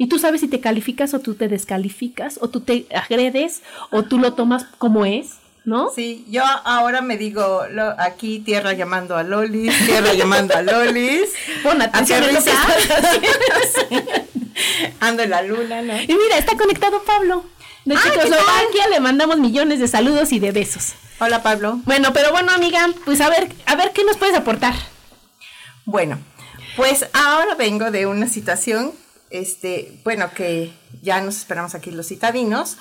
Y 0.01 0.07
tú 0.07 0.19
sabes 0.19 0.41
si 0.41 0.49
te 0.49 0.61
calificas 0.61 1.13
o 1.15 1.19
tú 1.21 1.35
te 1.35 1.49
descalificas 1.49 2.39
o 2.41 2.49
tú 2.49 2.61
te 2.61 2.87
agredes 2.95 3.63
o 3.91 4.05
tú 4.05 4.19
lo 4.19 4.35
tomas 4.35 4.65
como 4.79 5.05
es, 5.05 5.39
¿no? 5.65 5.91
Sí, 5.91 6.25
yo 6.31 6.45
ahora 6.65 7.01
me 7.03 7.17
digo 7.19 7.63
lo- 7.73 7.95
aquí 7.99 8.39
tierra 8.39 8.75
llamando 8.75 9.17
a 9.17 9.25
Lolis, 9.25 9.75
tierra 9.87 10.15
llamando 10.15 10.55
a 10.55 10.63
Lolis. 10.63 11.31
Pon 11.65 11.83
atención 11.83 12.23
en 12.23 12.37
Ando 15.01 15.23
en 15.23 15.31
la 15.31 15.43
luna, 15.43 15.83
¿no? 15.83 16.01
Y 16.01 16.07
mira, 16.07 16.39
está 16.39 16.57
conectado 16.57 17.03
Pablo. 17.05 17.45
De 17.85 17.95
Ah, 17.95 18.01
¿qué 18.03 18.11
Checoslovaquia 18.11 18.89
le 18.89 19.01
mandamos 19.01 19.39
millones 19.39 19.81
de 19.81 19.89
saludos 19.89 20.33
y 20.33 20.41
de 20.41 20.53
besos. 20.53 20.95
Hola 21.21 21.43
Pablo. 21.43 21.81
Bueno, 21.85 22.13
pero 22.13 22.31
bueno, 22.33 22.53
amiga, 22.53 22.87
pues 23.05 23.21
a 23.21 23.29
ver, 23.29 23.49
a 23.67 23.77
ver 23.77 23.93
qué 23.93 24.05
nos 24.05 24.17
puedes 24.17 24.37
aportar. 24.37 24.75
Bueno, 25.85 26.19
pues 26.77 27.07
ahora 27.13 27.55
vengo 27.55 27.91
de 27.91 28.07
una 28.07 28.29
situación, 28.29 28.93
este, 29.31 30.01
bueno, 30.05 30.31
que 30.35 30.71
ya 31.03 31.21
nos 31.21 31.37
esperamos 31.37 31.75
aquí 31.75 31.91
los 31.91 32.09
citadinos, 32.09 32.77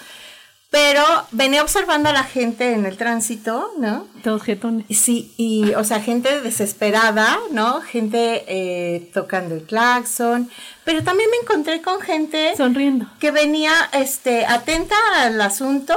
pero 0.70 1.04
venía 1.32 1.62
observando 1.62 2.10
a 2.10 2.14
la 2.14 2.24
gente 2.24 2.74
en 2.74 2.86
el 2.86 2.98
tránsito, 2.98 3.72
¿no? 3.78 4.08
Todos 4.24 4.44
jetones. 4.44 4.86
Sí, 4.90 5.34
y, 5.38 5.74
o 5.76 5.84
sea, 5.84 6.02
gente 6.02 6.42
desesperada, 6.42 7.40
¿no? 7.52 7.82
Gente 7.82 8.44
eh, 8.48 9.10
tocando 9.14 9.56
el 9.56 9.64
claxon, 9.64 10.50
pero 10.84 11.04
también 11.04 11.30
me 11.32 11.38
encontré 11.38 11.82
con 11.82 12.02
gente 12.02 12.54
Sonriendo. 12.58 13.08
que 13.20 13.32
venía, 13.32 13.72
este, 13.94 14.46
atenta 14.46 14.96
al 15.22 15.40
asunto 15.40 15.96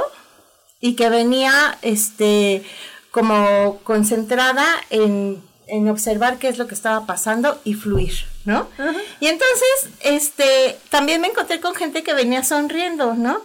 y 0.79 0.95
que 0.95 1.09
venía, 1.09 1.77
este, 1.81 2.63
como 3.11 3.79
concentrada 3.83 4.65
en, 4.89 5.43
en 5.67 5.89
observar 5.89 6.37
qué 6.37 6.47
es 6.47 6.57
lo 6.57 6.67
que 6.67 6.75
estaba 6.75 7.05
pasando 7.05 7.59
y 7.65 7.73
fluir, 7.73 8.25
¿no? 8.45 8.69
Y 9.19 9.27
entonces, 9.27 9.89
este, 9.99 10.77
también 10.89 11.19
me 11.19 11.27
encontré 11.27 11.59
con 11.59 11.75
gente 11.75 12.03
que 12.03 12.13
venía 12.13 12.43
sonriendo, 12.43 13.15
¿no? 13.15 13.41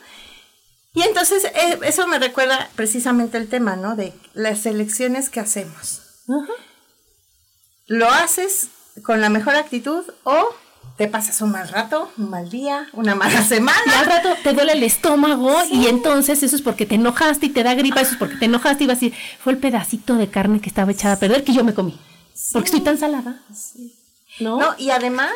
Y 0.97 1.03
entonces 1.03 1.45
eh, 1.45 1.79
eso 1.83 2.07
me 2.07 2.19
recuerda 2.19 2.71
precisamente 2.75 3.37
el 3.37 3.49
tema, 3.51 3.77
¿no? 3.77 3.97
De 3.97 4.15
las 4.33 4.65
elecciones 4.65 5.29
que 5.29 5.41
hacemos. 5.41 6.01
¿Lo 7.87 8.09
haces 8.11 8.69
con 9.03 9.21
la 9.21 9.29
mejor 9.29 9.57
actitud 9.57 10.05
o 10.25 10.55
te 10.97 11.07
pasas 11.07 11.43
un 11.43 11.53
mal 11.53 11.69
rato, 11.69 12.11
un 12.17 12.31
mal 12.31 12.49
día, 12.49 12.89
una 12.95 13.15
mala 13.15 13.31
Y 13.35 13.37
al 13.37 13.45
semana? 13.45 14.05
rato 14.07 14.31
te 14.43 14.55
duele 14.55 14.73
el 14.73 14.83
estómago 14.85 15.55
y 15.71 15.87
entonces 15.87 16.43
eso 16.43 16.57
es 16.57 16.63
porque 16.63 16.87
te 16.87 16.95
enojaste 16.95 17.45
y 17.45 17.51
te 17.51 17.63
da 17.63 17.75
gripa, 17.75 18.01
eso 18.01 18.13
es 18.13 18.19
porque 18.19 18.37
te 18.37 18.47
enojaste 18.47 18.85
y 18.85 18.87
vas 18.87 18.97
a 18.97 19.01
decir, 19.01 19.15
fue 19.39 19.53
el 19.53 19.59
pedacito 19.59 20.15
de 20.15 20.31
carne 20.31 20.63
que 20.63 20.71
estaba 20.71 20.93
echada 20.93 21.17
a 21.17 21.19
perder 21.19 21.45
que 21.45 21.53
yo 21.53 21.63
me 21.63 21.75
comí. 21.75 22.01
Porque 22.55 22.69
estoy 22.69 22.81
tan 22.81 22.97
salada. 22.97 23.43
¿No? 24.41 24.59
No, 24.59 24.75
y 24.79 24.89
además, 24.89 25.33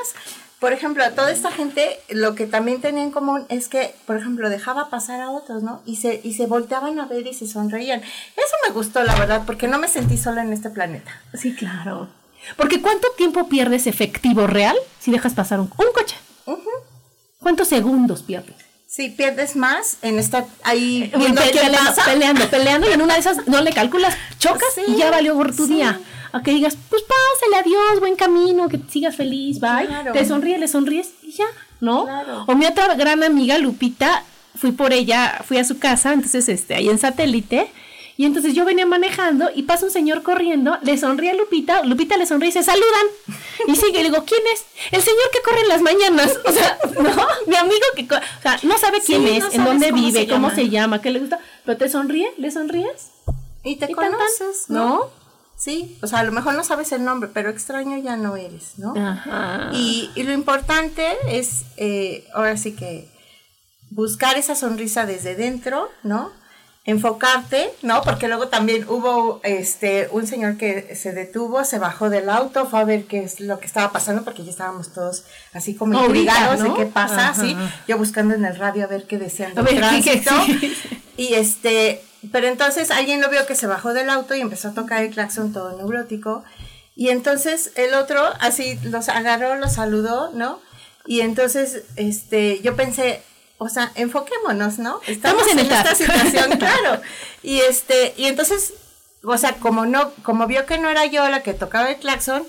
por 0.60 0.72
ejemplo, 0.72 1.02
a 1.02 1.10
toda 1.10 1.30
esta 1.32 1.50
gente 1.50 1.98
lo 2.10 2.34
que 2.34 2.46
también 2.46 2.80
tenía 2.80 3.02
en 3.02 3.10
común 3.10 3.46
es 3.48 3.68
que, 3.68 3.94
por 4.06 4.16
ejemplo, 4.16 4.48
dejaba 4.50 4.90
pasar 4.90 5.20
a 5.20 5.30
otros, 5.30 5.62
¿no? 5.62 5.80
Y 5.86 5.96
se, 5.96 6.20
y 6.22 6.34
se 6.34 6.46
volteaban 6.46 7.00
a 7.00 7.06
ver 7.06 7.26
y 7.26 7.34
se 7.34 7.46
sonreían. 7.46 8.00
Eso 8.00 8.56
me 8.66 8.72
gustó, 8.74 9.02
la 9.02 9.14
verdad, 9.16 9.42
porque 9.46 9.68
no 9.68 9.78
me 9.78 9.88
sentí 9.88 10.16
sola 10.18 10.42
en 10.42 10.52
este 10.52 10.68
planeta. 10.70 11.10
Sí, 11.34 11.54
claro. 11.54 12.08
Porque 12.56 12.80
¿cuánto 12.80 13.08
tiempo 13.16 13.48
pierdes 13.48 13.86
efectivo 13.86 14.46
real 14.46 14.76
si 14.98 15.10
dejas 15.10 15.34
pasar 15.34 15.60
un, 15.60 15.70
un 15.76 15.92
coche? 15.94 16.16
¿Cuántos 17.38 17.68
segundos 17.68 18.22
pierdes? 18.22 18.56
Sí, 18.86 19.08
pierdes 19.08 19.56
más 19.56 19.98
en 20.02 20.18
estar 20.18 20.44
ahí 20.64 21.08
Pe- 21.12 21.18
viendo 21.18 21.40
qué 21.42 21.50
peleando, 21.52 21.78
pasa. 21.90 22.04
peleando, 22.04 22.48
peleando, 22.50 22.90
y 22.90 22.92
en 22.92 23.02
una 23.02 23.14
de 23.14 23.20
esas 23.20 23.46
no 23.46 23.60
le 23.60 23.72
calculas, 23.72 24.14
chocas 24.38 24.68
Sí, 24.74 24.82
y 24.88 24.96
ya 24.96 25.10
valió 25.10 25.34
por 25.36 25.54
tu 25.54 25.66
sí. 25.66 25.74
día. 25.74 26.00
A 26.32 26.42
que 26.42 26.52
digas, 26.52 26.76
pues 26.88 27.02
pásale, 27.02 27.56
adiós, 27.56 28.00
buen 28.00 28.16
camino, 28.16 28.68
que 28.68 28.80
sigas 28.88 29.16
feliz, 29.16 29.60
bye. 29.60 29.86
Claro. 29.86 30.12
Te 30.12 30.24
sonríes, 30.24 30.60
le 30.60 30.68
sonríes 30.68 31.12
y 31.22 31.32
ya, 31.32 31.46
¿no? 31.80 32.04
Claro. 32.04 32.44
O 32.46 32.54
mi 32.54 32.66
otra 32.66 32.94
gran 32.94 33.22
amiga, 33.22 33.58
Lupita, 33.58 34.24
fui 34.56 34.72
por 34.72 34.92
ella, 34.92 35.42
fui 35.44 35.58
a 35.58 35.64
su 35.64 35.78
casa, 35.78 36.12
entonces, 36.12 36.48
este, 36.48 36.74
ahí 36.74 36.88
en 36.88 36.98
satélite, 36.98 37.70
y 38.20 38.26
entonces 38.26 38.52
yo 38.52 38.66
venía 38.66 38.84
manejando 38.84 39.48
y 39.54 39.62
pasa 39.62 39.86
un 39.86 39.90
señor 39.90 40.22
corriendo, 40.22 40.76
le 40.82 40.98
sonríe 40.98 41.30
a 41.30 41.34
Lupita, 41.34 41.82
Lupita 41.84 42.18
le 42.18 42.26
sonríe 42.26 42.50
y 42.50 42.52
se 42.52 42.62
saludan. 42.62 43.06
Y 43.66 43.76
sigue, 43.76 44.00
y 44.00 44.02
le 44.02 44.10
digo, 44.10 44.26
¿quién 44.26 44.42
es? 44.52 44.66
El 44.90 45.00
señor 45.00 45.30
que 45.32 45.40
corre 45.40 45.62
en 45.62 45.68
las 45.68 45.80
mañanas. 45.80 46.38
O 46.44 46.52
sea, 46.52 46.78
¿no? 47.00 47.26
Mi 47.46 47.56
amigo 47.56 47.86
que, 47.96 48.02
o 48.02 48.42
sea, 48.42 48.60
no 48.62 48.76
sabe 48.76 48.98
quién 49.00 49.22
Sí, 49.22 49.36
es, 49.38 49.44
no 49.44 49.50
en 49.52 49.64
dónde 49.64 49.88
cómo 49.88 50.02
vive, 50.02 50.20
se 50.20 50.28
cómo 50.28 50.50
se 50.50 50.68
llama, 50.68 51.00
qué 51.00 51.10
le 51.10 51.20
gusta, 51.20 51.38
pero 51.64 51.78
te 51.78 51.88
sonríe, 51.88 52.30
le 52.36 52.50
sonríes. 52.50 53.10
Y 53.64 53.76
te 53.76 53.90
Y 53.90 53.94
tan, 53.94 54.10
tan, 54.10 54.12
conoces, 54.12 54.68
¿no? 54.68 55.08
Sí, 55.62 55.98
o 56.00 56.06
sea, 56.06 56.20
a 56.20 56.24
lo 56.24 56.32
mejor 56.32 56.54
no 56.54 56.64
sabes 56.64 56.90
el 56.92 57.04
nombre, 57.04 57.28
pero 57.34 57.50
extraño 57.50 57.98
ya 57.98 58.16
no 58.16 58.34
eres, 58.36 58.78
¿no? 58.78 58.94
Ajá. 58.96 59.68
Y, 59.74 60.10
y 60.14 60.22
lo 60.22 60.32
importante 60.32 61.06
es, 61.28 61.64
eh, 61.76 62.26
ahora 62.32 62.56
sí 62.56 62.72
que, 62.72 63.10
buscar 63.90 64.38
esa 64.38 64.54
sonrisa 64.54 65.04
desde 65.04 65.34
dentro, 65.34 65.90
¿no? 66.02 66.30
Enfocarte, 66.86 67.70
¿no? 67.82 68.00
Porque 68.02 68.26
luego 68.26 68.48
también 68.48 68.86
hubo 68.88 69.40
este 69.44 70.08
un 70.12 70.26
señor 70.26 70.56
que 70.56 70.96
se 70.96 71.12
detuvo, 71.12 71.62
se 71.64 71.78
bajó 71.78 72.08
del 72.08 72.30
auto, 72.30 72.66
fue 72.66 72.80
a 72.80 72.84
ver 72.84 73.04
qué 73.04 73.22
es 73.22 73.38
lo 73.40 73.60
que 73.60 73.66
estaba 73.66 73.92
pasando, 73.92 74.24
porque 74.24 74.44
ya 74.44 74.50
estábamos 74.50 74.94
todos 74.94 75.24
así 75.52 75.74
como 75.74 76.02
intrigados 76.06 76.60
¿no? 76.60 76.70
de 76.74 76.74
qué 76.80 76.86
pasa, 76.86 77.28
Ajá. 77.28 77.42
así. 77.42 77.54
Yo 77.86 77.98
buscando 77.98 78.34
en 78.34 78.46
el 78.46 78.56
radio 78.56 78.84
a 78.84 78.86
ver 78.86 79.06
qué 79.06 79.18
decían 79.18 79.54
del 79.54 79.64
ver, 79.66 79.74
¿qué- 79.90 80.02
qué- 80.02 80.16
tránsito. 80.20 80.68
sí. 80.68 80.74
Y 81.18 81.34
este, 81.34 82.02
pero 82.32 82.46
entonces 82.48 82.90
alguien 82.90 83.20
lo 83.20 83.28
vio 83.30 83.46
que 83.46 83.54
se 83.54 83.66
bajó 83.66 83.92
del 83.94 84.10
auto 84.10 84.34
y 84.34 84.40
empezó 84.40 84.68
a 84.68 84.74
tocar 84.74 85.02
el 85.02 85.10
claxon 85.10 85.52
todo 85.52 85.76
neurótico. 85.76 86.44
Y 86.96 87.08
entonces 87.08 87.72
el 87.76 87.94
otro 87.94 88.22
así 88.40 88.78
los 88.84 89.08
agarró, 89.08 89.54
los 89.56 89.72
saludó, 89.74 90.30
¿no? 90.34 90.60
Y 91.06 91.22
entonces 91.22 91.82
este, 91.96 92.60
yo 92.62 92.76
pensé, 92.76 93.22
o 93.58 93.68
sea, 93.68 93.90
enfoquémonos, 93.94 94.78
¿no? 94.78 95.00
Estamos 95.06 95.46
en 95.48 95.60
el 95.60 95.70
esta 95.72 95.94
situación, 95.94 96.58
claro. 96.58 97.00
Y 97.42 97.60
este, 97.60 98.12
y 98.18 98.26
entonces, 98.26 98.74
o 99.24 99.38
sea, 99.38 99.54
como 99.54 99.86
no, 99.86 100.12
como 100.22 100.46
vio 100.46 100.66
que 100.66 100.78
no 100.78 100.90
era 100.90 101.06
yo 101.06 101.26
la 101.30 101.42
que 101.42 101.54
tocaba 101.54 101.90
el 101.90 101.96
claxon, 101.98 102.42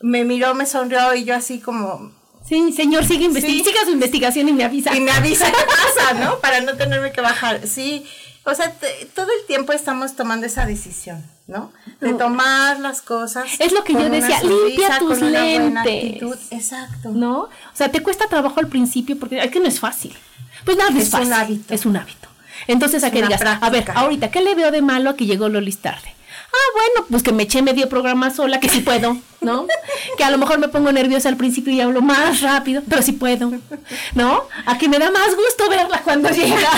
me 0.00 0.24
miró, 0.24 0.54
me 0.54 0.66
sonrió 0.66 1.14
y 1.14 1.24
yo 1.24 1.36
así 1.36 1.60
como, 1.60 2.10
Sí, 2.44 2.72
señor, 2.72 3.04
sigue 3.04 3.26
investi- 3.28 3.46
Sí. 3.46 3.62
siga 3.64 3.84
su 3.84 3.92
investigación 3.92 4.48
y 4.48 4.52
me 4.52 4.64
avisa. 4.64 4.96
y 4.96 5.00
me 5.00 5.12
avisa 5.12 5.46
qué 5.46 5.64
pasa, 5.64 6.14
¿no? 6.14 6.40
Para 6.40 6.60
no 6.60 6.76
tenerme 6.76 7.12
que 7.12 7.20
bajar. 7.20 7.68
Sí, 7.68 8.04
o 8.44 8.54
sea, 8.54 8.72
te- 8.72 9.06
todo 9.14 9.26
el 9.40 9.46
tiempo 9.46 9.72
estamos 9.72 10.14
tomando 10.16 10.46
esa 10.46 10.66
decisión, 10.66 11.22
¿no? 11.46 11.72
De 12.00 12.14
tomar 12.14 12.80
las 12.80 13.02
cosas. 13.02 13.48
Es 13.58 13.72
lo 13.72 13.84
que 13.84 13.92
con 13.92 14.02
yo 14.02 14.08
decía, 14.10 14.40
sonrisa, 14.40 14.64
limpia 14.66 14.98
tus 14.98 15.18
con 15.18 15.28
una 15.28 15.40
buena 15.44 15.84
lentes. 15.84 16.38
Exacto. 16.50 17.10
¿No? 17.10 17.40
O 17.42 17.50
sea, 17.74 17.90
te 17.90 18.02
cuesta 18.02 18.26
trabajo 18.28 18.58
al 18.60 18.68
principio 18.68 19.18
porque 19.18 19.38
es 19.42 19.50
que 19.50 19.60
no 19.60 19.66
es 19.68 19.78
fácil. 19.80 20.14
Pues 20.64 20.76
nada, 20.76 20.90
es, 20.90 20.96
Es 20.96 21.04
un 21.06 21.10
fácil. 21.10 21.32
hábito. 21.32 21.74
Es 21.74 21.86
un 21.86 21.96
hábito. 21.96 22.28
Entonces, 22.68 23.02
a 23.02 23.10
que 23.10 23.22
digas, 23.22 23.40
a 23.42 23.70
ver, 23.70 23.90
ahorita, 23.94 24.30
¿qué 24.30 24.40
le 24.40 24.54
veo 24.54 24.70
de 24.70 24.82
malo 24.82 25.10
a 25.10 25.16
que 25.16 25.26
llegó 25.26 25.48
Lolis 25.48 25.78
tarde? 25.78 26.14
Ah, 26.54 26.68
bueno, 26.74 27.06
pues 27.10 27.22
que 27.22 27.32
me 27.32 27.44
eché 27.44 27.62
medio 27.62 27.88
programa 27.88 28.30
sola, 28.30 28.60
que 28.60 28.68
sí 28.68 28.80
puedo, 28.80 29.16
¿no? 29.40 29.66
que 30.18 30.24
a 30.24 30.30
lo 30.30 30.36
mejor 30.36 30.58
me 30.58 30.68
pongo 30.68 30.92
nerviosa 30.92 31.30
al 31.30 31.38
principio 31.38 31.72
y 31.72 31.80
hablo 31.80 32.02
más 32.02 32.42
rápido, 32.42 32.82
pero 32.88 33.00
sí 33.00 33.12
puedo, 33.12 33.52
¿no? 34.14 34.44
A 34.66 34.76
que 34.76 34.88
me 34.88 34.98
da 34.98 35.10
más 35.10 35.34
gusto 35.34 35.68
verla 35.70 36.02
cuando 36.02 36.28
llega, 36.30 36.70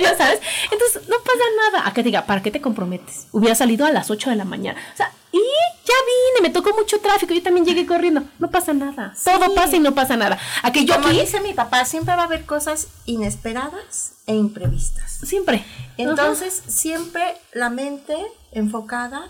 ya 0.00 0.16
sabes. 0.16 0.40
Entonces, 0.70 1.08
no 1.08 1.16
pasa 1.20 1.44
nada. 1.72 1.88
A 1.88 1.94
que 1.94 2.02
diga, 2.02 2.26
¿para 2.26 2.42
qué 2.42 2.50
te 2.50 2.60
comprometes? 2.60 3.26
Hubiera 3.32 3.54
salido 3.54 3.86
a 3.86 3.90
las 3.90 4.10
8 4.10 4.30
de 4.30 4.36
la 4.36 4.44
mañana. 4.44 4.78
O 4.92 4.96
sea, 4.96 5.10
y 5.32 5.38
ya 5.38 5.94
vine, 6.36 6.48
me 6.48 6.50
tocó 6.52 6.76
mucho 6.76 7.00
tráfico, 7.00 7.32
yo 7.32 7.42
también 7.42 7.64
llegué 7.64 7.86
corriendo. 7.86 8.22
No 8.38 8.50
pasa 8.50 8.74
nada. 8.74 9.14
Todo 9.24 9.54
pasa 9.54 9.76
y 9.76 9.80
no 9.80 9.94
pasa 9.94 10.14
nada. 10.18 10.38
A 10.62 10.72
que 10.72 10.84
yo 10.84 10.94
Como 10.96 11.08
aquí, 11.08 11.20
dice 11.20 11.40
mi 11.40 11.54
papá, 11.54 11.86
siempre 11.86 12.14
va 12.14 12.22
a 12.22 12.26
haber 12.26 12.44
cosas 12.44 12.88
inesperadas 13.06 14.12
e 14.26 14.34
imprevistas. 14.34 15.20
siempre. 15.22 15.64
Entonces, 15.96 16.62
siempre 16.66 17.22
la 17.52 17.70
mente 17.70 18.14
enfocada 18.52 19.28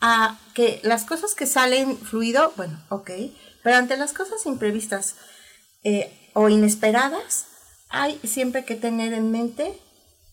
a 0.00 0.38
que 0.54 0.80
las 0.82 1.04
cosas 1.04 1.34
que 1.34 1.46
salen 1.46 1.96
fluido, 1.96 2.52
bueno, 2.56 2.78
ok, 2.90 3.10
pero 3.62 3.76
ante 3.76 3.96
las 3.96 4.12
cosas 4.12 4.44
imprevistas 4.46 5.16
eh, 5.82 6.30
o 6.34 6.48
inesperadas, 6.48 7.46
hay 7.88 8.20
siempre 8.24 8.64
que 8.64 8.74
tener 8.74 9.12
en 9.12 9.30
mente 9.30 9.80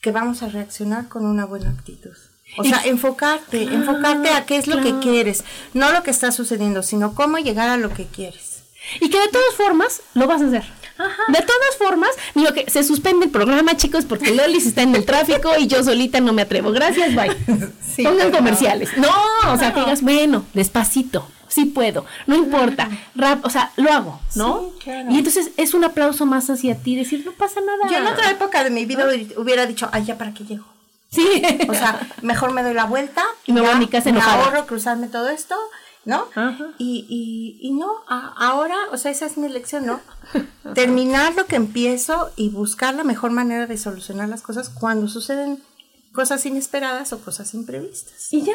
que 0.01 0.11
vamos 0.11 0.43
a 0.43 0.49
reaccionar 0.49 1.07
con 1.07 1.25
una 1.25 1.45
buena 1.45 1.69
actitud. 1.69 2.15
O 2.57 2.63
sea, 2.65 2.81
enfocarte, 2.83 3.63
enfocarte 3.63 4.29
a 4.31 4.45
qué 4.45 4.57
es 4.57 4.67
lo 4.67 4.81
claro. 4.81 4.99
que 4.99 5.07
quieres, 5.07 5.45
no 5.73 5.91
lo 5.91 6.03
que 6.03 6.11
está 6.11 6.31
sucediendo, 6.31 6.83
sino 6.83 7.15
cómo 7.15 7.37
llegar 7.37 7.69
a 7.69 7.77
lo 7.77 7.93
que 7.93 8.07
quieres. 8.07 8.63
Y 8.99 9.09
que 9.09 9.19
de 9.19 9.29
todas 9.29 9.55
formas 9.55 10.01
lo 10.15 10.27
vas 10.27 10.41
a 10.41 10.47
hacer. 10.47 10.65
De 10.97 11.39
todas 11.39 11.75
formas, 11.77 12.09
digo 12.35 12.53
que 12.53 12.69
se 12.69 12.83
suspende 12.83 13.25
el 13.25 13.31
programa, 13.31 13.75
chicos, 13.77 14.05
porque 14.05 14.31
Lolis 14.35 14.65
está 14.67 14.81
en 14.83 14.95
el 14.95 15.05
tráfico 15.05 15.51
y 15.57 15.67
yo 15.67 15.83
solita 15.83 16.19
no 16.19 16.33
me 16.33 16.43
atrevo. 16.43 16.71
Gracias, 16.71 17.15
bye. 17.15 17.35
Sí, 17.95 18.03
Pongan 18.03 18.31
comerciales. 18.31 18.95
No, 18.97 19.09
o 19.51 19.57
sea, 19.57 19.73
que 19.73 19.81
digas, 19.81 20.01
bueno, 20.01 20.45
despacito, 20.53 21.27
sí 21.49 21.65
puedo, 21.65 22.05
no 22.25 22.35
importa. 22.37 22.89
Rap, 23.15 23.45
o 23.45 23.49
sea, 23.49 23.71
lo 23.75 23.91
hago, 23.91 24.21
¿no? 24.35 24.61
Sí, 24.77 24.83
claro. 24.85 25.11
Y 25.11 25.17
entonces 25.17 25.51
es 25.57 25.73
un 25.73 25.83
aplauso 25.83 26.25
más 26.25 26.49
hacia 26.49 26.75
ti, 26.75 26.95
decir, 26.95 27.23
no 27.25 27.33
pasa 27.33 27.59
nada. 27.59 27.91
Yo 27.91 27.97
en 27.97 28.07
otra 28.07 28.31
época 28.31 28.63
de 28.63 28.69
mi 28.69 28.85
vida 28.85 29.05
hubiera 29.35 29.65
dicho, 29.65 29.89
ay, 29.91 30.05
ya 30.05 30.17
para 30.17 30.33
qué 30.33 30.45
llego. 30.45 30.63
Sí. 31.09 31.43
O 31.67 31.73
sea, 31.73 31.99
mejor 32.21 32.53
me 32.53 32.63
doy 32.63 32.73
la 32.73 32.85
vuelta 32.85 33.21
Y 33.45 33.51
me 33.51 33.59
voy 33.59 33.71
a 33.71 33.75
mi 33.75 33.87
casa 33.87 34.05
me 34.05 34.11
enojada. 34.19 34.45
ahorro 34.45 34.65
cruzarme 34.65 35.07
todo 35.09 35.27
esto, 35.27 35.55
¿no? 36.05 36.27
Ajá. 36.35 36.69
Y, 36.77 37.05
y, 37.09 37.67
y 37.67 37.71
no, 37.71 37.91
a- 38.07 38.33
ahora, 38.37 38.75
o 38.91 38.97
sea, 38.97 39.11
esa 39.11 39.25
es 39.25 39.37
mi 39.37 39.49
lección, 39.49 39.85
¿no? 39.85 40.01
Terminar 40.73 41.35
lo 41.35 41.45
que 41.45 41.55
empiezo 41.55 42.31
y 42.35 42.49
buscar 42.49 42.95
la 42.95 43.03
mejor 43.03 43.31
manera 43.31 43.67
de 43.67 43.77
solucionar 43.77 44.29
las 44.29 44.41
cosas 44.41 44.69
cuando 44.69 45.07
suceden 45.07 45.61
cosas 46.13 46.45
inesperadas 46.45 47.13
o 47.13 47.19
cosas 47.21 47.53
imprevistas. 47.53 48.31
Y 48.33 48.43
ya. 48.43 48.53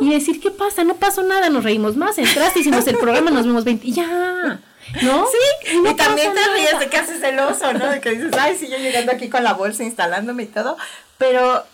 Y 0.00 0.10
decir, 0.12 0.40
¿qué 0.40 0.50
pasa? 0.52 0.84
No 0.84 0.94
pasó 0.96 1.22
nada, 1.24 1.48
nos 1.50 1.64
reímos 1.64 1.96
más. 1.96 2.16
Entraste, 2.18 2.60
hicimos 2.60 2.86
el 2.86 2.96
programa, 2.98 3.30
nos 3.30 3.44
vemos 3.46 3.64
20. 3.64 3.86
Y 3.88 3.92
ya. 3.92 4.60
¿No? 5.02 5.26
Sí, 5.26 5.78
no 5.82 5.90
y 5.90 5.94
también 5.96 6.32
te 6.34 6.40
ríes 6.52 6.78
de 6.78 6.88
que 6.88 6.96
haces 6.98 7.22
el 7.22 7.38
oso, 7.40 7.72
¿no? 7.72 7.88
De 7.88 8.00
que 8.00 8.10
dices, 8.10 8.32
ay, 8.38 8.56
sí, 8.56 8.68
yo 8.68 8.76
llegando 8.76 9.10
aquí 9.10 9.28
con 9.28 9.42
la 9.42 9.54
bolsa, 9.54 9.82
instalándome 9.82 10.44
y 10.44 10.46
todo. 10.46 10.76
Pero 11.18 11.64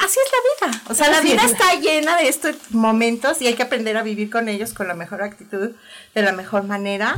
así 0.00 0.18
es 0.24 0.32
la 0.32 0.68
vida. 0.68 0.82
O 0.88 0.94
sea, 0.94 1.10
la 1.10 1.20
vida 1.20 1.42
es. 1.44 1.52
está 1.52 1.74
llena 1.74 2.16
de 2.16 2.28
estos 2.28 2.56
momentos 2.70 3.40
y 3.40 3.46
hay 3.46 3.54
que 3.54 3.62
aprender 3.62 3.96
a 3.96 4.02
vivir 4.02 4.30
con 4.30 4.48
ellos 4.48 4.72
con 4.72 4.88
la 4.88 4.94
mejor 4.94 5.22
actitud, 5.22 5.70
de 6.14 6.22
la 6.22 6.32
mejor 6.32 6.64
manera. 6.64 7.14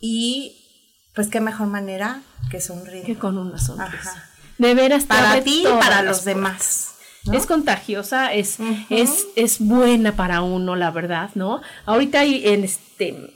Y 0.00 0.56
pues 1.14 1.28
qué 1.28 1.40
mejor 1.40 1.68
manera 1.68 2.22
que 2.50 2.60
sonreír. 2.60 3.04
Que 3.04 3.16
con 3.16 3.38
una 3.38 3.58
sonrisa. 3.58 4.10
Ajá. 4.10 4.30
De 4.58 4.74
veras, 4.74 5.04
Para 5.04 5.42
ti 5.42 5.64
y 5.66 5.80
para 5.80 6.02
los 6.02 6.24
demás. 6.24 6.94
¿no? 7.24 7.32
Es 7.32 7.46
contagiosa, 7.46 8.32
es, 8.32 8.58
es, 8.90 9.26
es 9.34 9.58
buena 9.58 10.14
para 10.14 10.42
uno, 10.42 10.76
la 10.76 10.90
verdad, 10.90 11.30
¿no? 11.34 11.60
Ahorita 11.86 12.20
hay 12.20 12.46
en 12.46 12.64
este 12.64 13.34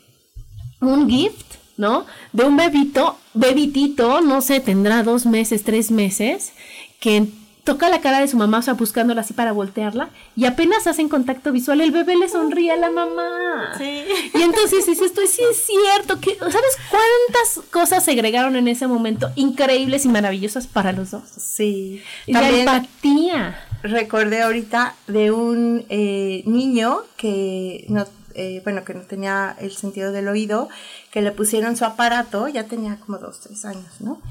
un 0.81 1.09
gift, 1.09 1.55
¿no? 1.76 2.07
De 2.33 2.45
un 2.45 2.57
bebito, 2.57 3.18
bebitito, 3.35 4.20
no 4.20 4.43
sé, 4.43 4.61
tendrá 4.61 5.03
dos 5.03 5.26
meses, 5.26 5.64
tres 5.64 5.91
meses, 5.91 6.53
que 7.01 7.29
toca 7.69 7.91
la 7.91 8.01
cara 8.01 8.21
de 8.21 8.29
su 8.29 8.39
mamá, 8.39 8.61
o 8.61 8.62
sea, 8.62 8.73
buscándola 8.73 9.21
así 9.21 9.35
para 9.35 9.53
voltearla, 9.53 10.09
y 10.35 10.47
apenas 10.47 10.87
hacen 10.87 11.11
contacto 11.11 11.53
visual, 11.53 11.83
el 11.83 11.91
bebé 11.91 12.16
le 12.16 12.27
sonríe 12.27 12.73
a 12.73 12.77
la 12.77 12.91
mamá. 12.91 13.75
Sí. 13.77 14.05
Y 14.33 14.41
entonces 14.41 14.87
dices, 14.87 15.03
esto 15.03 15.21
sí 15.27 15.43
es 15.51 15.66
cierto, 15.66 16.19
que, 16.19 16.35
¿sabes 16.39 16.79
cuántas 16.91 17.66
cosas 17.71 18.03
se 18.07 18.12
agregaron 18.12 18.57
en 18.57 18.69
ese 18.69 18.87
momento 18.87 19.31
increíbles 19.35 20.07
y 20.07 20.09
maravillosas 20.09 20.66
para 20.66 20.93
los 20.93 21.11
dos? 21.11 21.25
Sí. 21.29 22.03
Y 22.27 22.33
la 22.33 22.41
También 22.41 22.69
empatía. 22.69 23.61
recordé 23.83 24.41
ahorita 24.41 24.95
de 25.07 25.31
un 25.31 25.85
eh, 25.91 26.45
niño 26.47 27.03
que 27.19 27.85
no, 27.91 28.07
eh, 28.35 28.62
bueno, 28.64 28.83
que 28.83 28.95
no 28.95 29.03
tenía 29.03 29.55
el 29.61 29.73
sentido 29.73 30.11
del 30.11 30.29
oído, 30.29 30.71
que 31.11 31.21
le 31.21 31.33
pusieron 31.33 31.77
su 31.77 31.85
aparato, 31.85 32.49
ya 32.49 32.64
tenía 32.64 32.97
como 32.97 33.19
dos, 33.19 33.41
tres 33.41 33.66
años, 33.66 34.01
¿no? 34.01 34.23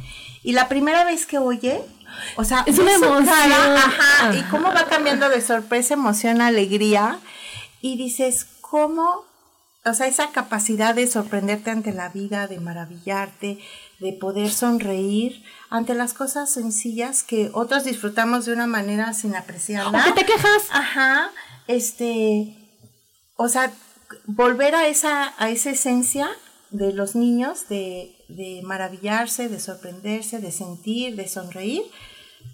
Y 0.43 0.53
la 0.53 0.69
primera 0.69 1.03
vez 1.03 1.25
que 1.25 1.37
oye, 1.39 1.81
o 2.35 2.43
sea, 2.43 2.63
Es 2.65 2.79
una 2.79 2.93
emoción. 2.93 3.25
cara, 3.25 3.75
ajá, 3.75 4.35
y 4.35 4.41
cómo 4.43 4.67
va 4.73 4.85
cambiando 4.85 5.29
de 5.29 5.41
sorpresa, 5.41 5.93
emoción, 5.93 6.41
alegría, 6.41 7.19
y 7.81 7.97
dices, 7.97 8.45
¿cómo? 8.61 9.25
O 9.85 9.93
sea, 9.93 10.07
esa 10.07 10.31
capacidad 10.31 10.93
de 10.95 11.07
sorprenderte 11.07 11.71
ante 11.71 11.93
la 11.93 12.09
vida, 12.09 12.47
de 12.47 12.59
maravillarte, 12.59 13.59
de 13.99 14.13
poder 14.13 14.51
sonreír 14.51 15.43
ante 15.69 15.93
las 15.93 16.13
cosas 16.13 16.51
sencillas 16.51 17.23
que 17.23 17.49
otros 17.53 17.85
disfrutamos 17.85 18.45
de 18.45 18.53
una 18.53 18.67
manera 18.67 19.13
sin 19.13 19.35
apreciarla. 19.35 19.99
¿O 19.99 20.03
que 20.03 20.11
te 20.11 20.25
quejas? 20.25 20.63
Ajá, 20.71 21.31
este, 21.67 22.55
o 23.37 23.47
sea, 23.47 23.71
volver 24.25 24.75
a 24.75 24.87
esa, 24.87 25.33
a 25.37 25.49
esa 25.49 25.69
esencia 25.69 26.29
de 26.69 26.91
los 26.91 27.15
niños, 27.15 27.69
de, 27.69 28.16
de 28.27 28.61
maravillarse, 28.63 29.49
de 29.49 29.59
sorprenderse, 29.59 30.39
de 30.39 30.51
sentir, 30.51 31.15
de 31.15 31.27
sonreír, 31.27 31.81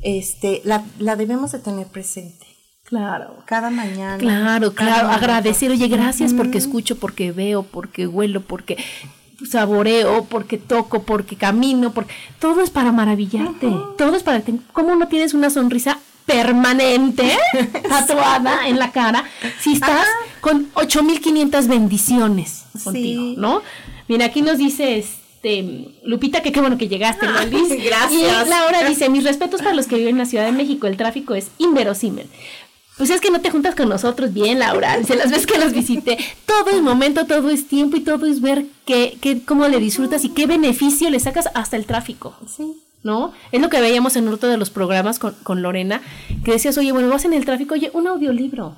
este, 0.01 0.61
la, 0.65 0.83
la 0.99 1.15
debemos 1.15 1.51
de 1.51 1.59
tener 1.59 1.87
presente 1.87 2.45
Claro. 2.85 3.37
cada 3.45 3.69
mañana. 3.69 4.17
Claro, 4.17 4.73
cada 4.73 4.89
claro, 4.91 5.07
momento. 5.07 5.25
agradecer, 5.25 5.71
oye, 5.71 5.87
gracias 5.87 6.33
porque 6.33 6.57
escucho, 6.57 6.97
porque 6.97 7.31
veo, 7.31 7.63
porque 7.63 8.05
huelo, 8.07 8.41
porque 8.41 8.77
saboreo, 9.49 10.25
porque 10.25 10.57
toco, 10.57 11.03
porque 11.03 11.35
camino, 11.35 11.91
porque 11.93 12.13
todo 12.39 12.61
es 12.61 12.69
para 12.69 12.91
maravillarte, 12.91 13.71
todo 13.97 14.15
es 14.15 14.23
para 14.23 14.43
cómo 14.73 14.95
no 14.95 15.07
tienes 15.07 15.33
una 15.33 15.49
sonrisa 15.49 15.97
permanente 16.25 17.37
tatuada 17.89 18.67
en 18.67 18.79
la 18.79 18.91
cara 18.91 19.25
si 19.59 19.73
estás 19.73 20.07
con 20.39 20.69
8500 20.75 21.67
bendiciones 21.67 22.65
contigo, 22.83 23.23
Sí. 23.23 23.35
¿no? 23.37 23.61
Mira, 24.07 24.25
aquí 24.27 24.41
nos 24.41 24.57
dice 24.57 24.97
este 24.97 25.22
Lupita 26.03 26.41
que 26.41 26.51
qué 26.51 26.61
bueno 26.61 26.77
que 26.77 26.87
llegaste. 26.87 27.25
Gracias. 27.85 28.11
Y 28.11 28.49
Laura 28.49 28.87
dice, 28.87 29.09
mis 29.09 29.23
respetos 29.23 29.61
para 29.61 29.75
los 29.75 29.87
que 29.87 29.97
viven 29.97 30.15
en 30.15 30.19
la 30.19 30.25
Ciudad 30.25 30.45
de 30.45 30.51
México, 30.51 30.87
el 30.87 30.97
tráfico 30.97 31.35
es 31.35 31.51
inverosímil. 31.57 32.27
Pues 32.97 33.09
es 33.09 33.21
que 33.21 33.31
no 33.31 33.41
te 33.41 33.49
juntas 33.49 33.75
con 33.75 33.89
nosotros 33.89 34.33
bien, 34.33 34.59
Laura. 34.59 34.97
Dice, 34.99 35.15
las 35.15 35.31
veces 35.31 35.47
que 35.47 35.57
los 35.57 35.73
visité, 35.73 36.17
todo 36.45 36.69
es 36.69 36.81
momento, 36.81 37.25
todo 37.25 37.49
es 37.49 37.67
tiempo 37.67 37.97
y 37.97 38.01
todo 38.01 38.25
es 38.25 38.39
ver 38.39 38.65
qué, 38.85 39.17
qué, 39.19 39.43
cómo 39.43 39.67
le 39.67 39.79
disfrutas 39.79 40.23
y 40.25 40.29
qué 40.29 40.45
beneficio 40.45 41.09
le 41.09 41.19
sacas 41.19 41.49
hasta 41.55 41.75
el 41.75 41.85
tráfico. 41.85 42.35
Sí. 42.47 42.73
¿No? 43.01 43.33
Es 43.51 43.59
lo 43.59 43.69
que 43.69 43.81
veíamos 43.81 44.15
en 44.15 44.29
otro 44.29 44.47
de 44.47 44.55
los 44.55 44.69
programas 44.69 45.19
con, 45.19 45.33
con 45.43 45.61
Lorena, 45.61 46.01
que 46.45 46.53
decías, 46.53 46.77
oye, 46.77 46.93
bueno, 46.93 47.09
vas 47.09 47.25
en 47.25 47.33
el 47.33 47.43
tráfico, 47.43 47.73
oye, 47.73 47.91
un 47.93 48.07
audiolibro. 48.07 48.75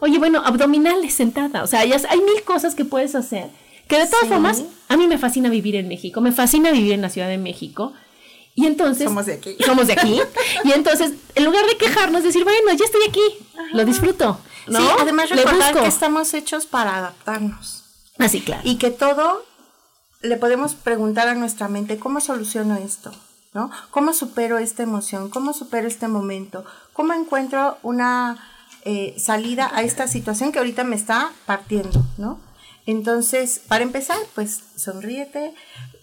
Oye, 0.00 0.18
bueno, 0.18 0.40
abdominales 0.42 1.12
sentada. 1.12 1.62
O 1.62 1.66
sea, 1.66 1.84
ya 1.84 2.00
hay 2.08 2.20
mil 2.20 2.42
cosas 2.42 2.74
que 2.74 2.86
puedes 2.86 3.14
hacer. 3.14 3.50
Que 3.88 3.98
de 3.98 4.06
todas 4.06 4.22
Sí. 4.22 4.28
formas, 4.28 4.62
a 4.88 4.96
mí 4.96 5.06
me 5.06 5.18
fascina 5.18 5.48
vivir 5.48 5.76
en 5.76 5.88
México, 5.88 6.20
me 6.20 6.32
fascina 6.32 6.70
vivir 6.72 6.92
en 6.92 7.02
la 7.02 7.10
Ciudad 7.10 7.28
de 7.28 7.38
México. 7.38 7.92
Y 8.54 8.66
entonces... 8.66 9.04
Somos 9.04 9.26
de 9.26 9.34
aquí. 9.34 9.56
Somos 9.64 9.86
de 9.86 9.92
aquí. 9.92 10.20
Y 10.64 10.72
entonces, 10.72 11.12
en 11.34 11.44
lugar 11.44 11.66
de 11.66 11.76
quejarnos, 11.76 12.22
decir, 12.22 12.42
bueno, 12.44 12.72
ya 12.76 12.84
estoy 12.84 13.02
aquí, 13.08 13.20
lo 13.72 13.84
disfruto. 13.84 14.40
¿no? 14.66 14.80
Sí, 14.80 14.86
además 14.98 15.30
Le 15.30 15.36
recordar 15.36 15.74
que 15.74 15.86
estamos 15.86 16.32
hechos 16.34 16.66
para 16.66 16.96
adaptarnos. 16.96 17.84
Así, 18.18 18.40
claro. 18.40 18.62
Y 18.64 18.76
que 18.78 18.90
todo 18.90 19.44
le 20.22 20.36
podemos 20.36 20.74
preguntar 20.74 21.28
a 21.28 21.34
nuestra 21.34 21.68
mente, 21.68 21.98
¿cómo 21.98 22.20
soluciono 22.20 22.76
esto? 22.76 23.12
¿No? 23.52 23.70
¿Cómo 23.90 24.12
supero 24.12 24.58
esta 24.58 24.82
emoción? 24.82 25.30
¿Cómo 25.30 25.52
supero 25.52 25.86
este 25.86 26.08
momento? 26.08 26.64
¿Cómo 26.92 27.12
encuentro 27.12 27.78
una 27.82 28.38
eh, 28.84 29.14
salida 29.18 29.70
a 29.72 29.82
esta 29.82 30.08
situación 30.08 30.50
que 30.52 30.58
ahorita 30.58 30.82
me 30.84 30.96
está 30.96 31.30
partiendo? 31.46 32.02
¿No? 32.18 32.40
Entonces, 32.86 33.60
para 33.66 33.82
empezar, 33.82 34.18
pues 34.34 34.60
sonríete. 34.76 35.52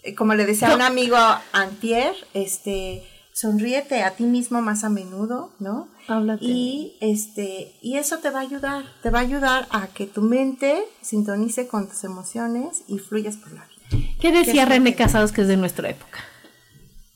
Eh, 0.02 0.14
Como 0.14 0.34
le 0.34 0.44
decía 0.44 0.72
a 0.72 0.74
un 0.74 0.82
amigo 0.82 1.16
antier, 1.52 2.14
este, 2.34 3.02
sonríete 3.32 4.02
a 4.02 4.12
ti 4.12 4.24
mismo 4.24 4.60
más 4.60 4.84
a 4.84 4.90
menudo, 4.90 5.50
¿no? 5.58 5.88
Háblate. 6.06 6.44
Y 6.44 6.96
este, 7.00 7.74
y 7.82 7.96
eso 7.96 8.18
te 8.18 8.30
va 8.30 8.40
a 8.40 8.42
ayudar, 8.42 8.84
te 9.02 9.10
va 9.10 9.20
a 9.20 9.22
ayudar 9.22 9.66
a 9.70 9.88
que 9.88 10.06
tu 10.06 10.22
mente 10.22 10.84
sintonice 11.00 11.66
con 11.66 11.88
tus 11.88 12.04
emociones 12.04 12.82
y 12.86 12.98
fluyas 12.98 13.36
por 13.36 13.52
la 13.52 13.66
vida. 13.66 14.06
¿Qué 14.20 14.30
decía 14.30 14.64
¿Qué 14.64 14.70
René? 14.70 14.94
Casados, 14.94 15.32
que 15.32 15.42
es 15.42 15.48
de 15.48 15.56
nuestra 15.56 15.88
época? 15.90 16.20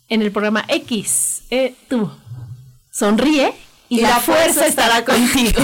En 0.09 0.23
el 0.23 0.33
programa 0.33 0.65
X, 0.69 1.43
eh, 1.51 1.75
tú, 1.89 2.11
sonríe 2.91 3.53
y, 3.89 4.01
la, 4.01 4.21
fuerza, 4.21 4.67
estará 4.67 5.05
contigo. 5.05 5.61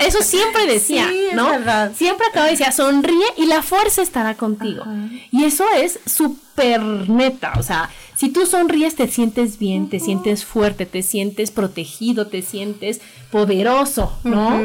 Eso 0.00 0.22
siempre 0.22 0.66
decía, 0.66 1.08
Sí, 1.08 1.26
es 1.30 1.34
¿no? 1.34 1.48
verdad. 1.50 1.92
Siempre 1.94 2.26
acaba 2.28 2.46
de 2.46 2.52
decir, 2.52 2.72
sonríe 2.72 3.24
y 3.36 3.46
la 3.46 3.62
fuerza 3.62 4.02
estará 4.02 4.34
contigo. 4.34 4.84
Y 5.30 5.44
eso 5.44 5.64
es 5.76 6.00
súper 6.06 6.82
neta, 6.82 7.52
o 7.58 7.62
sea, 7.62 7.90
si 8.20 8.28
tú 8.28 8.44
sonríes 8.44 8.96
te 8.96 9.08
sientes 9.08 9.58
bien, 9.58 9.88
te 9.88 9.98
sientes 9.98 10.44
fuerte, 10.44 10.84
te 10.84 11.02
sientes 11.02 11.50
protegido, 11.50 12.26
te 12.26 12.42
sientes 12.42 13.00
poderoso, 13.30 14.12
¿no? 14.24 14.60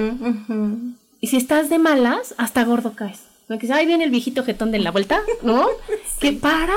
Y 1.21 1.27
si 1.27 1.37
estás 1.37 1.69
de 1.69 1.79
malas, 1.79 2.35
hasta 2.37 2.65
gordo 2.65 2.95
caes. 2.95 3.21
¿No? 3.47 3.57
Que 3.57 3.71
ahí 3.71 3.85
viene 3.85 4.03
el 4.03 4.09
viejito 4.09 4.43
jetón 4.43 4.71
de 4.71 4.79
la 4.79 4.91
vuelta, 4.91 5.21
¿no? 5.41 5.67
Que 6.19 6.33
para, 6.33 6.73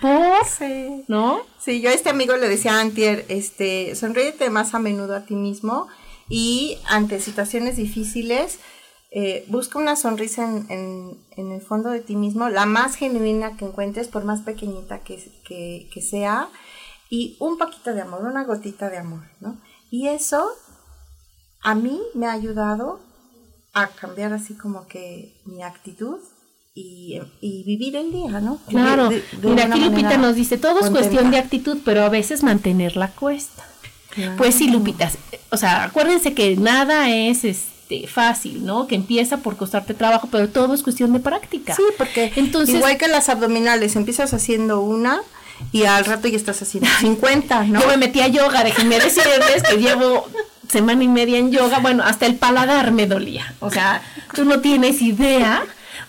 por, 0.00 0.46
Sí. 0.46 1.04
¿no? 1.08 1.40
Sí, 1.58 1.80
yo 1.80 1.90
a 1.90 1.92
este 1.92 2.10
amigo 2.10 2.36
le 2.36 2.48
decía 2.48 2.80
antier, 2.80 3.24
este, 3.28 3.94
sonríete 3.94 4.50
más 4.50 4.74
a 4.74 4.78
menudo 4.78 5.14
a 5.16 5.24
ti 5.24 5.34
mismo 5.34 5.86
y 6.28 6.78
ante 6.88 7.20
situaciones 7.20 7.76
difíciles, 7.76 8.58
eh, 9.10 9.44
busca 9.48 9.78
una 9.78 9.94
sonrisa 9.96 10.44
en, 10.44 10.66
en- 10.70 11.18
en 11.36 11.52
el 11.52 11.60
fondo 11.62 11.90
de 11.90 12.00
ti 12.00 12.16
mismo, 12.16 12.48
la 12.48 12.66
más 12.66 12.96
genuina 12.96 13.56
que 13.56 13.64
encuentres, 13.66 14.08
por 14.08 14.24
más 14.24 14.40
pequeñita 14.42 15.00
que, 15.00 15.16
que, 15.46 15.88
que 15.92 16.02
sea, 16.02 16.48
y 17.10 17.36
un 17.38 17.58
poquito 17.58 17.94
de 17.94 18.00
amor, 18.02 18.22
una 18.24 18.44
gotita 18.44 18.90
de 18.90 18.96
amor, 18.98 19.22
¿no? 19.40 19.60
Y 19.90 20.08
eso 20.08 20.50
a 21.62 21.74
mí 21.74 22.00
me 22.14 22.26
ha 22.26 22.32
ayudado 22.32 23.00
a 23.72 23.88
cambiar 23.88 24.32
así 24.32 24.54
como 24.54 24.86
que 24.88 25.40
mi 25.44 25.62
actitud 25.62 26.18
y, 26.74 27.20
y 27.40 27.62
vivir 27.62 27.94
el 27.96 28.10
día, 28.12 28.40
¿no? 28.40 28.58
Claro. 28.68 29.08
De- 29.10 29.22
Mira, 29.42 29.66
aquí 29.66 29.80
Lupita 29.80 30.16
nos 30.16 30.34
dice, 30.34 30.58
todo 30.58 30.80
es 30.80 30.90
cuestión 30.90 31.30
de 31.30 31.38
actitud, 31.38 31.78
pero 31.84 32.02
a 32.02 32.08
veces 32.08 32.42
mantenerla 32.42 33.08
cuesta. 33.08 33.64
Pues 34.36 34.54
sí, 34.54 34.68
Lupita, 34.70 35.10
o 35.50 35.56
sea, 35.56 35.84
acuérdense 35.84 36.34
que 36.34 36.56
nada 36.56 37.10
es 37.10 37.44
este 37.44 38.06
fácil, 38.06 38.64
¿no? 38.64 38.86
Que 38.86 38.94
empieza 38.94 39.38
por 39.38 39.56
costarte 39.56 39.92
trabajo, 39.92 40.28
pero 40.30 40.48
todo 40.48 40.72
es 40.74 40.82
cuestión 40.84 41.12
de 41.12 41.18
práctica. 41.20 41.74
Sí, 41.74 41.82
porque 41.98 42.32
Entonces- 42.36 42.76
igual 42.76 42.96
que 42.96 43.08
las 43.08 43.28
abdominales, 43.28 43.96
empiezas 43.96 44.32
haciendo 44.34 44.80
una 44.80 45.20
y 45.72 45.84
al 45.84 46.04
rato 46.04 46.26
ya 46.28 46.36
estás 46.36 46.60
haciendo 46.62 46.88
50, 47.00 47.64
¿no? 47.64 47.80
Yo 47.80 47.88
me 47.88 47.96
metí 47.96 48.20
a 48.20 48.28
yoga, 48.28 48.62
déjenme 48.64 48.98
decirles 49.00 49.62
que 49.68 49.76
llevo 49.78 50.26
semana 50.68 51.02
y 51.04 51.08
media 51.08 51.38
en 51.38 51.50
yoga, 51.52 51.78
bueno, 51.80 52.02
hasta 52.04 52.26
el 52.26 52.36
paladar 52.36 52.90
me 52.92 53.06
dolía. 53.06 53.54
O 53.60 53.70
sea, 53.70 54.00
tú 54.34 54.44
no 54.44 54.60
tienes 54.60 55.02
idea. 55.02 55.64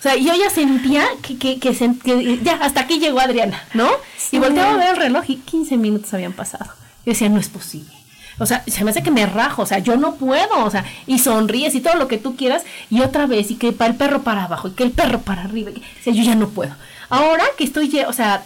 O 0.05 0.07
sea, 0.07 0.17
yo 0.17 0.35
ya 0.35 0.51
sentía 0.51 1.03
que, 1.23 1.35
que, 1.39 1.59
que, 1.59 1.71
sen- 1.71 1.99
que 1.99 2.39
ya 2.43 2.53
hasta 2.61 2.81
aquí 2.81 2.99
llegó 2.99 3.19
Adriana, 3.19 3.63
¿no? 3.73 3.89
Y 4.31 4.37
volteaba 4.37 4.73
a 4.75 4.77
ver 4.77 4.89
el 4.89 4.97
reloj 4.97 5.23
y 5.29 5.37
15 5.37 5.77
minutos 5.77 6.13
habían 6.13 6.33
pasado. 6.33 6.65
Yo 7.05 7.11
decía, 7.13 7.27
no 7.27 7.39
es 7.39 7.49
posible. 7.49 7.91
O 8.37 8.45
sea, 8.45 8.63
se 8.67 8.83
me 8.83 8.91
hace 8.91 9.01
que 9.01 9.09
me 9.09 9.25
rajo, 9.25 9.63
o 9.63 9.65
sea, 9.65 9.79
yo 9.79 9.97
no 9.97 10.13
puedo, 10.15 10.63
o 10.63 10.69
sea, 10.69 10.85
y 11.07 11.17
sonríes 11.19 11.73
y 11.73 11.81
todo 11.81 11.95
lo 11.95 12.07
que 12.07 12.17
tú 12.19 12.35
quieras, 12.35 12.63
y 12.91 13.01
otra 13.01 13.25
vez, 13.25 13.49
y 13.49 13.55
que 13.55 13.71
para 13.71 13.89
el 13.91 13.97
perro 13.97 14.21
para 14.21 14.43
abajo, 14.43 14.67
y 14.67 14.71
que 14.71 14.83
el 14.83 14.91
perro 14.91 15.21
para 15.21 15.41
arriba, 15.43 15.71
y 15.71 15.75
que- 15.75 15.79
o 15.81 16.03
sea, 16.03 16.13
yo 16.13 16.21
ya 16.21 16.35
no 16.35 16.49
puedo. 16.49 16.75
Ahora 17.09 17.43
que 17.57 17.63
estoy, 17.63 17.89
o 18.07 18.13
sea, 18.13 18.43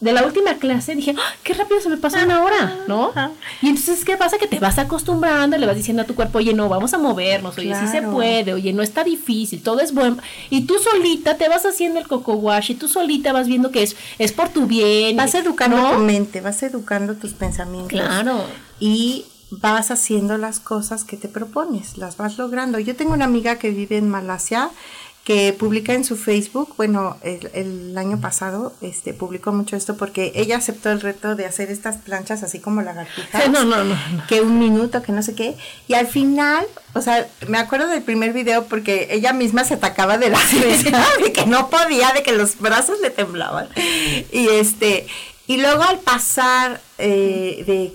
de 0.00 0.12
la 0.12 0.24
última 0.24 0.54
clase 0.54 0.94
dije, 0.94 1.14
¡Ah, 1.16 1.34
qué 1.42 1.52
rápido 1.52 1.80
se 1.80 1.90
me 1.90 1.98
pasó 1.98 2.16
una 2.24 2.42
hora, 2.42 2.78
¿no? 2.88 3.12
Y 3.60 3.68
entonces, 3.68 4.04
¿qué 4.04 4.16
pasa? 4.16 4.38
Que 4.38 4.46
te 4.46 4.58
vas 4.58 4.78
acostumbrando, 4.78 5.58
le 5.58 5.66
vas 5.66 5.76
diciendo 5.76 6.02
a 6.02 6.06
tu 6.06 6.14
cuerpo, 6.14 6.38
oye, 6.38 6.54
no, 6.54 6.68
vamos 6.68 6.94
a 6.94 6.98
movernos, 6.98 7.58
oye, 7.58 7.74
sí 7.74 7.86
se 7.86 8.02
puede, 8.02 8.54
oye, 8.54 8.72
no 8.72 8.82
está 8.82 9.04
difícil, 9.04 9.62
todo 9.62 9.80
es 9.80 9.92
bueno. 9.92 10.16
Y 10.48 10.62
tú 10.62 10.76
solita 10.78 11.36
te 11.36 11.48
vas 11.48 11.66
haciendo 11.66 12.00
el 12.00 12.08
coco 12.08 12.32
wash, 12.34 12.70
y 12.70 12.74
tú 12.74 12.88
solita 12.88 13.32
vas 13.32 13.46
viendo 13.46 13.70
que 13.70 13.82
es, 13.82 13.96
es 14.18 14.32
por 14.32 14.48
tu 14.48 14.66
bien. 14.66 15.16
Vas 15.16 15.34
educando 15.34 15.76
¿no? 15.76 15.92
tu 15.92 15.98
mente, 15.98 16.40
vas 16.40 16.62
educando 16.62 17.14
tus 17.14 17.34
pensamientos. 17.34 17.90
Claro. 17.90 18.42
Y 18.78 19.26
vas 19.50 19.90
haciendo 19.90 20.38
las 20.38 20.60
cosas 20.60 21.04
que 21.04 21.16
te 21.16 21.28
propones, 21.28 21.98
las 21.98 22.16
vas 22.16 22.38
logrando. 22.38 22.78
Yo 22.78 22.96
tengo 22.96 23.12
una 23.12 23.26
amiga 23.26 23.56
que 23.56 23.70
vive 23.70 23.98
en 23.98 24.08
Malasia 24.08 24.70
que 25.30 25.52
publica 25.52 25.92
en 25.92 26.02
su 26.02 26.16
Facebook, 26.16 26.74
bueno, 26.76 27.16
el, 27.22 27.48
el 27.54 27.96
año 27.96 28.20
pasado 28.20 28.72
este, 28.80 29.14
publicó 29.14 29.52
mucho 29.52 29.76
esto 29.76 29.96
porque 29.96 30.32
ella 30.34 30.56
aceptó 30.56 30.90
el 30.90 31.00
reto 31.00 31.36
de 31.36 31.46
hacer 31.46 31.70
estas 31.70 31.98
planchas 31.98 32.42
así 32.42 32.58
como 32.58 32.82
lagartijas. 32.82 33.48
No, 33.50 33.62
no, 33.64 33.84
no, 33.84 33.94
no. 33.94 34.26
Que 34.26 34.40
un 34.40 34.58
minuto, 34.58 35.02
que 35.02 35.12
no 35.12 35.22
sé 35.22 35.36
qué. 35.36 35.56
Y 35.86 35.94
al 35.94 36.08
final, 36.08 36.66
o 36.94 37.00
sea, 37.00 37.28
me 37.46 37.58
acuerdo 37.58 37.86
del 37.86 38.02
primer 38.02 38.32
video 38.32 38.64
porque 38.64 39.06
ella 39.12 39.32
misma 39.32 39.62
se 39.62 39.74
atacaba 39.74 40.18
de 40.18 40.30
la 40.30 40.38
risa, 40.50 41.06
de 41.22 41.32
que 41.32 41.46
no 41.46 41.70
podía, 41.70 42.12
de 42.12 42.24
que 42.24 42.32
los 42.32 42.58
brazos 42.58 42.98
le 43.00 43.10
temblaban. 43.10 43.68
Y 44.32 44.48
este, 44.48 45.06
y 45.46 45.58
luego 45.58 45.84
al 45.84 46.00
pasar 46.00 46.80
eh, 46.98 47.62
de 47.68 47.94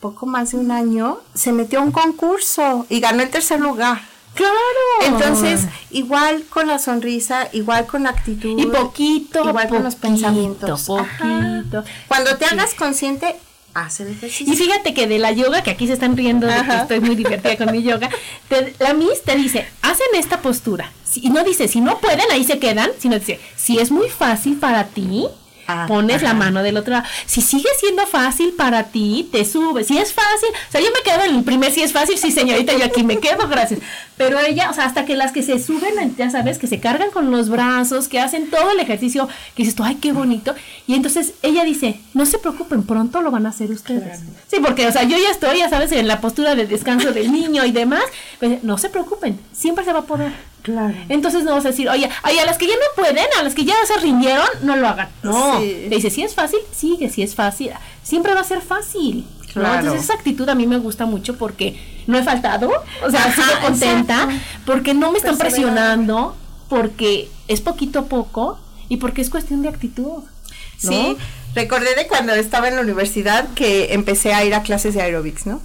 poco 0.00 0.24
más 0.24 0.52
de 0.52 0.56
un 0.56 0.70
año, 0.70 1.18
se 1.34 1.52
metió 1.52 1.80
a 1.80 1.82
un 1.82 1.92
concurso 1.92 2.86
y 2.88 3.00
ganó 3.00 3.22
el 3.22 3.28
tercer 3.28 3.60
lugar. 3.60 4.15
Claro. 4.36 4.54
Entonces, 5.02 5.62
igual 5.90 6.44
con 6.48 6.66
la 6.68 6.78
sonrisa, 6.78 7.48
igual 7.52 7.86
con 7.86 8.04
la 8.04 8.10
actitud. 8.10 8.58
y 8.58 8.66
poquito, 8.66 9.48
igual 9.48 9.68
con 9.68 9.82
los 9.82 9.94
poquito, 9.96 10.08
pensamientos. 10.14 10.90
Ajá. 10.90 11.60
Poquito. 11.62 11.84
Cuando 12.08 12.36
te 12.36 12.44
hagas 12.44 12.74
consciente, 12.74 13.36
haz 13.74 14.00
el 14.00 14.08
ejercicio. 14.08 14.52
Y 14.52 14.56
fíjate 14.56 14.94
que 14.94 15.06
de 15.06 15.18
la 15.18 15.32
yoga, 15.32 15.62
que 15.62 15.70
aquí 15.70 15.86
se 15.86 15.92
están 15.94 16.16
riendo 16.16 16.46
de 16.46 16.54
que 16.54 16.76
estoy 16.76 17.00
muy 17.00 17.14
divertida 17.16 17.56
con 17.56 17.70
mi 17.72 17.82
yoga, 17.82 18.08
te- 18.48 18.74
la 18.78 18.94
Miss 18.94 19.22
te 19.22 19.36
dice, 19.36 19.66
hacen 19.82 20.06
esta 20.14 20.40
postura. 20.40 20.90
Si- 21.04 21.20
y 21.26 21.30
no 21.30 21.42
dice, 21.44 21.68
si 21.68 21.80
no 21.80 21.98
pueden, 21.98 22.30
ahí 22.32 22.44
se 22.44 22.58
quedan, 22.58 22.90
sino 22.98 23.18
dice, 23.18 23.40
si 23.56 23.78
es 23.78 23.90
muy 23.90 24.08
fácil 24.08 24.56
para 24.58 24.84
ti, 24.84 25.26
Ah, 25.66 25.86
pones 25.88 26.22
la 26.22 26.34
mano 26.34 26.62
del 26.62 26.76
otro 26.76 26.92
lado. 26.92 27.06
Si 27.26 27.42
sigue 27.42 27.68
siendo 27.80 28.06
fácil 28.06 28.52
para 28.52 28.84
ti, 28.84 29.28
te 29.32 29.44
subes. 29.44 29.88
Si 29.88 29.98
es 29.98 30.12
fácil, 30.12 30.48
o 30.68 30.72
sea, 30.72 30.80
yo 30.80 30.88
me 30.88 31.02
quedo 31.02 31.24
en 31.24 31.36
el 31.36 31.44
primer, 31.44 31.72
si 31.72 31.82
es 31.82 31.92
fácil, 31.92 32.18
sí 32.18 32.30
señorita, 32.30 32.76
yo 32.76 32.84
aquí 32.84 33.02
me 33.02 33.18
quedo, 33.18 33.48
gracias. 33.50 33.80
Pero 34.16 34.38
ella, 34.38 34.70
o 34.70 34.74
sea, 34.74 34.84
hasta 34.84 35.04
que 35.04 35.16
las 35.16 35.32
que 35.32 35.42
se 35.42 35.58
suben, 35.58 36.14
ya 36.16 36.30
sabes, 36.30 36.58
que 36.58 36.66
se 36.66 36.80
cargan 36.80 37.10
con 37.10 37.30
los 37.30 37.48
brazos, 37.48 38.08
que 38.08 38.20
hacen 38.20 38.48
todo 38.50 38.70
el 38.70 38.80
ejercicio, 38.80 39.28
que 39.54 39.62
dices 39.62 39.74
tú, 39.74 39.82
ay, 39.84 39.96
qué 39.96 40.12
bonito. 40.12 40.54
Y 40.86 40.94
entonces 40.94 41.34
ella 41.42 41.64
dice, 41.64 42.00
no 42.14 42.26
se 42.26 42.38
preocupen, 42.38 42.84
pronto 42.84 43.20
lo 43.20 43.30
van 43.30 43.46
a 43.46 43.50
hacer 43.50 43.70
ustedes. 43.70 44.20
Sí, 44.46 44.58
porque, 44.62 44.86
o 44.86 44.92
sea, 44.92 45.02
yo 45.02 45.18
ya 45.18 45.30
estoy, 45.30 45.58
ya 45.58 45.68
sabes, 45.68 45.92
en 45.92 46.08
la 46.08 46.20
postura 46.20 46.54
de 46.54 46.66
descanso 46.66 47.12
del 47.12 47.32
niño 47.32 47.64
y 47.64 47.72
demás. 47.72 48.04
Pues, 48.38 48.62
no 48.62 48.78
se 48.78 48.88
preocupen, 48.88 49.38
siempre 49.52 49.84
se 49.84 49.92
va 49.92 50.00
a 50.00 50.06
poder. 50.06 50.32
Claro. 50.66 50.96
Entonces 51.08 51.44
no 51.44 51.52
vas 51.52 51.64
a 51.64 51.68
decir, 51.68 51.88
oye, 51.88 52.10
oye, 52.24 52.40
a 52.40 52.44
las 52.44 52.58
que 52.58 52.66
ya 52.66 52.74
no 52.74 53.00
pueden, 53.00 53.24
a 53.38 53.44
las 53.44 53.54
que 53.54 53.64
ya 53.64 53.76
se 53.86 54.00
rindieron, 54.00 54.48
no 54.62 54.74
lo 54.74 54.88
hagan. 54.88 55.08
No. 55.22 55.60
Sí. 55.60 55.86
Le 55.88 55.94
dice, 55.94 56.10
si 56.10 56.24
es 56.24 56.34
fácil, 56.34 56.58
sigue, 56.72 57.08
si 57.08 57.22
es 57.22 57.36
fácil. 57.36 57.70
Siempre 58.02 58.34
va 58.34 58.40
a 58.40 58.44
ser 58.44 58.60
fácil. 58.62 59.24
¿no? 59.46 59.52
Claro. 59.52 59.78
Entonces 59.78 60.02
esa 60.02 60.14
actitud 60.14 60.48
a 60.48 60.56
mí 60.56 60.66
me 60.66 60.78
gusta 60.78 61.06
mucho 61.06 61.38
porque 61.38 61.80
no 62.08 62.18
he 62.18 62.24
faltado, 62.24 62.68
o 63.00 63.10
sea, 63.12 63.20
Ajá, 63.20 63.32
sigo 63.32 63.60
contenta, 63.62 64.24
exacto. 64.24 64.62
porque 64.66 64.92
no 64.92 65.12
me 65.12 65.18
están 65.18 65.38
presionando, 65.38 66.34
porque 66.68 67.28
es 67.46 67.60
poquito 67.60 68.00
a 68.00 68.04
poco 68.06 68.58
y 68.88 68.96
porque 68.96 69.22
es 69.22 69.30
cuestión 69.30 69.62
de 69.62 69.68
actitud. 69.68 70.24
¿no? 70.24 70.90
Sí, 70.90 71.16
recordé 71.54 71.94
de 71.94 72.08
cuando 72.08 72.34
estaba 72.34 72.66
en 72.66 72.74
la 72.74 72.82
universidad 72.82 73.48
que 73.54 73.94
empecé 73.94 74.34
a 74.34 74.44
ir 74.44 74.52
a 74.52 74.62
clases 74.62 74.94
de 74.94 75.02
aerobics, 75.02 75.46
¿no? 75.46 75.62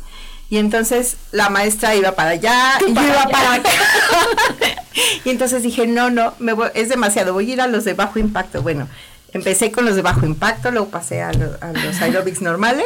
Y 0.51 0.57
entonces 0.57 1.15
la 1.31 1.49
maestra 1.49 1.95
iba 1.95 2.11
para 2.11 2.31
allá 2.31 2.73
y 2.85 2.89
yo 2.89 2.93
para 2.93 3.07
iba 3.07 3.21
allá. 3.23 3.31
para 3.31 3.53
acá. 3.53 3.69
y 5.25 5.29
entonces 5.29 5.63
dije, 5.63 5.87
no, 5.87 6.09
no, 6.11 6.33
me 6.39 6.51
voy- 6.53 6.69
es 6.75 6.89
demasiado, 6.89 7.31
voy 7.33 7.49
a 7.49 7.53
ir 7.53 7.61
a 7.61 7.67
los 7.67 7.85
de 7.85 7.93
bajo 7.93 8.19
impacto. 8.19 8.61
Bueno, 8.61 8.87
empecé 9.31 9.71
con 9.71 9.85
los 9.85 9.95
de 9.95 10.01
bajo 10.01 10.25
impacto, 10.25 10.69
luego 10.69 10.89
pasé 10.89 11.21
a, 11.21 11.31
lo- 11.31 11.57
a 11.61 11.71
los 11.71 12.01
aerobics 12.01 12.41
normales 12.41 12.85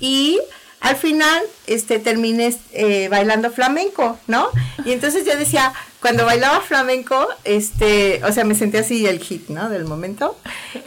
y 0.00 0.38
al 0.82 0.96
final 0.96 1.42
este 1.66 1.98
terminé 2.00 2.54
eh, 2.72 3.08
bailando 3.08 3.50
flamenco, 3.50 4.18
¿no? 4.26 4.48
Y 4.84 4.92
entonces 4.92 5.24
yo 5.24 5.36
decía, 5.36 5.72
cuando 6.00 6.26
bailaba 6.26 6.60
flamenco, 6.60 7.28
este, 7.44 8.20
o 8.24 8.32
sea, 8.32 8.44
me 8.44 8.56
sentía 8.56 8.80
así 8.80 9.06
el 9.06 9.20
hit, 9.20 9.48
¿no? 9.48 9.68
Del 9.70 9.84
momento. 9.84 10.36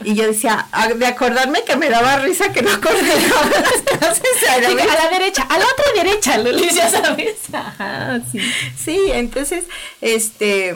Y 0.03 0.13
yo 0.15 0.25
decía, 0.27 0.67
a- 0.73 0.89
de 0.93 1.05
acordarme 1.07 1.63
que 1.63 1.77
me 1.77 1.89
daba 1.89 2.17
risa 2.17 2.51
que 2.51 2.61
no 2.61 2.69
coordinaba 2.81 3.49
las 3.49 3.97
clases 3.97 4.23
de 4.23 4.39
Sí, 4.39 4.45
aerobics. 4.49 4.91
a 4.91 5.03
la 5.05 5.09
derecha, 5.17 5.43
a 5.43 5.57
la 5.57 5.65
otra 5.65 6.03
derecha, 6.03 6.37
Lulis, 6.39 6.75
ya 6.75 6.89
sabes. 6.89 7.35
Ajá, 7.53 8.19
sí. 8.31 8.39
Sí, 8.83 8.99
entonces, 9.13 9.63
este, 10.01 10.75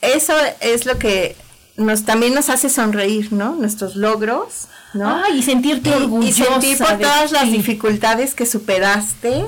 eso 0.00 0.34
es 0.60 0.86
lo 0.86 0.98
que 0.98 1.36
nos 1.76 2.04
también 2.04 2.34
nos 2.34 2.48
hace 2.48 2.70
sonreír, 2.70 3.32
¿no? 3.32 3.54
Nuestros 3.54 3.94
logros, 3.96 4.68
¿no? 4.94 5.22
Ay, 5.24 5.38
y 5.38 5.42
sentirte 5.42 5.90
y, 5.90 5.92
y 5.92 5.96
orgullosa 5.96 6.44
sentir 6.44 6.78
por 6.78 6.98
todas 6.98 7.32
las 7.32 7.50
dificultades 7.50 8.34
que 8.34 8.46
superaste, 8.46 9.44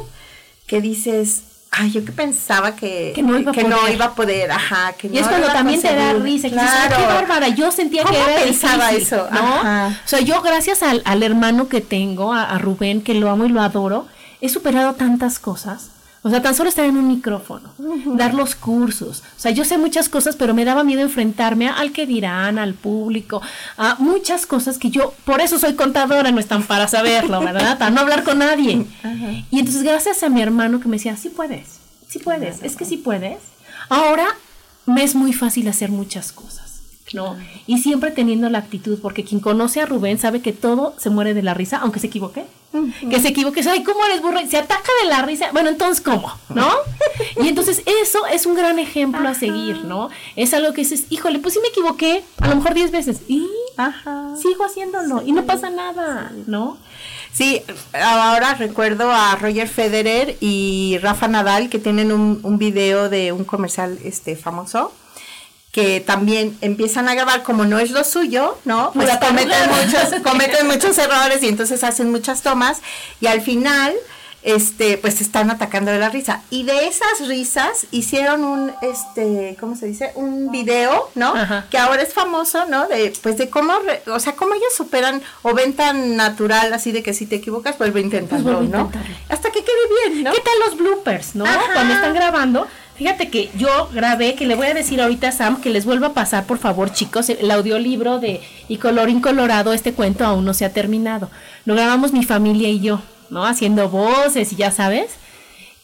que 0.67 0.81
dices, 0.81 1.43
ay, 1.71 1.91
yo 1.93 2.05
que 2.05 2.13
pensaba 2.13 2.77
que, 2.77 3.13
Que 3.15 3.23
no 3.23 3.39
iba 3.39 3.51
a 3.51 3.55
que 3.55 3.65
no 3.65 3.77
poder. 3.79 3.95
iba 3.95 4.05
a 4.07 4.15
poder, 4.15 4.51
ajá, 4.53 4.93
que 4.99 5.09
Y 5.09 5.19
es 5.19 5.27
cuando 5.27 5.47
también 5.49 5.81
te 5.81 5.95
da 5.95 6.13
risa, 6.15 6.49
que 6.49 6.55
dices, 6.55 6.69
"Ay, 6.71 6.89
qué 6.97 7.07
bárbara, 7.07 7.49
yo 7.49 7.71
sentía 7.73 8.03
que 8.05 8.15
¿Cómo 8.15 8.29
era 8.29 8.43
pensaba 8.43 8.89
difícil", 8.91 9.15
eso? 9.19 9.29
¿no? 9.31 9.39
Ajá. 9.39 10.01
O 10.05 10.09
sea, 10.09 10.21
yo 10.21 10.43
gracias 10.43 10.83
al, 10.83 11.03
al 11.05 11.23
hermano 11.23 11.69
que 11.69 11.81
tengo, 11.81 12.33
a, 12.33 12.45
a 12.45 12.59
Rubén, 12.59 13.03
que 13.03 13.15
lo 13.15 13.31
amo 13.31 13.45
y 13.45 13.49
lo 13.49 13.61
adoro, 13.63 14.07
he 14.41 14.49
superado 14.49 14.95
tantas 14.95 15.39
cosas. 15.39 15.91
O 16.23 16.29
sea, 16.29 16.43
tan 16.43 16.55
solo 16.55 16.69
estar 16.69 16.85
en 16.85 16.99
un 16.99 17.09
micrófono, 17.09 17.73
dar 18.15 18.35
los 18.35 18.55
cursos. 18.55 19.23
O 19.39 19.41
sea, 19.41 19.53
yo 19.53 19.65
sé 19.65 19.79
muchas 19.79 20.11
cosas, 20.11 20.37
pero 20.37 20.53
me 20.53 20.67
daba 20.67 20.85
miedo 20.85 21.01
enfrentarme 21.01 21.69
al 21.69 21.93
que 21.93 22.07
dirán, 22.07 22.59
al 22.59 22.75
público, 22.75 23.41
a 23.79 23.97
muchas 23.99 24.45
cosas 24.45 24.77
que 24.77 24.91
yo, 24.91 25.15
por 25.25 25.41
eso 25.41 25.59
soy 25.59 25.75
contadora, 25.75 26.31
no 26.31 26.39
están 26.39 26.65
para 26.65 26.89
saberlo, 26.89 27.41
¿verdad? 27.41 27.79
Para 27.79 27.91
no 27.91 28.03
hablar 28.03 28.23
con 28.23 28.39
nadie. 28.39 28.87
Y 29.51 29.61
entonces, 29.61 29.83
gracias 29.83 30.23
a 30.23 30.29
mi 30.29 30.43
hermano 30.43 30.79
que 30.81 30.89
me 30.89 30.97
decía, 30.99 31.17
sí 31.17 31.31
puedes, 31.31 31.79
sí 32.07 32.19
puedes, 32.19 32.63
es 32.63 32.77
que 32.77 32.85
sí 32.85 32.99
puedes. 32.99 33.39
Ahora 33.89 34.27
me 34.85 35.03
es 35.05 35.15
muy 35.15 35.33
fácil 35.33 35.69
hacer 35.69 35.91
muchas 35.91 36.33
cosas. 36.33 36.70
¿No? 37.13 37.37
Y 37.67 37.79
siempre 37.79 38.11
teniendo 38.11 38.49
la 38.49 38.59
actitud, 38.59 38.99
porque 39.01 39.25
quien 39.25 39.41
conoce 39.41 39.81
a 39.81 39.87
Rubén 39.87 40.19
sabe 40.19 40.41
que 40.41 40.53
todo 40.53 40.95
se 40.99 41.11
muere 41.11 41.35
de 41.35 41.43
la 41.43 41.55
risa, 41.55 41.79
aunque 41.79 42.01
se 42.01 42.07
equivoque. 42.07 42.45
Que 43.11 43.21
se 43.21 43.29
equivoque, 43.29 43.69
ay, 43.69 43.83
¿cómo 43.83 44.05
eres 44.07 44.23
burro? 44.23 44.39
Se 44.49 44.57
ataca 44.57 44.91
de 45.03 45.09
la 45.09 45.23
risa. 45.23 45.47
Bueno, 45.53 45.71
entonces, 45.71 46.01
¿cómo? 46.01 46.33
¿No? 46.51 46.71
Y 47.43 47.49
entonces 47.49 47.83
eso 48.03 48.27
es 48.27 48.47
un 48.47 48.55
gran 48.55 48.79
ejemplo 48.79 49.27
a 49.29 49.35
seguir, 49.35 49.85
¿no? 49.85 50.09
Es 50.37 50.55
algo 50.55 50.73
que 50.73 50.83
dices, 50.83 51.07
híjole, 51.11 51.41
pues 51.41 51.55
sí 51.55 51.61
me 51.61 51.69
equivoqué, 51.69 52.23
a 52.39 52.49
lo 52.49 52.57
mejor 52.57 52.75
10 52.75 52.93
veces, 52.93 53.23
y 53.27 53.47
sigo 54.41 54.65
haciéndolo, 54.65 55.23
y 55.25 55.33
no 55.33 55.45
pasa 55.45 55.71
nada, 55.71 56.33
¿no? 56.47 56.79
Sí, 57.33 57.63
ahora 57.93 58.55
recuerdo 58.55 59.11
a 59.11 59.37
Roger 59.37 59.69
Federer 59.69 60.37
y 60.41 60.99
Rafa 61.01 61.29
Nadal 61.29 61.71
que 61.71 61.79
tienen 61.79 62.13
un, 62.13 62.41
un 62.43 62.59
video 62.59 63.09
de 63.09 63.33
un 63.33 63.45
comercial 63.45 63.99
este 64.05 64.37
famoso 64.37 64.93
que 65.73 66.01
también 66.01 66.57
empiezan 66.61 67.09
a 67.09 67.15
grabar 67.15 67.43
como 67.43 67.65
no 67.65 67.79
es 67.79 67.91
lo 67.91 68.03
suyo, 68.03 68.59
¿no? 68.65 68.91
Pues 68.93 69.09
cometen 69.19 69.71
muchos, 69.71 70.21
cometen 70.23 70.67
muchos 70.67 70.99
errores 70.99 71.43
y 71.43 71.49
entonces 71.49 71.85
hacen 71.85 72.11
muchas 72.11 72.43
tomas 72.43 72.79
y 73.21 73.27
al 73.27 73.41
final 73.41 73.95
este, 74.43 74.97
pues 74.97 75.21
están 75.21 75.51
atacando 75.51 75.91
de 75.91 75.99
la 75.99 76.09
risa. 76.09 76.43
Y 76.51 76.65
de 76.65 76.87
esas 76.87 77.27
risas 77.29 77.87
hicieron 77.91 78.45
un, 78.45 78.73
este, 78.83 79.57
¿cómo 79.61 79.77
se 79.77 79.87
dice? 79.87 80.13
Un 80.15 80.51
video, 80.51 81.11
¿no? 81.15 81.35
Que 81.71 81.79
ahora 81.79 82.03
es 82.03 82.13
famoso, 82.13 82.67
¿no? 82.67 82.89
De, 82.89 83.13
pues 83.23 83.37
de 83.37 83.51
cómo, 83.51 83.75
o 84.07 84.21
sea, 84.21 84.35
cómo 84.35 84.55
ellos 84.55 84.75
superan 84.75 85.23
o 85.43 85.55
ven 85.55 85.75
tan 85.75 86.17
natural 86.17 86.73
así 86.73 86.93
de 86.93 87.03
que 87.03 87.15
si 87.15 87.27
te 87.27 87.37
equivocas, 87.37 87.79
vuelve 87.79 88.01
a 88.01 88.03
intentarlo, 88.03 88.59
Pues 88.59 88.71
¿no? 88.71 88.91
Hasta 89.29 89.51
que 89.51 89.63
quede 89.63 90.09
bien, 90.09 90.25
¿no? 90.25 90.33
¿Qué 90.33 90.41
tal 90.41 90.55
los 90.67 90.77
bloopers, 90.77 91.35
no? 91.35 91.45
Cuando 91.75 91.95
están 91.95 92.15
grabando. 92.15 92.67
Fíjate 93.01 93.31
que 93.31 93.51
yo 93.57 93.89
grabé, 93.95 94.35
que 94.35 94.47
le 94.47 94.55
voy 94.55 94.67
a 94.67 94.75
decir 94.75 95.01
ahorita 95.01 95.29
a 95.29 95.33
Sam 95.33 95.61
que 95.61 95.71
les 95.71 95.87
vuelva 95.87 96.09
a 96.09 96.13
pasar, 96.13 96.45
por 96.45 96.59
favor, 96.59 96.93
chicos, 96.93 97.31
el 97.31 97.51
audiolibro 97.51 98.21
de 98.21 98.43
Y 98.69 98.77
color 98.77 99.09
incolorado, 99.09 99.73
este 99.73 99.95
cuento 99.95 100.25
aún 100.25 100.45
no 100.45 100.53
se 100.55 100.67
ha 100.67 100.73
terminado. 100.73 101.31
Lo 101.65 101.75
grabamos 101.75 102.13
mi 102.13 102.25
familia 102.25 102.69
y 102.69 102.81
yo. 102.81 103.01
¿no? 103.31 103.47
Haciendo 103.47 103.89
voces 103.89 104.53
y 104.53 104.57
ya 104.57 104.71
sabes. 104.71 105.13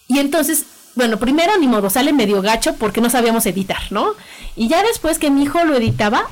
Y 0.09 0.19
entonces, 0.19 0.67
bueno, 0.95 1.19
primero 1.19 1.57
ni 1.59 1.69
modo, 1.69 1.89
sale 1.89 2.13
medio 2.13 2.43
gacho 2.43 2.75
porque 2.75 3.01
no 3.01 3.09
sabíamos 3.09 3.47
editar, 3.47 3.81
¿no? 3.91 4.15
Y 4.55 4.69
ya 4.69 4.83
después 4.83 5.19
que 5.19 5.31
mi 5.31 5.45
hijo 5.45 5.65
lo 5.65 5.77
editaba, 5.77 6.29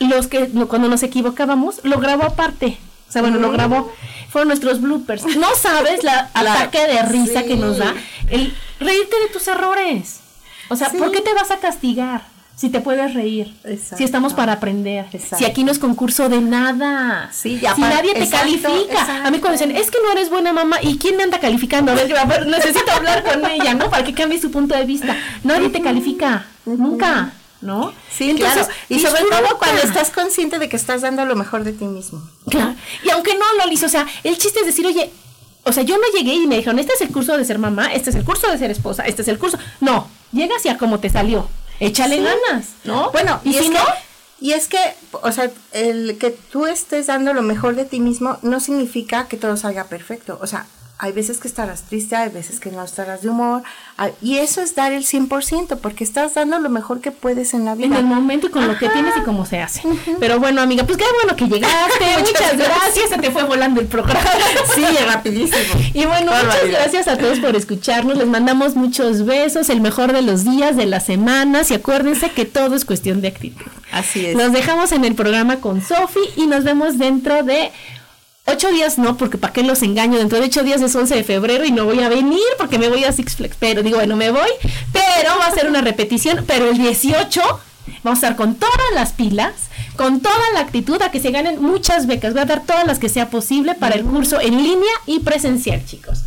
los 0.00 0.26
que 0.26 0.48
cuando 0.68 0.88
nos 0.88 1.02
equivocábamos, 1.02 1.80
lo 1.84 1.98
grabó 1.98 2.24
aparte. 2.24 2.78
O 3.08 3.12
sea, 3.12 3.22
bueno, 3.22 3.38
lo 3.38 3.50
grabó. 3.50 3.92
Fueron 4.28 4.48
nuestros 4.48 4.80
bloopers. 4.80 5.24
No 5.36 5.54
sabes 5.54 6.02
la 6.04 6.30
ataque 6.34 6.86
de 6.86 7.02
risa 7.02 7.44
que 7.44 7.56
nos 7.56 7.78
da 7.78 7.94
el 8.28 8.52
reírte 8.80 9.16
de 9.20 9.32
tus 9.32 9.46
errores. 9.48 10.20
O 10.68 10.76
sea, 10.76 10.90
¿por 10.90 11.10
qué 11.12 11.20
te 11.20 11.34
vas 11.34 11.50
a 11.50 11.58
castigar? 11.58 12.22
si 12.56 12.70
te 12.70 12.80
puedes 12.80 13.12
reír, 13.12 13.54
si 13.96 14.02
estamos 14.02 14.32
para 14.32 14.54
aprender, 14.54 15.06
si 15.36 15.44
aquí 15.44 15.62
no 15.62 15.70
es 15.70 15.78
concurso 15.78 16.30
de 16.30 16.40
nada, 16.40 17.28
sí, 17.30 17.60
si 17.60 17.80
nadie 17.82 18.14
te 18.14 18.24
exacto, 18.24 18.46
califica. 18.46 19.00
Exacto. 19.00 19.28
A 19.28 19.30
mí 19.30 19.40
cuando 19.40 19.58
dicen, 19.58 19.76
es 19.76 19.90
que 19.90 19.98
no 20.02 20.10
eres 20.10 20.30
buena 20.30 20.54
mamá, 20.54 20.78
¿y 20.80 20.96
quién 20.96 21.18
me 21.18 21.22
anda 21.22 21.38
calificando? 21.38 21.92
A 21.92 21.94
ver, 21.94 22.46
necesito 22.46 22.90
hablar 22.90 23.24
con 23.24 23.44
ella, 23.44 23.74
¿no? 23.74 23.90
Para 23.90 24.04
que 24.04 24.14
cambie 24.14 24.40
su 24.40 24.50
punto 24.50 24.74
de 24.74 24.86
vista. 24.86 25.14
Nadie 25.44 25.68
te 25.68 25.82
califica, 25.82 26.46
nunca. 26.64 27.32
¿No? 27.62 27.92
Sí, 28.10 28.30
Entonces, 28.30 28.66
claro. 28.66 28.72
Y 28.90 29.00
sobre 29.00 29.22
todo 29.22 29.58
cuando 29.58 29.82
estás 29.82 30.10
consciente 30.10 30.58
de 30.58 30.68
que 30.68 30.76
estás 30.76 31.00
dando 31.00 31.24
lo 31.24 31.36
mejor 31.36 31.64
de 31.64 31.72
ti 31.72 31.86
mismo. 31.86 32.22
Claro. 32.48 32.74
Y 33.02 33.10
aunque 33.10 33.34
no 33.34 33.44
lo 33.64 33.72
hizo, 33.72 33.86
o 33.86 33.88
sea, 33.88 34.06
el 34.24 34.36
chiste 34.36 34.60
es 34.60 34.66
decir, 34.66 34.86
oye, 34.86 35.10
o 35.66 35.72
sea, 35.72 35.82
yo 35.82 35.96
no 35.96 36.04
llegué 36.16 36.34
y 36.34 36.46
me 36.46 36.56
dijeron, 36.56 36.78
este 36.78 36.94
es 36.94 37.00
el 37.02 37.12
curso 37.12 37.36
de 37.36 37.44
ser 37.44 37.58
mamá, 37.58 37.92
este 37.92 38.10
es 38.10 38.16
el 38.16 38.24
curso 38.24 38.50
de 38.50 38.58
ser 38.58 38.70
esposa, 38.70 39.04
este 39.04 39.22
es 39.22 39.28
el 39.28 39.38
curso. 39.38 39.58
No, 39.80 40.08
llegas 40.32 40.64
y 40.64 40.68
a 40.68 40.78
como 40.78 40.98
te 41.00 41.10
salió 41.10 41.48
échale 41.80 42.16
sí. 42.16 42.22
ganas, 42.22 42.68
¿no? 42.84 43.10
Bueno, 43.12 43.40
y, 43.44 43.50
y 43.50 43.52
si 43.54 43.58
es 43.66 43.70
no, 43.70 43.84
que, 43.84 43.92
y 44.40 44.52
es 44.52 44.68
que, 44.68 44.78
o 45.12 45.32
sea, 45.32 45.50
el 45.72 46.18
que 46.18 46.30
tú 46.30 46.66
estés 46.66 47.06
dando 47.06 47.32
lo 47.32 47.42
mejor 47.42 47.74
de 47.74 47.84
ti 47.84 48.00
mismo 48.00 48.38
no 48.42 48.60
significa 48.60 49.28
que 49.28 49.36
todo 49.36 49.56
salga 49.56 49.84
perfecto. 49.84 50.38
O 50.40 50.46
sea, 50.46 50.66
hay 50.98 51.12
veces 51.12 51.38
que 51.38 51.48
estarás 51.48 51.82
triste, 51.82 52.16
hay 52.16 52.30
veces 52.30 52.58
que 52.58 52.70
no 52.70 52.82
estarás 52.82 53.20
de 53.22 53.28
humor, 53.28 53.62
y 54.22 54.38
eso 54.38 54.62
es 54.62 54.74
dar 54.74 54.92
el 54.92 55.04
100%, 55.04 55.78
porque 55.78 56.04
estás 56.04 56.34
dando 56.34 56.58
lo 56.58 56.70
mejor 56.70 57.00
que 57.00 57.10
puedes 57.10 57.52
en 57.52 57.66
la 57.66 57.74
vida. 57.74 57.86
En 57.86 57.94
el 57.94 58.04
momento 58.04 58.46
y 58.46 58.50
con 58.50 58.62
Ajá. 58.64 58.72
lo 58.72 58.78
que 58.78 58.88
tienes 58.88 59.14
y 59.16 59.20
cómo 59.20 59.44
se 59.44 59.60
hace. 59.60 59.86
Uh 59.86 59.92
-huh. 59.92 60.16
Pero 60.18 60.40
bueno, 60.40 60.62
amiga, 60.62 60.84
pues 60.84 60.96
qué 60.96 61.04
bueno 61.22 61.36
que 61.36 61.46
llegaste, 61.46 62.04
muchas 62.18 62.56
gracias, 62.56 63.10
se 63.10 63.18
te 63.18 63.30
fue 63.30 63.44
volando 63.44 63.80
el 63.80 63.86
programa. 63.88 64.20
sí, 64.74 64.84
rapidísimo. 65.06 65.80
Y 65.92 66.06
bueno, 66.06 66.32
muchas 66.32 66.68
gracias 66.70 67.08
a 67.08 67.18
todos 67.18 67.40
por 67.40 67.54
escucharnos, 67.56 68.16
les 68.16 68.26
mandamos 68.26 68.74
muchos 68.74 69.26
besos, 69.26 69.68
el 69.68 69.82
mejor 69.82 70.12
de 70.12 70.22
los 70.22 70.44
días, 70.44 70.76
de 70.76 70.86
las 70.86 71.04
semanas, 71.04 71.70
y 71.70 71.74
acuérdense 71.74 72.30
que 72.30 72.46
todo 72.46 72.74
es 72.74 72.86
cuestión 72.86 73.20
de 73.20 73.28
actitud. 73.28 73.66
Así 73.92 74.26
es. 74.26 74.36
Nos 74.36 74.52
dejamos 74.52 74.92
en 74.92 75.04
el 75.04 75.14
programa 75.14 75.56
con 75.56 75.82
Sofi 75.82 76.20
y 76.36 76.46
nos 76.46 76.64
vemos 76.64 76.98
dentro 76.98 77.42
de 77.42 77.70
Ocho 78.48 78.70
días 78.70 78.96
no, 78.96 79.16
porque 79.16 79.38
para 79.38 79.52
qué 79.52 79.62
los 79.62 79.82
engaño. 79.82 80.18
Dentro 80.18 80.38
de 80.38 80.46
ocho 80.46 80.62
días 80.62 80.80
es 80.80 80.94
11 80.94 81.16
de 81.16 81.24
febrero 81.24 81.64
y 81.64 81.72
no 81.72 81.84
voy 81.84 82.00
a 82.02 82.08
venir 82.08 82.42
porque 82.58 82.78
me 82.78 82.88
voy 82.88 83.04
a 83.04 83.12
Six 83.12 83.36
Flags. 83.36 83.56
Pero 83.58 83.82
digo, 83.82 83.96
bueno, 83.96 84.16
me 84.16 84.30
voy. 84.30 84.48
Pero 84.92 85.36
va 85.40 85.46
a 85.46 85.50
ser 85.52 85.68
una 85.68 85.80
repetición. 85.80 86.44
Pero 86.46 86.70
el 86.70 86.78
18 86.78 87.40
vamos 88.04 88.22
a 88.22 88.26
estar 88.28 88.36
con 88.36 88.54
todas 88.54 88.92
las 88.94 89.12
pilas, 89.12 89.52
con 89.96 90.20
toda 90.20 90.52
la 90.54 90.60
actitud 90.60 91.02
a 91.02 91.10
que 91.10 91.20
se 91.20 91.32
ganen 91.32 91.60
muchas 91.60 92.06
becas. 92.06 92.34
Voy 92.34 92.42
a 92.42 92.46
dar 92.46 92.62
todas 92.64 92.86
las 92.86 93.00
que 93.00 93.08
sea 93.08 93.30
posible 93.30 93.74
para 93.74 93.96
el 93.96 94.04
curso 94.04 94.40
en 94.40 94.62
línea 94.62 94.92
y 95.06 95.20
presencial, 95.20 95.84
chicos. 95.84 96.20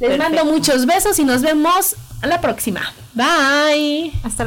Les 0.00 0.10
Perfecto. 0.10 0.22
mando 0.22 0.44
muchos 0.52 0.86
besos 0.86 1.18
y 1.18 1.24
nos 1.24 1.42
vemos 1.42 1.96
a 2.22 2.26
la 2.26 2.40
próxima. 2.40 2.94
Bye. 3.14 4.12
Hasta 4.22 4.46